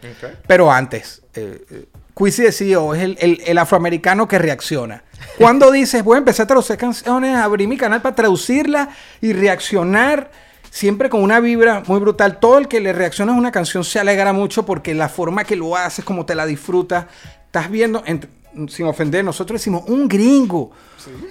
Pero 0.47 0.71
antes, 0.71 1.21
eh, 1.35 1.65
eh, 1.69 1.85
Quizzy 2.15 2.43
de 2.43 2.51
CEO 2.53 2.95
es 2.95 3.01
el, 3.01 3.17
el- 3.19 3.41
el 3.45 3.57
afroamericano 3.57 4.29
que 4.29 4.39
reacciona. 4.39 5.03
Cuando 5.37 5.71
dices, 5.73 6.03
voy 6.05 6.15
a 6.15 6.19
empezar 6.19 6.45
a 6.45 6.47
traducir 6.47 6.77
canciones, 6.77 7.35
abrí 7.35 7.67
mi 7.67 7.75
canal 7.75 8.01
para 8.01 8.15
traducirla 8.15 8.87
y 9.19 9.33
reaccionar 9.33 10.31
siempre 10.69 11.09
con 11.09 11.21
una 11.21 11.41
vibra 11.41 11.83
muy 11.85 11.99
brutal. 11.99 12.39
Todo 12.39 12.59
el 12.59 12.69
que 12.69 12.79
le 12.79 12.93
reacciona 12.93 13.33
a 13.33 13.35
una 13.35 13.51
canción 13.51 13.83
se 13.83 13.99
alegra 13.99 14.31
mucho 14.31 14.65
porque 14.65 14.93
la 14.93 15.09
forma 15.09 15.43
que 15.43 15.57
lo 15.57 15.75
haces, 15.75 16.05
como 16.05 16.25
te 16.25 16.33
la 16.33 16.45
disfrutas, 16.45 17.07
estás 17.47 17.69
viendo, 17.69 18.05
ent- 18.05 18.27
sin 18.67 18.85
ofender, 18.85 19.23
nosotros 19.23 19.59
decimos, 19.61 19.83
un 19.87 20.07
gringo. 20.07 20.71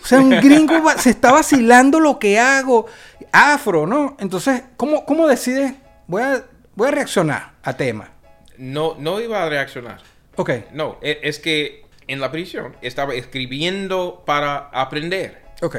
O 0.02 0.06
sea, 0.06 0.20
un 0.20 0.30
gringo 0.30 0.82
se 0.98 1.10
está 1.10 1.32
vacilando 1.32 2.00
lo 2.00 2.18
que 2.18 2.38
hago. 2.38 2.86
Afro, 3.32 3.86
¿no? 3.86 4.16
Entonces, 4.18 4.62
¿cómo, 4.76 5.04
cómo 5.04 5.26
decides? 5.28 5.74
Voy 6.06 6.22
a, 6.22 6.44
voy 6.74 6.88
a 6.88 6.90
reaccionar 6.90 7.52
a 7.62 7.76
tema. 7.76 8.10
No, 8.58 8.96
no 8.98 9.20
iba 9.20 9.42
a 9.42 9.48
reaccionar. 9.48 10.00
Ok. 10.36 10.50
No, 10.72 10.98
e- 11.02 11.20
es 11.22 11.38
que 11.38 11.84
en 12.08 12.20
la 12.20 12.32
prisión 12.32 12.76
estaba 12.82 13.14
escribiendo 13.14 14.22
para 14.26 14.56
aprender. 14.72 15.42
Ok. 15.62 15.76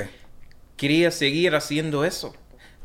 Quería 0.78 1.12
seguir 1.12 1.56
haciendo 1.56 2.06
eso. 2.06 2.34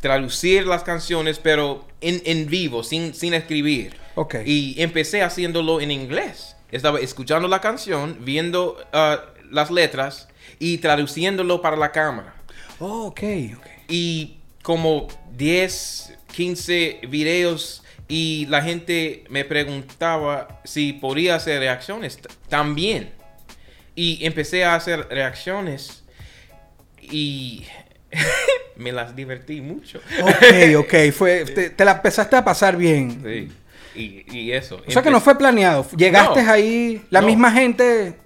Traducir 0.00 0.66
las 0.66 0.82
canciones, 0.82 1.38
pero 1.38 1.86
en, 2.00 2.20
en 2.24 2.46
vivo, 2.46 2.82
sin, 2.82 3.14
sin 3.14 3.34
escribir. 3.34 3.96
Ok. 4.14 4.36
Y 4.44 4.80
empecé 4.82 5.22
haciéndolo 5.22 5.80
en 5.80 5.90
inglés. 5.90 6.55
Estaba 6.70 7.00
escuchando 7.00 7.48
la 7.48 7.60
canción, 7.60 8.18
viendo 8.20 8.76
ah, 8.92 9.20
las 9.50 9.70
letras 9.70 10.28
y 10.58 10.78
traduciéndolo 10.78 11.62
para 11.62 11.76
la 11.76 11.92
cámara. 11.92 12.34
Oh, 12.78 13.06
ok, 13.06 13.22
ok. 13.56 13.66
y 13.88 14.36
como 14.62 15.08
10, 15.36 16.12
15 16.34 17.00
videos 17.08 17.82
y 18.08 18.46
la 18.46 18.62
gente 18.62 19.24
me 19.28 19.44
preguntaba 19.44 20.60
si 20.64 20.92
podía 20.92 21.36
hacer 21.36 21.60
reacciones 21.60 22.18
también. 22.48 23.10
Y 23.94 24.24
empecé 24.26 24.64
a 24.64 24.74
hacer 24.74 25.08
reacciones 25.08 26.04
y 27.00 27.64
me 28.76 28.92
las 28.92 29.16
divertí 29.16 29.60
mucho. 29.60 30.00
Ok, 30.20 30.76
ok. 30.78 30.94
Fue, 31.12 31.44
te, 31.44 31.70
te 31.70 31.84
la 31.84 31.92
empezaste 31.92 32.36
a 32.36 32.44
pasar 32.44 32.76
bien. 32.76 33.22
Sí. 33.24 33.52
Y, 33.96 34.24
y 34.30 34.52
eso. 34.52 34.80
O 34.86 34.90
sea 34.90 35.02
que 35.02 35.10
no 35.10 35.20
fue 35.20 35.36
planeado. 35.38 35.86
Llegaste 35.96 36.42
No. 36.42 36.50
ahí, 36.52 37.02
la 37.10 37.20
No. 37.20 37.26
misma 37.26 37.50
gente. 37.52 38.16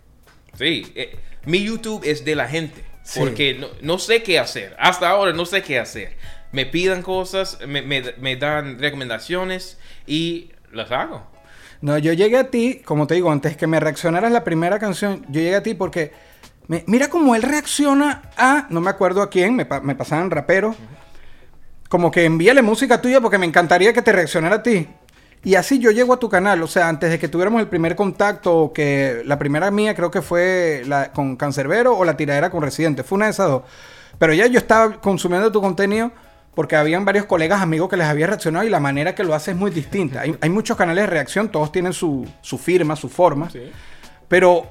Sí, 0.59 0.91
eh, 0.95 1.17
mi 1.47 1.63
YouTube 1.65 2.03
es 2.05 2.25
de 2.25 2.35
la 2.35 2.49
gente. 2.49 2.85
Sí. 3.03 3.21
Porque 3.21 3.55
no, 3.55 3.69
no 3.83 3.99
sé 3.99 4.23
qué 4.23 4.39
hacer. 4.39 4.77
Hasta 4.79 5.09
ahora 5.09 5.33
no 5.33 5.45
sé 5.47 5.63
qué 5.63 5.79
hacer. 5.79 6.17
Me 6.53 6.67
pidan 6.67 7.03
cosas, 7.03 7.59
me, 7.67 7.83
me- 7.83 8.15
me 8.21 8.37
dan 8.37 8.79
recomendaciones 8.79 9.79
y 10.07 10.51
las 10.73 10.91
hago. 10.91 11.27
No, 11.81 11.97
yo 11.97 12.13
llegué 12.13 12.37
a 12.37 12.51
ti, 12.51 12.83
como 12.85 13.07
te 13.07 13.15
digo, 13.15 13.31
antes 13.33 13.57
que 13.57 13.67
me 13.67 13.81
reaccionaras 13.81 14.31
la 14.33 14.45
primera 14.45 14.79
canción, 14.79 15.25
yo 15.29 15.41
llegué 15.41 15.57
a 15.57 15.63
ti 15.63 15.75
porque 15.75 16.13
me- 16.67 16.85
mira 16.87 17.09
cómo 17.09 17.35
él 17.35 17.43
reacciona 17.43 18.23
a, 18.37 18.67
no 18.71 18.81
me 18.81 18.91
acuerdo 18.91 19.23
a 19.23 19.31
quién, 19.31 19.57
me, 19.57 19.67
me 19.83 19.95
pasaban 19.95 20.31
raperos, 20.31 20.77
como 21.89 22.11
que 22.11 22.25
envíale 22.25 22.63
música 22.63 23.01
tuya 23.01 23.21
porque 23.21 23.39
me 23.39 23.47
encantaría 23.47 23.93
que 23.93 24.03
te 24.03 24.13
reaccionara 24.13 24.57
a 24.57 24.63
ti. 24.63 24.87
Y 25.43 25.55
así 25.55 25.79
yo 25.79 25.91
llego 25.91 26.13
a 26.13 26.19
tu 26.19 26.29
canal, 26.29 26.63
o 26.63 26.67
sea, 26.67 26.89
antes 26.89 27.11
de 27.11 27.19
que 27.19 27.29
tuviéramos 27.29 27.63
el 27.63 27.69
primer 27.69 27.97
contacto, 27.97 28.73
que 28.75 29.23
la 29.25 29.39
primera 29.39 29.71
mía 29.71 29.95
creo 29.95 30.11
que 30.11 30.21
fue 30.21 30.83
la 30.87 31.13
con 31.13 31.37
Cancerbero 31.37 31.97
o 31.97 32.05
la 32.05 32.17
tiradera 32.17 32.51
con 32.51 32.63
Residente, 32.63 33.05
fue 33.05 33.17
una 33.17 33.27
de 33.27 33.33
esas 33.33 33.49
dos. 33.49 33.63
Pero 34.19 34.35
ya 34.35 34.47
yo 34.47 34.59
estaba 34.59 35.01
consumiendo 35.01 35.51
tu 35.51 35.63
contenido 35.63 36.13
porque 36.55 36.77
habían 36.77 37.07
varios 37.07 37.25
colegas, 37.25 37.63
amigos 37.63 37.89
que 37.89 37.97
les 37.97 38.07
había 38.07 38.27
reaccionado 38.27 38.67
y 38.67 38.71
la 38.71 38.81
manera 38.81 39.15
que 39.15 39.25
lo 39.25 39.35
hace 39.35 39.53
es 39.53 39.57
muy 39.57 39.71
distinta. 39.71 40.21
Hay, 40.21 40.37
hay 40.43 40.51
muchos 40.51 40.77
canales 40.77 41.05
de 41.05 41.07
reacción, 41.07 41.51
todos 41.51 41.73
tienen 41.73 41.95
su, 41.95 42.27
su 42.43 42.59
firma, 42.59 42.95
su 42.97 43.09
forma. 43.09 43.49
Pero, 44.29 44.67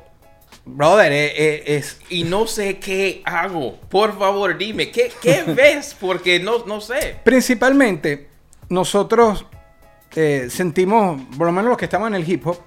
brother, 0.66 1.12
eh, 1.12 1.34
eh, 1.36 1.64
es... 1.66 2.00
Y 2.12 2.26
no 2.26 2.46
sé 2.46 2.78
qué 2.78 3.24
hago. 3.26 3.76
Por 3.90 4.20
favor, 4.20 4.56
dime, 4.56 4.92
¿qué, 4.92 5.12
qué 5.20 5.42
ves? 5.48 5.96
Porque 6.00 6.40
no, 6.40 6.64
no 6.66 6.80
sé. 6.80 7.18
Principalmente, 7.24 8.28
nosotros 8.70 9.46
eh, 10.16 10.48
sentimos, 10.50 11.22
por 11.38 11.48
lo 11.48 11.54
menos 11.54 11.70
los 11.70 11.78
que 11.78 11.86
estamos 11.86 12.08
en 12.08 12.16
el 12.16 12.30
hip 12.30 12.46
hop, 12.48 12.58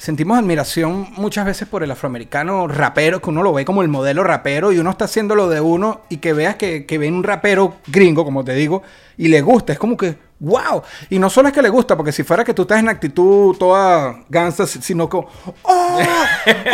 sentimos 0.00 0.38
admiración 0.38 1.08
muchas 1.16 1.44
veces 1.44 1.68
por 1.68 1.82
el 1.82 1.90
afroamericano 1.90 2.66
rapero, 2.66 3.20
que 3.20 3.28
uno 3.28 3.42
lo 3.42 3.52
ve 3.52 3.66
como 3.66 3.82
el 3.82 3.88
modelo 3.88 4.24
rapero 4.24 4.72
y 4.72 4.78
uno 4.78 4.90
está 4.90 5.04
haciendo 5.04 5.34
lo 5.34 5.48
de 5.50 5.60
uno 5.60 6.02
y 6.08 6.16
que 6.16 6.32
veas 6.32 6.56
que, 6.56 6.86
que 6.86 6.96
ven 6.96 7.12
un 7.12 7.22
rapero 7.22 7.74
gringo, 7.86 8.24
como 8.24 8.42
te 8.42 8.54
digo, 8.54 8.82
y 9.18 9.28
le 9.28 9.42
gusta. 9.42 9.74
Es 9.74 9.78
como 9.78 9.98
que, 9.98 10.16
wow. 10.38 10.82
Y 11.10 11.18
no 11.18 11.28
solo 11.28 11.48
es 11.48 11.54
que 11.54 11.60
le 11.60 11.68
gusta, 11.68 11.98
porque 11.98 12.12
si 12.12 12.22
fuera 12.22 12.44
que 12.44 12.54
tú 12.54 12.62
estás 12.62 12.78
en 12.78 12.88
actitud 12.88 13.54
toda 13.58 14.24
gansa, 14.30 14.66
sino 14.66 15.06
como, 15.06 15.28
oh, 15.62 15.98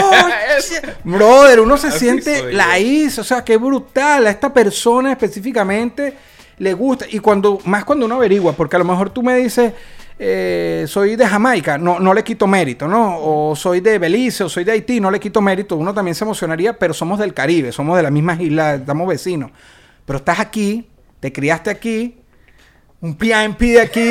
oh, 0.03 0.28
shit". 0.61 0.88
brother, 1.03 1.59
uno 1.59 1.76
se 1.76 1.88
Así 1.88 1.99
siente 1.99 2.53
la 2.53 2.78
hizo, 2.78 3.22
o 3.22 3.24
sea, 3.24 3.42
qué 3.42 3.57
brutal. 3.57 4.28
A 4.28 4.30
esta 4.30 4.53
persona 4.53 5.11
específicamente 5.11 6.16
le 6.59 6.74
gusta. 6.74 7.07
Y 7.11 7.18
cuando, 7.18 7.59
más 7.64 7.84
cuando 7.84 8.07
uno 8.07 8.16
averigua, 8.16 8.52
porque 8.52 8.76
a 8.76 8.78
lo 8.78 8.84
mejor 8.84 9.11
tú 9.11 9.22
me 9.22 9.36
dices, 9.36 9.72
eh, 10.18 10.84
soy 10.88 11.16
de 11.16 11.26
Jamaica, 11.26 11.76
no, 11.76 12.00
no 12.00 12.14
le 12.14 12.24
quito 12.24 12.46
mérito, 12.46 12.88
¿no? 12.88 13.18
O 13.20 13.57
soy 13.57 13.80
de 13.80 13.98
Belice, 13.98 14.44
o 14.44 14.48
soy 14.48 14.64
de 14.64 14.72
Haití, 14.72 15.00
no 15.00 15.11
le 15.11 15.20
quito 15.20 15.40
mérito. 15.40 15.76
Uno 15.76 15.92
también 15.92 16.14
se 16.14 16.24
emocionaría, 16.24 16.78
pero 16.78 16.94
somos 16.94 17.18
del 17.18 17.34
Caribe, 17.34 17.72
somos 17.72 17.96
de 17.96 18.02
las 18.02 18.12
mismas 18.12 18.40
islas, 18.40 18.80
estamos 18.80 19.07
vecinos. 19.09 19.50
Pero 20.04 20.18
estás 20.18 20.40
aquí, 20.40 20.88
te 21.20 21.32
criaste 21.32 21.70
aquí, 21.70 22.16
un 23.01 23.16
PIMP 23.16 23.61
de 23.61 23.80
aquí 23.80 24.11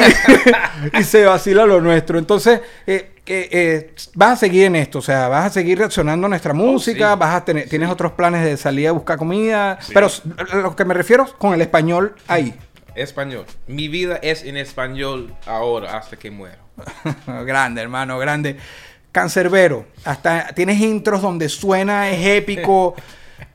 y 1.00 1.04
se 1.04 1.26
vacila 1.26 1.66
lo 1.66 1.82
nuestro. 1.82 2.20
Entonces, 2.20 2.62
eh, 2.86 3.16
eh, 3.26 3.50
eh, 3.52 3.96
vas 4.14 4.34
a 4.34 4.36
seguir 4.36 4.66
en 4.66 4.76
esto, 4.76 5.00
o 5.00 5.02
sea, 5.02 5.28
vas 5.28 5.46
a 5.46 5.50
seguir 5.50 5.80
reaccionando 5.80 6.28
a 6.28 6.30
nuestra 6.30 6.54
música, 6.54 7.14
sí. 7.14 7.20
vas 7.20 7.36
a 7.36 7.44
tener, 7.44 7.68
tienes 7.68 7.90
otros 7.90 8.12
planes 8.12 8.46
de 8.46 8.56
salir 8.56 8.88
a 8.88 8.92
buscar 8.92 9.18
comida, 9.18 9.80
pero 9.94 10.08
a 10.38 10.56
lo 10.58 10.76
que 10.76 10.86
me 10.86 10.94
refiero 10.94 11.26
con 11.38 11.54
el 11.54 11.62
español 11.62 12.16
ahí. 12.28 12.56
Español. 12.94 13.46
Mi 13.68 13.88
vida 13.88 14.20
es 14.22 14.44
en 14.44 14.58
español 14.58 15.36
ahora 15.46 15.98
hasta 15.98 16.18
que 16.18 16.30
muero. 16.30 16.60
grande, 17.46 17.82
hermano, 17.82 18.20
grande. 18.20 18.58
Cancerbero, 19.12 19.88
hasta 20.04 20.50
tienes 20.50 20.80
intros 20.80 21.22
donde 21.22 21.50
suena, 21.50 22.10
es 22.12 22.26
épico. 22.26 22.96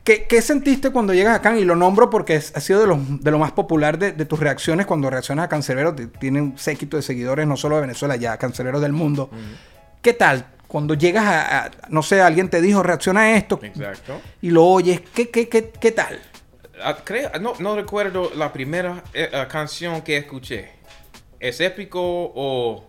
¿Qué, 0.03 0.25
qué 0.27 0.41
sentiste 0.41 0.89
cuando 0.89 1.13
llegas 1.13 1.35
acá? 1.37 1.57
Y 1.57 1.63
lo 1.63 1.75
nombro 1.75 2.09
porque 2.09 2.35
es- 2.35 2.51
ha 2.55 2.59
sido 2.59 2.81
de 2.81 2.87
lo, 2.87 2.97
de 2.97 3.29
lo 3.31 3.37
más 3.37 3.51
popular 3.51 3.99
de, 3.99 4.11
de 4.13 4.25
tus 4.25 4.39
reacciones 4.39 4.85
cuando 4.87 5.09
reaccionas 5.09 5.45
a 5.45 5.49
Cancerbero. 5.49 5.93
Tiene 5.95 6.41
un 6.41 6.57
séquito 6.57 6.97
de 6.97 7.03
seguidores, 7.03 7.45
no 7.47 7.55
solo 7.55 7.75
de 7.75 7.81
Venezuela, 7.81 8.15
ya 8.15 8.37
Cancerbero 8.37 8.79
del 8.79 8.93
mundo. 8.93 9.29
¿Qué 10.01 10.13
tal? 10.13 10.45
Cuando 10.67 10.95
llegas 10.95 11.25
a, 11.25 11.65
a- 11.65 11.71
no 11.89 12.01
sé, 12.01 12.19
alguien 12.21 12.49
te 12.49 12.61
dijo, 12.61 12.81
reacciona 12.81 13.21
a 13.21 13.35
esto, 13.35 13.59
Exacto. 13.61 14.19
y 14.41 14.49
lo 14.49 14.65
oyes, 14.65 15.01
¿qué, 15.13 15.29
qué, 15.29 15.47
qué, 15.47 15.69
qué 15.69 15.91
tal? 15.91 16.19
Ah, 16.83 16.97
no, 17.39 17.53
no 17.59 17.75
recuerdo 17.75 18.31
la 18.35 18.51
primera 18.51 19.03
eh, 19.13 19.29
canción 19.51 20.01
que 20.01 20.17
escuché. 20.17 20.71
¿Es 21.39 21.59
épico 21.61 21.99
o 22.01 22.87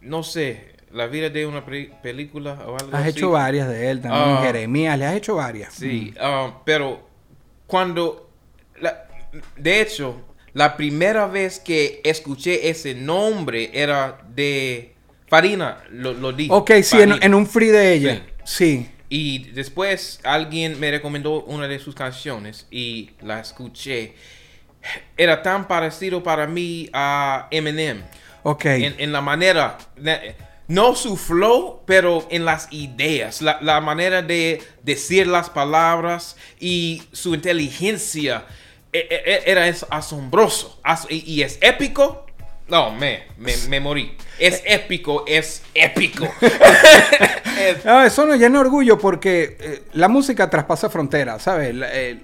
no 0.00 0.22
sé, 0.24 0.75
la 0.96 1.06
vida 1.06 1.28
de 1.30 1.46
una 1.46 1.64
película 1.64 2.54
o 2.66 2.76
algo 2.78 2.88
Has 2.96 3.02
así? 3.02 3.10
hecho 3.10 3.30
varias 3.30 3.68
de 3.68 3.90
él 3.90 4.00
también, 4.00 4.36
Ah. 4.38 4.42
Jeremías, 4.42 4.98
le 4.98 5.04
has 5.06 5.14
hecho 5.16 5.36
varias. 5.36 5.74
Sí, 5.74 6.14
ah, 6.18 6.60
pero 6.64 7.06
cuando, 7.66 8.30
la- 8.80 9.06
de 9.56 9.80
hecho, 9.82 10.16
la 10.54 10.76
primera 10.76 11.26
vez 11.26 11.60
que 11.60 12.00
escuché 12.02 12.68
ese 12.70 12.94
nombre 12.94 13.70
era 13.74 14.18
de 14.34 14.94
Farina, 15.28 15.84
lo, 15.90 16.12
lo 16.14 16.32
dijo. 16.32 16.56
Ok, 16.56 16.70
sí, 16.82 16.96
en, 17.00 17.34
un 17.34 17.46
free 17.46 17.68
de 17.68 17.92
ella. 17.92 18.26
Sí. 18.44 18.88
Y 19.08 19.50
después 19.50 20.18
alguien 20.24 20.80
me 20.80 20.90
recomendó 20.90 21.42
una 21.44 21.68
de 21.68 21.78
sus 21.78 21.94
canciones 21.94 22.66
y 22.70 23.10
la 23.20 23.40
escuché. 23.40 24.14
Era 25.16 25.42
tan 25.42 25.68
parecido 25.68 26.22
para 26.22 26.46
mí 26.46 26.88
a 26.92 27.48
Eminem. 27.50 28.02
Ok. 28.44 28.64
En, 28.66 28.94
en 28.98 29.12
la 29.12 29.20
manera, 29.20 29.76
no 30.68 30.94
su 30.94 31.16
flow, 31.16 31.82
pero 31.86 32.26
en 32.30 32.44
las 32.44 32.68
ideas, 32.72 33.40
la, 33.42 33.58
la 33.60 33.80
manera 33.80 34.22
de 34.22 34.62
decir 34.82 35.26
las 35.26 35.48
palabras 35.50 36.36
y 36.58 37.02
su 37.12 37.34
inteligencia. 37.34 38.44
E- 38.92 39.06
e- 39.10 39.22
e- 39.32 39.42
Era 39.50 39.68
es 39.68 39.84
asombroso. 39.90 40.80
As- 40.82 41.06
y, 41.10 41.42
es 41.42 41.58
épico. 41.60 42.24
No, 42.68 42.90
me, 42.90 43.24
me, 43.36 43.56
me 43.68 43.78
morí. 43.78 44.16
Es 44.40 44.62
épico, 44.66 45.24
es 45.26 45.62
épico. 45.74 46.28
No, 47.84 48.02
eso 48.04 48.26
nos 48.26 48.38
llena 48.38 48.60
orgullo 48.60 48.98
porque 48.98 49.56
eh, 49.58 49.82
la 49.94 50.08
música 50.08 50.50
traspasa 50.50 50.90
fronteras, 50.90 51.42
¿sabes? 51.42 51.74
Eh, 51.74 52.18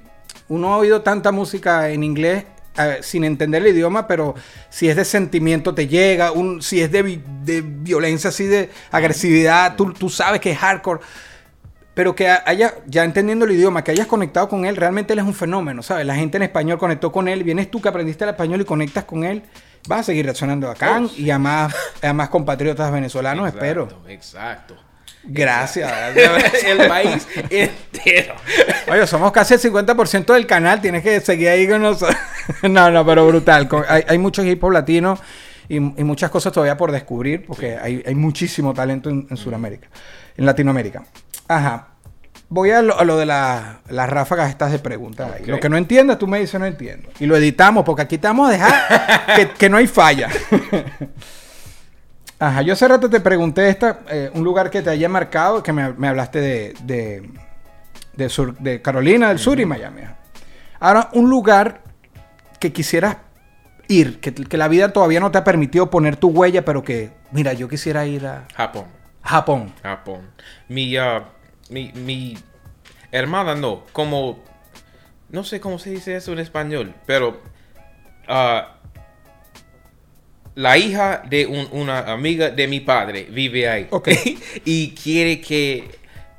uno 0.48 0.74
ha 0.74 0.76
oído 0.76 1.00
tanta 1.00 1.32
música 1.32 1.88
en 1.88 2.04
inglés 2.04 2.44
eh, 2.78 2.98
sin 3.02 3.24
entender 3.24 3.62
el 3.62 3.74
idioma, 3.74 4.06
pero 4.06 4.34
si 4.70 4.88
es 4.88 4.96
de 4.96 5.04
sentimiento 5.04 5.74
te 5.74 5.88
llega, 5.88 6.32
un, 6.32 6.62
si 6.62 6.80
es 6.80 6.90
de, 6.90 7.20
de 7.44 7.62
violencia, 7.62 8.30
así 8.30 8.46
de 8.46 8.70
agresividad, 8.90 9.76
tú, 9.76 9.92
tú 9.92 10.08
sabes 10.08 10.40
que 10.40 10.50
es 10.52 10.58
hardcore. 10.58 11.00
Pero 11.94 12.14
que 12.14 12.26
haya, 12.26 12.72
ya 12.86 13.04
entendiendo 13.04 13.44
el 13.44 13.50
idioma, 13.52 13.84
que 13.84 13.90
hayas 13.90 14.06
conectado 14.06 14.48
con 14.48 14.64
él, 14.64 14.76
realmente 14.76 15.12
él 15.12 15.18
es 15.18 15.26
un 15.26 15.34
fenómeno, 15.34 15.82
¿sabes? 15.82 16.06
La 16.06 16.14
gente 16.14 16.38
en 16.38 16.42
español 16.44 16.78
conectó 16.78 17.12
con 17.12 17.28
él, 17.28 17.44
vienes 17.44 17.70
tú 17.70 17.82
que 17.82 17.88
aprendiste 17.90 18.24
el 18.24 18.30
español 18.30 18.62
y 18.62 18.64
conectas 18.64 19.04
con 19.04 19.24
él, 19.24 19.42
vas 19.86 20.00
a 20.00 20.02
seguir 20.04 20.24
reaccionando 20.24 20.70
acá 20.70 21.02
Oh. 21.02 21.10
y 21.18 21.28
a 21.30 21.38
más, 21.38 21.74
a 22.02 22.12
más 22.14 22.30
compatriotas 22.30 22.90
venezolanos, 22.90 23.46
espero. 23.48 23.88
Exacto. 24.08 24.74
Gracias. 25.24 25.92
el 26.66 26.88
país 26.88 27.26
entero. 27.50 28.34
Oye, 28.90 29.06
somos 29.06 29.30
casi 29.32 29.54
el 29.54 29.60
50% 29.60 30.32
del 30.34 30.46
canal, 30.46 30.80
tienes 30.80 31.02
que 31.02 31.20
seguir 31.20 31.48
ahí 31.48 31.68
con 31.68 31.82
nosotros. 31.82 32.16
no, 32.62 32.90
no, 32.90 33.06
pero 33.06 33.26
brutal. 33.26 33.68
Hay, 33.88 34.04
hay 34.08 34.18
mucho 34.18 34.42
hip 34.44 34.62
hop 34.64 34.72
latino 34.72 35.18
y, 35.68 35.76
y 35.76 35.80
muchas 36.04 36.30
cosas 36.30 36.52
todavía 36.52 36.76
por 36.76 36.90
descubrir, 36.92 37.46
porque 37.46 37.76
hay, 37.76 38.02
hay 38.06 38.14
muchísimo 38.14 38.74
talento 38.74 39.10
en, 39.10 39.26
en 39.30 39.36
Sudamérica, 39.36 39.88
en 40.36 40.44
Latinoamérica. 40.46 41.04
Ajá. 41.48 41.88
Voy 42.48 42.70
a 42.70 42.82
lo, 42.82 42.98
a 42.98 43.04
lo 43.04 43.16
de 43.16 43.24
la- 43.24 43.80
las 43.88 44.10
ráfagas 44.10 44.50
estas 44.50 44.72
de 44.72 44.78
preguntas. 44.78 45.30
ahí. 45.34 45.42
Ok. 45.42 45.48
Lo 45.48 45.60
que 45.60 45.68
no 45.70 45.76
entiendas, 45.78 46.18
tú 46.18 46.26
me 46.26 46.38
dices 46.40 46.60
no 46.60 46.66
entiendo. 46.66 47.08
Y 47.18 47.24
lo 47.26 47.34
editamos, 47.36 47.84
porque 47.84 48.02
aquí 48.02 48.16
estamos 48.16 48.48
a 48.48 48.52
dejar 48.52 49.26
que, 49.36 49.48
que 49.50 49.68
no 49.70 49.78
hay 49.78 49.86
falla. 49.86 50.28
Ajá, 52.42 52.62
yo 52.62 52.72
hace 52.72 52.88
rato 52.88 53.08
te 53.08 53.20
pregunté 53.20 53.68
esta, 53.68 54.00
eh, 54.10 54.28
un 54.34 54.42
lugar 54.42 54.68
que 54.68 54.82
te 54.82 54.90
haya 54.90 55.08
marcado, 55.08 55.62
que 55.62 55.72
me, 55.72 55.92
me 55.92 56.08
hablaste 56.08 56.40
de, 56.40 56.74
de, 56.82 57.30
de 58.16 58.28
sur- 58.28 58.56
de 58.58 58.82
Carolina 58.82 59.28
del 59.28 59.38
Sur 59.38 59.60
y 59.60 59.64
Miami. 59.64 60.02
Ahora, 60.80 61.08
un 61.12 61.30
lugar 61.30 61.82
que 62.58 62.72
quisieras 62.72 63.18
ir, 63.86 64.18
que, 64.18 64.34
que 64.34 64.56
la 64.56 64.66
vida 64.66 64.92
todavía 64.92 65.20
no 65.20 65.30
te 65.30 65.38
ha 65.38 65.44
permitido 65.44 65.88
poner 65.88 66.16
tu 66.16 66.30
huella, 66.30 66.64
pero 66.64 66.82
que, 66.82 67.12
mira, 67.30 67.52
yo 67.52 67.68
quisiera 67.68 68.06
ir 68.06 68.26
a 68.26 68.48
Japón. 68.56 68.86
Japón. 69.22 69.72
Japón. 69.80 70.22
Mi, 70.68 70.96
ah, 70.96 71.28
mi, 71.70 71.92
mi 71.92 72.36
hermana 73.12 73.54
no, 73.54 73.84
como, 73.92 74.42
no 75.30 75.44
sé 75.44 75.60
cómo 75.60 75.78
se 75.78 75.90
dice 75.90 76.16
eso 76.16 76.32
en 76.32 76.40
español, 76.40 76.92
pero 77.06 77.40
ah, 78.26 78.78
la 80.54 80.76
hija 80.78 81.22
de 81.28 81.46
un- 81.46 81.68
una 81.72 82.00
amiga 82.12 82.50
de 82.50 82.66
mi 82.68 82.80
padre 82.80 83.26
vive 83.30 83.68
ahí. 83.68 83.86
Ok. 83.90 84.08
y 84.64 84.90
quiere 84.90 85.40
que, 85.40 85.88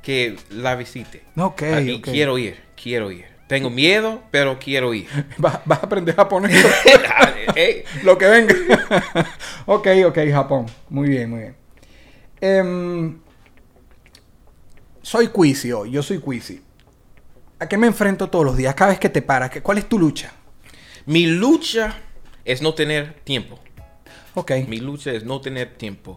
que 0.02 0.36
la 0.50 0.74
visite. 0.76 1.22
Ok, 1.36 1.62
y 1.84 2.00
quiero 2.00 2.38
ir, 2.38 2.56
quiero 2.80 3.10
ir. 3.10 3.26
Tengo 3.46 3.68
miedo, 3.70 4.22
pero 4.30 4.58
quiero 4.58 4.94
ir. 4.94 5.06
Vas, 5.38 5.60
vas 5.66 5.80
a 5.82 5.86
aprender 5.86 6.14
japonés. 6.16 6.52
Lo 8.02 8.16
que 8.18 8.26
venga. 8.26 8.54
ok, 9.66 9.88
ok, 10.06 10.18
Japón. 10.32 10.66
Muy 10.88 11.08
bien, 11.08 11.30
muy 11.30 11.40
bien. 11.40 11.56
Em, 12.40 13.18
soy 15.02 15.28
Quisi 15.28 15.72
hoy, 15.72 15.90
yo 15.90 16.02
soy 16.02 16.18
Quisi. 16.20 16.62
¿A 17.58 17.68
qué 17.68 17.76
me 17.76 17.86
enfrento 17.86 18.28
todos 18.28 18.44
los 18.44 18.56
días? 18.56 18.74
Cada 18.74 18.90
vez 18.90 18.98
que 19.00 19.08
te 19.08 19.22
paras, 19.22 19.50
¿qué- 19.50 19.62
¿cuál 19.62 19.78
es 19.78 19.88
tu 19.88 19.98
lucha? 19.98 20.32
mi 21.06 21.26
lucha 21.26 21.94
es 22.46 22.62
no 22.62 22.72
tener 22.74 23.12
tiempo. 23.24 23.58
Ok. 24.34 24.52
Mi 24.68 24.78
lucha 24.78 25.12
es 25.12 25.24
no 25.24 25.40
tener 25.40 25.74
tiempo. 25.74 26.16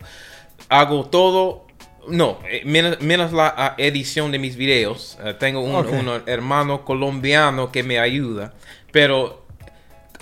Hago 0.69 1.05
todo, 1.05 1.67
no, 2.07 2.39
eh, 2.49 2.63
menos, 2.65 2.99
menos 3.01 3.31
la 3.31 3.53
ah, 3.55 3.75
edición 3.77 4.31
de 4.31 4.39
mis 4.39 4.55
videos. 4.55 5.17
Eh, 5.23 5.35
tengo 5.39 5.61
un, 5.61 6.23
hermano 6.25 6.83
colombiano 6.83 7.71
que 7.71 7.83
me 7.83 7.99
ayuda, 7.99 8.53
pero... 8.91 9.45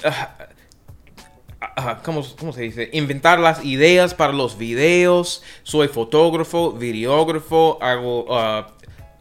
ah, 0.04 0.38
ah, 1.62 2.02
¿cómo, 2.04 2.24
cómo 2.38 2.54
se 2.54 2.62
dice? 2.64 2.90
Inventar 2.94 3.40
las 3.40 3.64
ideas 3.64 4.14
para 4.14 4.34
los 4.34 4.58
videos. 4.58 5.44
Soy 5.64 5.88
fotógrafo, 5.88 6.74
videógrafo, 6.74 7.78
hago 7.82 8.28
ah, 8.30 8.68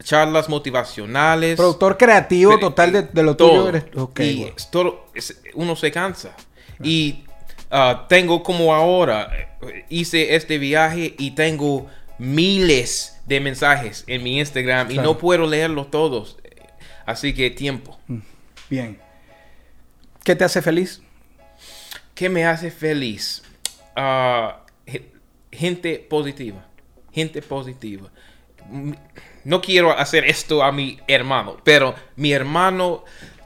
charlas 0.03 0.49
motivacionales. 0.49 1.55
Productor 1.57 1.97
creativo 1.97 2.59
total 2.59 2.91
de, 2.91 3.01
de 3.03 3.23
lo 3.23 3.35
todo. 3.35 3.49
tuyo. 3.49 3.69
Eres, 3.69 3.85
y 4.19 4.71
todo- 4.71 5.05
uno 5.55 5.75
se 5.75 5.91
cansa. 5.91 6.35
Y 6.83 7.24
ah, 7.75 8.05
tengo 8.07 8.41
como 8.43 8.73
ahora, 8.73 9.29
eh, 9.61 9.85
hice 9.89 10.35
este 10.35 10.57
viaje 10.57 11.13
y 11.17 11.31
tengo 11.31 11.87
miles 12.17 13.19
de 13.25 13.39
mensajes 13.39 14.03
en 14.07 14.23
mi 14.23 14.39
Instagram 14.39 14.91
y 14.91 14.97
no 14.97 15.17
puedo 15.17 15.45
leerlos 15.47 15.91
todos. 15.91 16.37
Así 17.05 17.33
que 17.33 17.49
tiempo. 17.51 17.99
Bien. 18.69 18.97
¿Qué 20.23 20.35
te 20.35 20.43
hace 20.43 20.61
feliz? 20.61 21.01
¿Qué 22.15 22.29
me 22.29 22.45
hace 22.45 22.71
feliz? 22.71 23.43
Ah, 23.95 24.61
ge- 24.87 25.11
gente 25.51 25.99
positiva. 25.99 26.65
Gente 27.11 27.41
positiva. 27.41 28.09
Mm, 28.69 28.93
No 29.43 29.61
quiero 29.61 29.91
hacer 29.95 30.25
esto 30.25 30.63
a 30.63 30.71
mi 30.71 30.99
hermano, 31.07 31.57
pero 31.63 31.93
mi 32.15 32.31
hermano 32.31 33.03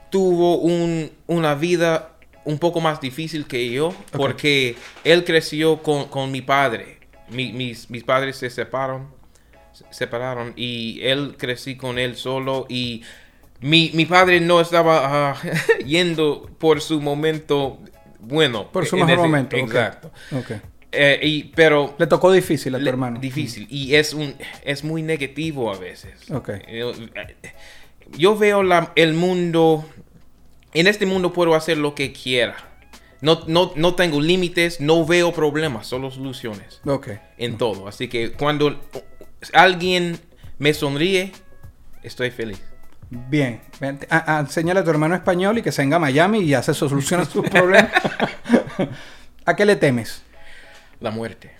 tuvo 0.08 0.56
un- 0.56 1.10
una 1.26 1.54
vida 1.54 2.09
un 2.50 2.58
poco 2.58 2.80
más 2.80 3.00
difícil 3.00 3.46
que 3.46 3.70
yo 3.70 3.94
porque 4.12 4.76
él 5.04 5.24
creció 5.24 5.82
con, 5.82 6.08
con 6.08 6.30
mi 6.30 6.42
padre. 6.42 6.98
Mi- 7.30 7.52
mis, 7.52 7.88
mis 7.90 8.02
padres 8.04 8.36
se 8.36 8.50
separaron, 8.50 9.08
se 9.72 9.84
separaron 9.90 10.52
y 10.56 11.00
él 11.02 11.36
crecí 11.38 11.76
con 11.76 11.98
él 11.98 12.16
solo 12.16 12.66
y 12.68 13.02
mi, 13.60 13.90
mi 13.94 14.04
padre 14.06 14.40
no 14.40 14.60
estaba 14.60 15.30
ah, 15.32 15.36
yendo 15.86 16.50
por 16.58 16.80
su 16.80 17.00
momento 17.00 17.78
bueno. 18.18 18.70
Por 18.72 18.84
su 18.86 18.96
mejor 18.96 19.12
ese- 19.12 19.22
momento. 19.22 19.56
Exacto. 19.56 20.10
Ok. 20.36 20.50
Eh, 20.92 21.20
y, 21.22 21.44
pero 21.54 21.94
Le 21.98 22.08
tocó 22.08 22.32
difícil 22.32 22.74
a 22.74 22.78
tu 22.78 22.84
le- 22.84 22.90
hermano. 22.90 23.20
Difícil. 23.20 23.66
Y 23.70 23.94
es 23.94 24.12
un 24.12 24.34
es 24.64 24.82
muy 24.82 25.02
negativo 25.02 25.72
a 25.72 25.78
veces. 25.78 26.14
Yo, 26.26 26.92
yo 28.16 28.36
veo 28.36 28.62
la- 28.64 28.92
el 28.96 29.14
mundo. 29.14 29.84
En 30.74 30.86
este 30.86 31.06
mundo 31.06 31.32
puedo 31.32 31.54
hacer 31.54 31.78
lo 31.78 31.94
que 31.94 32.12
quiera. 32.12 32.56
No, 33.20 33.42
no, 33.46 33.72
no 33.76 33.94
tengo 33.94 34.20
límites, 34.20 34.80
no 34.80 35.04
veo 35.04 35.32
problemas, 35.32 35.86
solo 35.86 36.10
soluciones 36.10 36.80
Ok. 36.86 37.08
en 37.36 37.58
todo. 37.58 37.86
Así 37.86 38.08
que 38.08 38.32
cuando 38.32 38.80
alguien 39.52 40.18
me 40.58 40.72
sonríe, 40.72 41.32
estoy 42.02 42.30
feliz. 42.30 42.62
Bien. 43.10 43.60
A- 44.08 44.36
a- 44.36 44.40
enséñale 44.40 44.80
a 44.80 44.84
tu 44.84 44.90
hermano 44.90 45.14
español 45.14 45.58
y 45.58 45.62
que 45.62 45.72
se 45.72 45.82
venga 45.82 45.96
a 45.96 45.98
Miami 46.00 46.38
y 46.40 46.46
ya 46.48 46.62
se 46.62 46.72
soluciona 46.72 47.24
sus 47.24 47.46
problemas. 47.48 47.90
¿A 49.44 49.56
qué 49.56 49.64
le 49.66 49.76
temes? 49.76 50.22
La 51.00 51.10
muerte. 51.10 51.50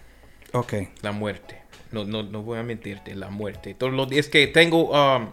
Ok. 0.52 0.74
La 1.02 1.12
muerte. 1.12 1.60
No, 1.92 2.04
no, 2.04 2.22
no 2.22 2.42
voy 2.42 2.58
a 2.58 2.62
mentirte, 2.62 3.14
la 3.16 3.30
muerte. 3.30 3.74
Todos 3.74 3.92
los 3.92 4.08
días 4.08 4.28
que 4.28 4.46
tengo, 4.46 4.90
um, 4.90 5.28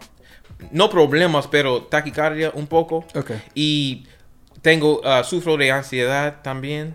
no 0.70 0.90
problemas, 0.90 1.46
pero 1.46 1.82
taquicardia 1.84 2.50
un 2.54 2.66
poco. 2.66 3.04
Ok. 3.14 3.32
Y 3.54 4.06
tengo, 4.62 5.00
uh, 5.00 5.24
sufro 5.24 5.56
de 5.56 5.70
ansiedad 5.70 6.42
también. 6.42 6.94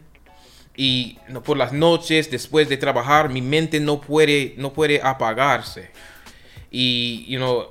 Y 0.76 1.18
por 1.46 1.56
las 1.58 1.72
noches, 1.72 2.32
después 2.32 2.68
de 2.68 2.78
trabajar, 2.78 3.30
mi 3.30 3.42
mente 3.42 3.80
no 3.80 4.02
puede, 4.02 4.56
no 4.58 4.74
puede 4.74 5.00
apagarse. 5.04 5.92
Y, 6.72 7.26
you 7.28 7.38
know, 7.38 7.68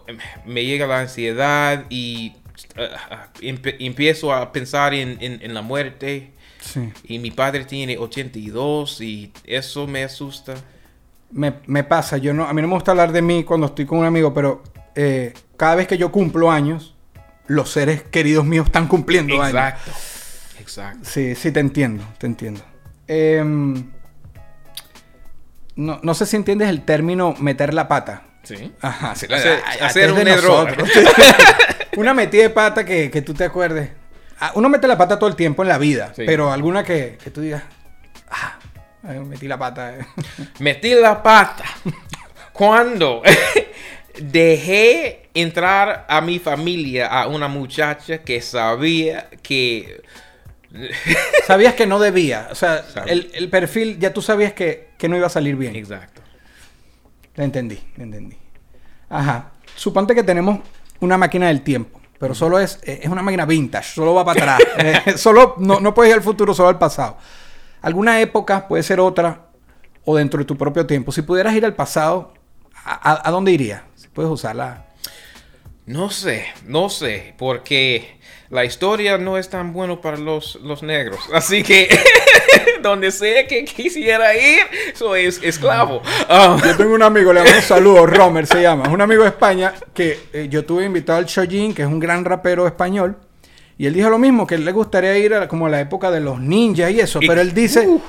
me 0.46 0.64
llega 0.64 0.86
la 0.86 1.00
ansiedad 1.00 1.84
y 1.90 2.32
uh, 2.78 3.42
empiezo 3.80 4.32
a 4.32 4.52
pensar 4.52 4.94
en, 4.94 5.18
en- 5.20 5.40
en 5.42 5.54
la 5.54 5.62
muerte. 5.62 6.30
Sí. 6.60 6.92
Y 7.04 7.18
mi 7.18 7.32
padre 7.32 7.64
tiene 7.64 7.98
82 7.98 9.00
y 9.00 9.32
eso 9.44 9.86
me 9.88 10.04
asusta. 10.04 10.54
Me, 11.32 11.54
me 11.66 11.82
pasa, 11.82 12.18
yo 12.18 12.32
no, 12.32 12.44
a 12.44 12.52
mí 12.52 12.62
no 12.62 12.68
me 12.68 12.74
gusta 12.74 12.92
hablar 12.92 13.10
de 13.10 13.22
mí 13.22 13.42
cuando 13.42 13.66
estoy 13.66 13.84
con 13.86 13.98
un 13.98 14.04
amigo, 14.04 14.32
pero 14.32 14.62
eh, 14.94 15.32
cada 15.62 15.76
vez 15.76 15.86
que 15.86 15.96
yo 15.96 16.10
cumplo 16.10 16.50
años, 16.50 16.96
los 17.46 17.70
seres 17.70 18.02
queridos 18.02 18.44
míos 18.44 18.66
están 18.66 18.88
cumpliendo 18.88 19.34
años. 19.40 19.54
Exacto. 19.54 19.92
Exacto. 20.58 20.98
Sí, 21.08 21.36
sí, 21.36 21.52
te 21.52 21.60
entiendo, 21.60 22.02
te 22.18 22.26
entiendo. 22.26 22.60
Em, 23.06 23.92
no, 25.76 26.00
no 26.02 26.14
sé 26.14 26.26
si 26.26 26.34
entiendes 26.34 26.68
el 26.68 26.84
término 26.84 27.36
meter 27.38 27.74
la 27.74 27.86
pata. 27.86 28.22
Sí. 28.42 28.72
Ajá, 28.80 29.14
sí, 29.14 29.26
Hacer- 29.30 29.62
hacer 29.80 30.10
un. 30.12 30.26
Una 31.96 32.12
metida 32.12 32.42
de 32.42 32.50
pata 32.50 32.84
que, 32.84 33.08
que 33.08 33.22
tú 33.22 33.32
te 33.32 33.44
acuerdes. 33.44 33.90
Ah, 34.40 34.50
Uno 34.56 34.68
mete 34.68 34.88
la 34.88 34.98
pata 34.98 35.16
todo 35.16 35.30
el 35.30 35.36
tiempo 35.36 35.62
en 35.62 35.68
la 35.68 35.78
vida, 35.78 36.12
Sí. 36.16 36.24
pero 36.26 36.50
alguna 36.50 36.82
que, 36.82 37.18
que 37.22 37.30
tú 37.30 37.40
digas, 37.40 37.62
ah, 38.32 38.58
metí 39.28 39.46
la 39.46 39.58
pata. 39.60 39.94
eh". 39.96 40.06
Metí 40.58 40.92
la 40.94 41.22
pata 41.22 41.62
cuando 42.52 43.22
dejé 44.20 45.28
entrar 45.34 46.06
a 46.08 46.20
mi 46.20 46.38
familia 46.38 47.06
a 47.06 47.26
una 47.28 47.48
muchacha 47.48 48.18
que 48.22 48.40
sabía 48.40 49.28
que 49.42 50.02
Sabías 51.46 51.74
que 51.74 51.86
no 51.86 51.98
debía. 51.98 52.48
O 52.50 52.54
sea, 52.54 52.82
el, 53.06 53.30
el 53.34 53.50
perfil 53.50 53.98
ya 53.98 54.12
tú 54.12 54.22
sabías 54.22 54.52
que, 54.54 54.90
que 54.98 55.08
no 55.08 55.16
iba 55.16 55.26
a 55.26 55.30
salir 55.30 55.54
bien. 55.56 55.76
exacto 55.76 56.22
Te 57.34 57.44
entendí, 57.44 57.76
te 57.94 58.02
entendí. 58.02 58.36
Ajá. 59.10 59.52
Suponte 59.76 60.14
que 60.14 60.22
tenemos 60.22 60.60
una 61.00 61.18
máquina 61.18 61.48
del 61.48 61.62
tiempo, 61.62 62.00
pero 62.18 62.34
solo 62.34 62.58
es, 62.58 62.78
eh, 62.84 63.00
es 63.02 63.08
una 63.10 63.22
máquina 63.22 63.44
vintage, 63.44 63.94
solo 63.94 64.14
va 64.14 64.24
para 64.24 64.56
atrás. 64.56 64.68
Eh, 65.06 65.18
solo 65.18 65.56
no, 65.58 65.80
no 65.80 65.92
puedes 65.94 66.10
ir 66.10 66.16
al 66.16 66.22
futuro, 66.22 66.54
solo 66.54 66.68
al 66.70 66.78
pasado. 66.78 67.18
Alguna 67.82 68.20
época 68.20 68.66
puede 68.68 68.82
ser 68.82 69.00
otra 69.00 69.46
o 70.04 70.16
dentro 70.16 70.38
de 70.38 70.44
tu 70.46 70.56
propio 70.56 70.86
tiempo. 70.86 71.12
Si 71.12 71.20
pudieras 71.22 71.54
ir 71.54 71.64
al 71.66 71.74
pasado, 71.74 72.32
¿a, 72.84 73.10
a- 73.12 73.28
a 73.28 73.30
dónde 73.30 73.52
irías? 73.52 73.82
Puedes 74.12 74.30
usarla. 74.30 74.84
no 75.86 76.10
sé 76.10 76.46
no 76.66 76.88
sé 76.88 77.34
porque 77.38 78.20
la 78.50 78.64
historia 78.64 79.16
no 79.18 79.38
es 79.38 79.48
tan 79.48 79.72
bueno 79.72 80.00
para 80.00 80.16
los, 80.18 80.56
los 80.62 80.82
negros 80.82 81.18
así 81.32 81.62
que 81.62 81.88
donde 82.82 83.10
sea 83.10 83.46
que 83.46 83.64
quisiera 83.64 84.34
ir 84.36 84.60
soy 84.94 85.24
es- 85.26 85.40
esclavo 85.42 86.02
Yo 86.64 86.76
tengo 86.76 86.94
un 86.94 87.02
amigo, 87.02 87.32
le 87.32 87.40
damos 87.40 87.56
un 87.56 87.62
saludo, 87.62 88.06
Romer 88.06 88.46
se 88.46 88.60
llama. 88.62 88.84
Es 88.84 88.90
un 88.90 89.00
amigo 89.00 89.22
de 89.22 89.28
España 89.30 89.72
que 89.94 90.18
eh, 90.32 90.48
yo 90.50 90.64
tuve 90.64 90.84
invitado 90.84 91.18
al 91.18 91.26
Shojin, 91.26 91.74
que 91.74 91.82
es 91.82 91.88
un 91.88 92.00
gran 92.00 92.24
rapero 92.24 92.66
español. 92.66 93.16
Y 93.78 93.86
él 93.86 93.94
dijo 93.94 94.10
lo 94.10 94.18
mismo, 94.18 94.46
que 94.46 94.54
él 94.56 94.64
le 94.64 94.72
gustaría 94.72 95.16
ir 95.18 95.34
a, 95.34 95.48
como 95.48 95.66
a 95.66 95.70
la 95.70 95.80
época 95.80 96.10
de 96.10 96.20
los 96.20 96.40
ninjas 96.40 96.90
y 96.90 97.00
eso. 97.00 97.18
Y- 97.22 97.26
Pero 97.28 97.40
él 97.40 97.54
dice, 97.54 97.84
él 97.84 98.00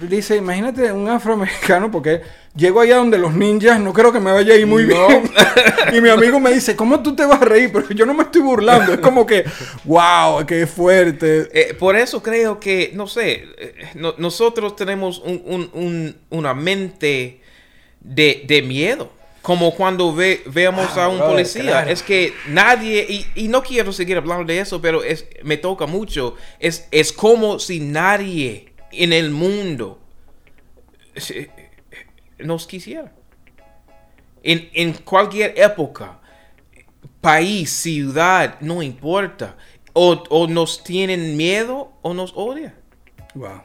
dice, 0.00 0.36
imagínate 0.36 0.92
un 0.92 1.08
afroamericano, 1.08 1.90
porque 1.90 2.20
llego 2.54 2.80
allá 2.80 2.96
donde 2.96 3.18
los 3.18 3.32
ninjas, 3.34 3.80
no 3.80 3.92
creo 3.92 4.12
que 4.12 4.20
me 4.20 4.30
vaya 4.32 4.54
a 4.54 4.56
ir 4.56 4.66
muy 4.66 4.84
No. 4.84 5.08
bien. 5.08 5.30
y 5.94 6.00
mi 6.00 6.08
amigo 6.10 6.38
me 6.40 6.52
dice, 6.52 6.76
¿cómo 6.76 7.02
tú 7.02 7.14
te 7.16 7.24
vas 7.24 7.40
a 7.40 7.44
reír? 7.44 7.70
Pero 7.72 7.88
yo 7.90 8.04
no 8.06 8.14
me 8.14 8.24
estoy 8.24 8.42
burlando. 8.42 8.92
Es 8.94 9.00
como 9.00 9.24
que, 9.26 9.44
wow, 9.84 10.44
qué 10.46 10.66
fuerte. 10.66 11.48
Eh, 11.52 11.74
por 11.74 11.96
eso 11.96 12.22
creo 12.22 12.60
que, 12.60 12.90
no 12.94 13.06
sé, 13.06 13.44
eh, 13.58 13.74
no- 13.94 14.14
nosotros 14.18 14.76
tenemos 14.76 15.18
un- 15.20 15.42
un- 15.46 15.70
un- 15.72 16.16
una 16.30 16.52
mente 16.54 17.40
de, 18.00 18.44
de 18.46 18.62
miedo. 18.62 19.10
Como 19.40 19.74
cuando 19.74 20.14
ve, 20.14 20.42
veamos 20.46 20.86
Ah, 20.96 21.06
a 21.06 21.08
un 21.08 21.16
brother, 21.16 21.34
policía. 21.34 21.62
claro. 21.62 21.90
Es 21.90 22.02
que 22.02 22.32
nadie, 22.48 23.04
y, 23.08 23.26
y 23.34 23.48
no 23.48 23.62
quiero 23.64 23.92
seguir 23.92 24.16
hablando 24.16 24.44
de 24.44 24.60
eso, 24.60 24.80
pero 24.80 25.02
es, 25.02 25.26
me 25.42 25.56
toca 25.56 25.86
mucho. 25.86 26.36
Es, 26.60 26.86
es 26.92 27.12
como 27.12 27.58
si 27.58 27.80
nadie 27.80 28.71
en 28.92 29.12
el 29.12 29.30
mundo 29.30 30.00
nos 32.38 32.66
quisiera. 32.66 33.12
En, 34.42 34.68
en 34.72 34.92
cualquier 34.94 35.54
época, 35.56 36.18
país, 37.20 37.70
ciudad, 37.70 38.56
no 38.60 38.82
importa. 38.82 39.56
O, 39.94 40.22
o 40.30 40.46
nos 40.46 40.82
tienen 40.82 41.36
miedo 41.36 41.92
o 42.02 42.14
nos 42.14 42.32
odian. 42.34 42.74
Wow. 43.34 43.62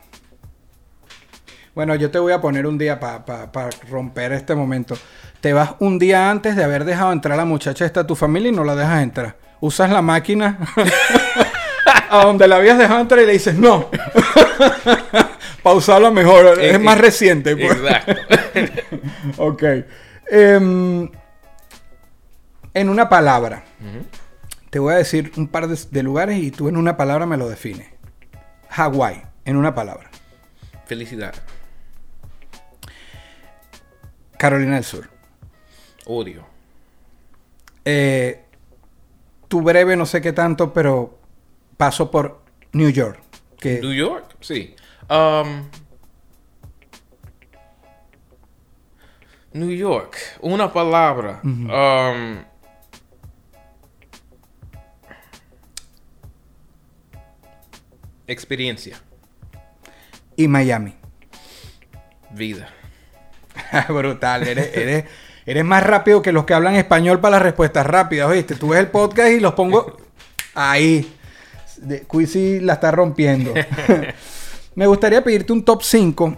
Bueno, 1.73 1.95
yo 1.95 2.09
te 2.09 2.19
voy 2.19 2.33
a 2.33 2.41
poner 2.41 2.65
un 2.65 2.77
día 2.77 2.99
para 2.99 3.69
romper 3.89 4.31
este 4.33 4.55
momento. 4.55 4.97
Te 5.41 5.53
vas 5.53 5.75
un 5.79 5.99
día 5.99 6.31
antes 6.31 6.55
de 6.55 6.63
haber 6.63 6.85
dejado 6.85 7.11
entrar 7.11 7.33
a 7.33 7.37
la 7.37 7.45
muchacha 7.45 7.85
esta 7.85 7.99
a 7.99 8.07
tu 8.07 8.15
familia 8.15 8.49
y 8.49 8.55
no 8.55 8.63
la 8.63 8.75
dejas 8.75 9.03
entrar. 9.03 9.37
Usas 9.59 9.91
la 9.91 10.01
máquina 10.01 10.57
a 12.09 12.23
donde 12.25 12.47
la 12.47 12.57
habías 12.57 12.77
dejado 12.77 13.01
entrar 13.01 13.21
y 13.21 13.25
le 13.25 13.33
dices 13.33 13.55
no. 13.55 13.89
Pausarla 15.63 16.11
mejor. 16.11 16.59
Es 16.59 16.75
Eh, 16.75 16.79
más 16.79 16.97
eh, 16.97 17.01
reciente. 17.01 17.55
pues. 17.57 17.71
Exacto. 17.77 18.13
ok. 19.37 19.63
Em, 20.29 21.09
en 22.73 22.89
una 22.89 23.09
palabra. 23.09 23.63
Te 24.69 24.79
voy 24.79 24.93
a 24.93 24.97
decir 24.97 25.31
un 25.37 25.47
par 25.47 25.67
de, 25.67 25.79
de 25.89 26.03
lugares 26.03 26.37
y 26.37 26.51
tú 26.51 26.67
en 26.69 26.77
una 26.77 26.97
palabra 26.97 27.25
me 27.25 27.37
lo 27.37 27.49
defines. 27.49 27.87
Hawái, 28.69 29.23
en 29.45 29.55
una 29.57 29.73
palabra. 29.73 30.09
Felicidad. 30.85 31.33
Carolina 34.37 34.75
del 34.75 34.83
Sur. 34.83 35.09
Odio. 36.05 36.45
Eh, 37.85 38.43
tu 39.47 39.61
breve, 39.61 39.95
no 39.95 40.05
sé 40.05 40.21
qué 40.21 40.33
tanto, 40.33 40.73
pero 40.73 41.16
paso 41.77 42.11
por 42.11 42.41
New 42.73 42.89
York. 42.89 43.19
Que, 43.59 43.79
New 43.79 43.93
York, 43.93 44.35
sí. 44.41 44.75
Um, 45.09 45.69
New 49.53 49.71
York, 49.71 50.17
una 50.41 50.71
palabra. 50.71 51.39
Um, 51.43 52.43
experiencia, 58.27 59.01
y 60.35 60.47
Miami. 60.47 60.93
vida. 62.31 62.69
Brutal, 63.89 64.47
eres, 64.47 64.75
eres, 64.75 65.05
eres 65.45 65.65
más 65.65 65.81
rápido 65.81 66.21
que 66.21 66.31
los 66.31 66.45
que 66.45 66.53
hablan 66.53 66.75
español 66.75 67.19
para 67.19 67.37
las 67.37 67.41
respuestas 67.41 67.85
rápidas, 67.85 68.27
¿oíste? 68.27 68.55
Tú 68.55 68.69
ves 68.69 68.79
el 68.79 68.89
podcast 68.89 69.31
y 69.31 69.39
los 69.39 69.53
pongo 69.53 69.97
ahí. 70.53 71.16
De, 71.77 72.05
la 72.61 72.73
está 72.73 72.91
rompiendo. 72.91 73.53
Me 74.75 74.85
gustaría 74.87 75.23
pedirte 75.23 75.53
un 75.53 75.63
top 75.63 75.81
5 75.83 76.37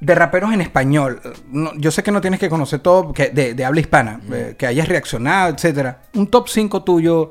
de 0.00 0.14
raperos 0.14 0.52
en 0.52 0.60
español. 0.60 1.20
No, 1.50 1.72
yo 1.76 1.90
sé 1.90 2.02
que 2.02 2.12
no 2.12 2.20
tienes 2.20 2.38
que 2.38 2.48
conocer 2.48 2.80
todo 2.80 3.12
que, 3.12 3.30
de, 3.30 3.54
de 3.54 3.64
habla 3.64 3.80
hispana, 3.80 4.20
eh, 4.32 4.54
que 4.56 4.66
hayas 4.66 4.88
reaccionado, 4.88 5.52
etcétera. 5.54 6.02
Un 6.14 6.28
top 6.28 6.48
5 6.48 6.84
tuyo, 6.84 7.30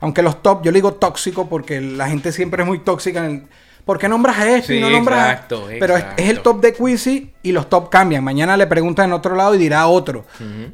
aunque 0.00 0.22
los 0.22 0.42
top, 0.42 0.62
yo 0.64 0.72
le 0.72 0.78
digo 0.78 0.94
tóxico 0.94 1.48
porque 1.48 1.80
la 1.80 2.08
gente 2.08 2.32
siempre 2.32 2.62
es 2.62 2.66
muy 2.68 2.80
tóxica 2.80 3.24
en 3.24 3.30
el- 3.30 3.48
¿Por 3.84 3.98
qué 3.98 4.06
nombras 4.06 4.36
a 4.38 4.50
este 4.56 4.76
y 4.76 4.80
no 4.80 4.90
nombras 4.90 5.18
a- 5.18 5.32
exacto, 5.32 5.66
Pero 5.80 5.96
es, 5.96 6.04
es 6.18 6.28
el 6.28 6.40
top 6.40 6.60
de 6.60 6.74
Quizzy 6.74 7.32
y 7.42 7.52
los 7.52 7.70
top 7.70 7.88
cambian. 7.88 8.22
Mañana 8.22 8.54
le 8.56 8.66
preguntan 8.66 9.06
en 9.06 9.12
otro 9.14 9.34
lado 9.34 9.54
y 9.54 9.58
dirá 9.58 9.86
otro. 9.86 10.26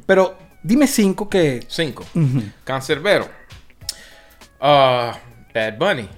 Pero 0.05 0.37
dime 0.63 0.85
cinco 0.87 1.29
que... 1.29 1.63
Cinco. 1.69 2.03
Ujú. 2.13 2.41
Cancerbero. 2.65 3.29
Ah, 4.67 5.19
Bad 5.53 5.77
Bunny. 5.77 6.09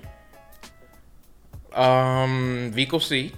Um, 1.76 2.72
Vico 2.72 2.98
C. 3.02 3.34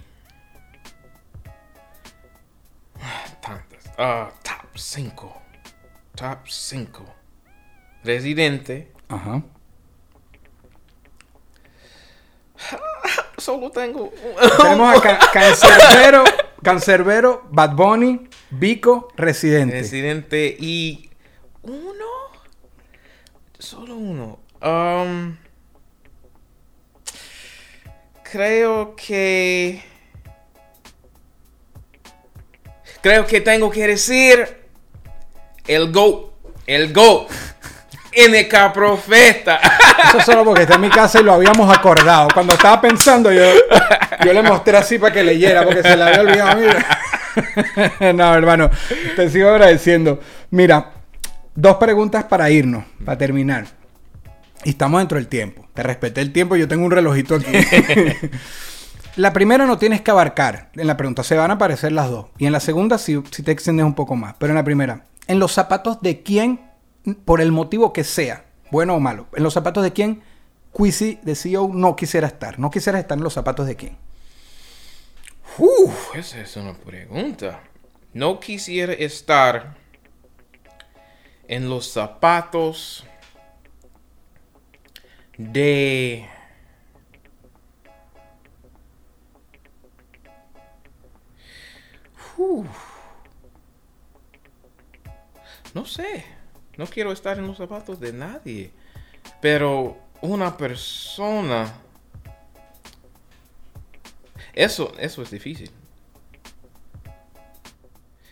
Tantas. 3.41 3.91
Ah, 3.97 4.29
top 4.43 4.77
5. 4.77 5.41
Top 6.15 6.47
5. 6.47 7.03
Residente. 8.03 8.91
Ajá. 9.09 9.41
Solo 13.39 13.71
tengo. 13.71 14.11
Tenemos 14.61 14.95
a 14.95 15.01
Ca- 15.01 15.19
Cancerbero, 15.33 16.23
Cancerbero, 16.61 17.47
Bad 17.49 17.73
Bunny, 17.73 18.29
Vico, 18.51 19.07
Residente. 19.15 19.79
Residente 19.79 20.55
y. 20.59 21.09
¿Uno? 21.63 22.05
Solo 23.57 23.95
uno. 23.95 24.39
Um, 24.61 25.37
creo 28.23 28.95
que. 28.95 29.83
Creo 33.01 33.25
que 33.25 33.41
tengo 33.41 33.69
que 33.69 33.87
decir. 33.87 34.57
El 35.65 35.91
Go. 35.91 36.33
El 36.65 36.91
Go. 36.93 37.27
NK 38.11 38.73
Profeta. 38.73 39.59
Eso 40.09 40.21
solo 40.21 40.43
porque 40.43 40.63
está 40.63 40.75
en 40.75 40.81
mi 40.81 40.89
casa 40.89 41.19
y 41.19 41.23
lo 41.23 41.33
habíamos 41.33 41.75
acordado. 41.75 42.27
Cuando 42.33 42.53
estaba 42.53 42.81
pensando, 42.81 43.31
yo, 43.31 43.43
yo 44.25 44.33
le 44.33 44.41
mostré 44.41 44.77
así 44.77 44.97
para 44.97 45.13
que 45.13 45.23
leyera, 45.23 45.63
porque 45.63 45.83
se 45.83 45.95
le 45.95 46.03
había 46.03 46.21
olvidado. 46.21 46.59
Mira. 46.59 48.13
no, 48.13 48.33
hermano, 48.35 48.69
te 49.15 49.29
sigo 49.29 49.49
agradeciendo. 49.49 50.19
Mira, 50.49 50.91
dos 51.55 51.77
preguntas 51.77 52.23
para 52.25 52.49
irnos, 52.49 52.83
para 53.05 53.17
terminar. 53.17 53.78
Y 54.63 54.71
estamos 54.71 54.99
dentro 54.99 55.17
del 55.17 55.27
tiempo. 55.27 55.67
Te 55.73 55.83
respeté 55.83 56.21
el 56.21 56.33
tiempo, 56.33 56.55
yo 56.55 56.67
tengo 56.67 56.85
un 56.85 56.91
relojito 56.91 57.35
aquí. 57.35 57.51
la 59.15 59.31
primera 59.31 59.65
no 59.65 59.77
tienes 59.77 60.01
que 60.01 60.11
abarcar. 60.11 60.69
En 60.75 60.87
la 60.87 60.97
pregunta 60.97 61.23
se 61.23 61.35
van 61.35 61.51
a 61.51 61.55
aparecer 61.55 61.91
las 61.91 62.09
dos. 62.09 62.27
Y 62.37 62.45
en 62.45 62.51
la 62.51 62.59
segunda 62.59 62.97
sí 62.97 63.21
te 63.21 63.51
extiendes 63.51 63.85
un 63.85 63.95
poco 63.95 64.15
más. 64.15 64.35
Pero 64.37 64.51
en 64.51 64.57
la 64.57 64.63
primera, 64.63 65.05
¿en 65.27 65.39
los 65.39 65.53
zapatos 65.53 66.01
de 66.01 66.21
quién, 66.23 66.61
por 67.25 67.41
el 67.41 67.51
motivo 67.51 67.93
que 67.93 68.03
sea, 68.03 68.45
bueno 68.71 68.95
o 68.95 68.99
malo, 68.99 69.27
en 69.33 69.43
los 69.43 69.53
zapatos 69.53 69.83
de 69.83 69.93
quién 69.93 70.21
Quizzy 70.77 71.19
de 71.23 71.35
CEO 71.35 71.71
no 71.73 71.95
quisiera 71.95 72.27
estar? 72.27 72.59
No 72.59 72.69
quisiera 72.69 72.99
estar 72.99 73.17
en 73.17 73.23
los 73.23 73.33
zapatos 73.33 73.65
de 73.65 73.75
quién. 73.75 73.97
Uf, 75.57 76.15
esa 76.15 76.41
es 76.41 76.55
una 76.57 76.73
pregunta. 76.73 77.61
No 78.13 78.39
quisiera 78.39 78.93
estar 78.93 79.75
en 81.47 81.69
los 81.69 81.91
zapatos 81.91 83.05
de... 85.39 86.29
No 95.73 95.85
sé. 95.85 96.25
No 96.77 96.85
quiero 96.87 97.11
estar 97.11 97.37
en 97.37 97.47
los 97.47 97.57
zapatos 97.57 97.99
de 97.99 98.13
nadie. 98.13 98.71
Pero 99.41 99.97
una 100.21 100.55
persona... 100.57 101.73
Eso, 104.53 104.93
eso 104.99 105.21
es 105.21 105.31
difícil. 105.31 105.71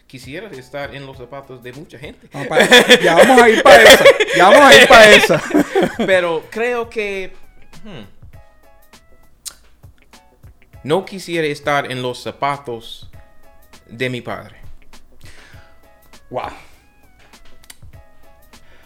Quisiera 0.08 0.48
estar 0.52 0.96
en 0.96 1.06
los 1.06 1.18
zapatos 1.18 1.62
de 1.62 1.74
mucha 1.74 2.00
gente. 2.00 2.30
Ya 3.04 3.16
vamos 3.16 3.42
a 3.42 3.50
ir 3.50 3.62
para 3.62 3.84
esa. 3.84 4.06
Ya 4.38 4.50
vamos 4.50 4.62
a 4.62 4.82
ir 4.82 4.88
para 4.88 5.12
esa. 5.12 5.44
Pero 5.98 6.46
creo 6.50 6.90
que... 6.90 7.34
hmm, 7.84 8.18
no 10.84 11.04
quisiera 11.04 11.46
estar 11.48 11.92
en 11.92 12.02
los 12.02 12.24
zapatos 12.24 13.10
de 13.90 14.10
mi 14.10 14.22
padre. 14.22 14.56
Wow. 16.30 16.52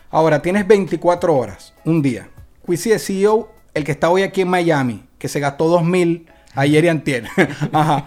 Ahora, 0.10 0.42
tienes 0.42 0.68
24 0.68 1.36
horas, 1.36 1.74
un 1.86 2.02
día. 2.02 2.30
Quizzy 2.66 2.92
es 2.92 3.06
CEO, 3.06 3.54
el 3.76 3.84
que 3.84 3.92
está 3.92 4.10
hoy 4.10 4.24
aquí 4.24 4.42
en 4.42 4.48
Miami, 4.48 5.06
que 5.20 5.28
se 5.28 5.40
gastó 5.40 5.68
2000 5.68 6.28
ayer 6.56 6.86
y 6.86 6.88
antier. 6.88 7.28
Ajá. 7.72 8.06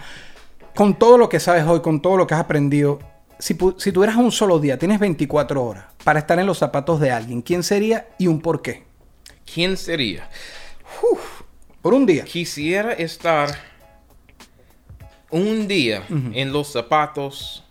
Con 0.75 0.99
todo 0.99 1.19
lo 1.19 1.29
que 1.29 1.39
sabes 1.39 1.65
hoy, 1.65 1.81
con 1.83 2.03
todo 2.03 2.17
lo 2.17 2.27
que 2.27 2.35
has 2.35 2.41
aprendido, 2.41 2.99
si, 3.39 3.57
si 3.79 3.93
tuvieras 3.93 4.17
un 4.17 4.33
solo 4.33 4.59
día, 4.59 4.79
tienes 4.79 4.99
24 4.99 5.65
horas 5.65 5.85
para 6.03 6.19
estar 6.19 6.39
en 6.39 6.47
los 6.47 6.59
zapatos 6.59 6.99
de 7.01 7.11
alguien, 7.11 7.43
¿quién 7.43 7.63
sería 7.63 8.09
y 8.19 8.27
un 8.27 8.41
por 8.41 8.61
qué? 8.61 8.85
¿Quién 9.53 9.77
sería? 9.77 10.29
Por 11.81 11.95
un 11.95 12.07
día. 12.07 12.25
Quisiera 12.25 12.93
estar 12.93 13.51
un 15.31 15.69
día 15.69 16.05
en 16.09 16.53
los 16.53 16.73
zapatos. 16.73 17.65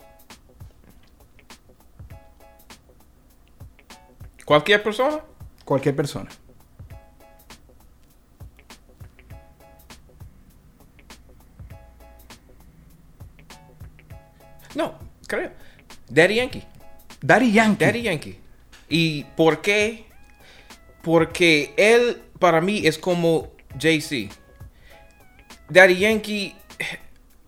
¿Cualquier 4.44 4.82
persona? 4.82 5.20
Cualquier 5.64 5.96
persona. 5.96 6.30
No, 14.74 14.98
creo. 15.26 15.50
Daddy 16.08 16.36
Yankee. 16.36 16.62
Daddy 17.20 17.52
Yankee. 17.52 17.84
Daddy 17.84 18.02
Yankee. 18.02 18.38
¿Y 18.88 19.24
por 19.36 19.60
qué? 19.62 20.04
Porque 21.02 21.72
él 21.76 22.22
para 22.38 22.60
mí 22.60 22.86
es 22.86 22.98
como 22.98 23.52
Jay-Z. 23.78 24.34
Daddy 25.68 25.98
Yankee 25.98 26.54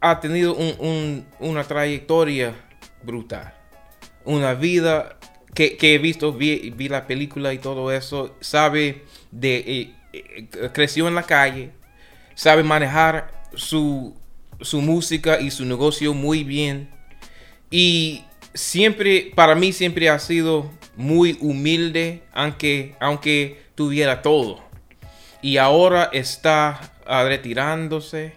ha 0.01 0.21
tenido 0.21 0.55
un- 0.55 0.77
un- 0.79 1.27
una 1.41 1.65
trayectoria 1.65 2.55
brutal. 3.03 3.53
Una 4.25 4.55
vida 4.55 5.17
que, 5.55 5.77
que 5.77 5.95
he 5.95 5.99
visto, 5.99 6.33
vi, 6.33 6.71
vi 6.77 6.89
la 6.89 7.07
película 7.07 7.53
y 7.53 7.59
todo 7.59 7.93
eso. 7.93 8.35
Sabe 8.41 9.05
de... 9.31 9.57
eh, 9.59 9.95
eh, 10.13 10.71
creció 10.73 11.09
en 11.09 11.15
la 11.15 11.23
calle. 11.23 11.71
Sabe 12.35 12.63
manejar 12.63 13.31
su, 13.55 14.15
su 14.61 14.81
música 14.81 15.41
y 15.41 15.51
su 15.51 15.65
negocio 15.65 16.15
muy 16.15 16.45
bien. 16.45 16.91
Y 17.71 18.25
siempre, 18.55 19.33
para 19.35 19.55
mí 19.55 19.73
siempre 19.73 20.09
ha 20.09 20.19
sido 20.19 20.71
muy 20.97 21.37
humilde, 21.41 22.23
aunque, 22.33 22.95
aunque 23.01 23.61
tuviera 23.75 24.23
todo. 24.23 24.65
Y 25.43 25.59
ahora 25.59 26.11
está 26.13 26.93
retirándose 27.07 28.35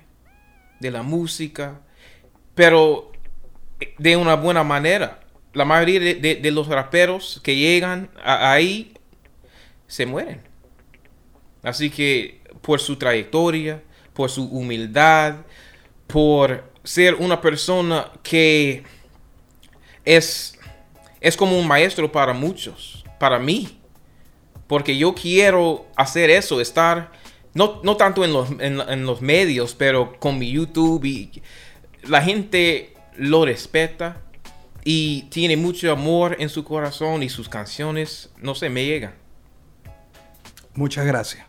de 0.80 0.92
la 0.92 1.02
música, 1.02 1.80
pero 2.56 3.12
de 3.98 4.18
una 4.18 4.36
buena 4.36 4.64
manera. 4.64 5.20
La 5.54 5.66
mayoría 5.66 6.16
de, 6.16 6.52
los 6.52 6.68
raperos 6.68 7.40
que 7.44 7.56
llegan 7.56 8.10
ahí 8.24 8.94
se 9.88 10.06
mueren. 10.06 10.42
Así 11.64 11.90
que 11.90 12.42
por 12.62 12.80
su 12.80 12.98
trayectoria, 12.98 13.82
por 14.14 14.30
su 14.30 14.46
humildad, 14.46 15.38
por 16.08 16.72
ser 16.84 17.16
una 17.16 17.42
persona 17.42 18.12
que 18.22 18.84
es, 20.06 20.58
es 21.22 21.38
como 21.38 21.58
un 21.58 21.68
maestro 21.68 22.12
para 22.12 22.34
muchos, 22.34 23.04
para 23.20 23.40
mí. 23.40 23.80
Porque 24.68 24.98
yo 24.98 25.16
quiero 25.16 25.88
hacer 25.96 26.30
eso, 26.30 26.62
estar, 26.62 27.12
no, 27.54 27.82
no 27.84 27.98
tanto 27.98 28.24
en 28.24 28.34
los, 28.34 28.50
en, 28.60 29.06
los 29.06 29.22
medios, 29.22 29.74
pero 29.74 30.20
con 30.20 30.38
mi 30.38 30.52
YouTube 30.52 31.04
y 31.06 31.42
la 32.04 32.22
gente 32.22 32.94
lo 33.18 33.46
respeta 33.46 34.22
y 34.86 35.24
tiene 35.24 35.58
mucho 35.58 35.92
amor 35.92 36.38
en 36.40 36.50
su 36.50 36.64
corazón 36.64 37.24
y 37.24 37.30
sus 37.30 37.50
canciones, 37.50 38.30
no 38.38 38.54
sé, 38.54 38.70
me 38.70 38.86
llegan. 38.86 39.16
Muchas 40.76 41.06
gracias. 41.06 41.49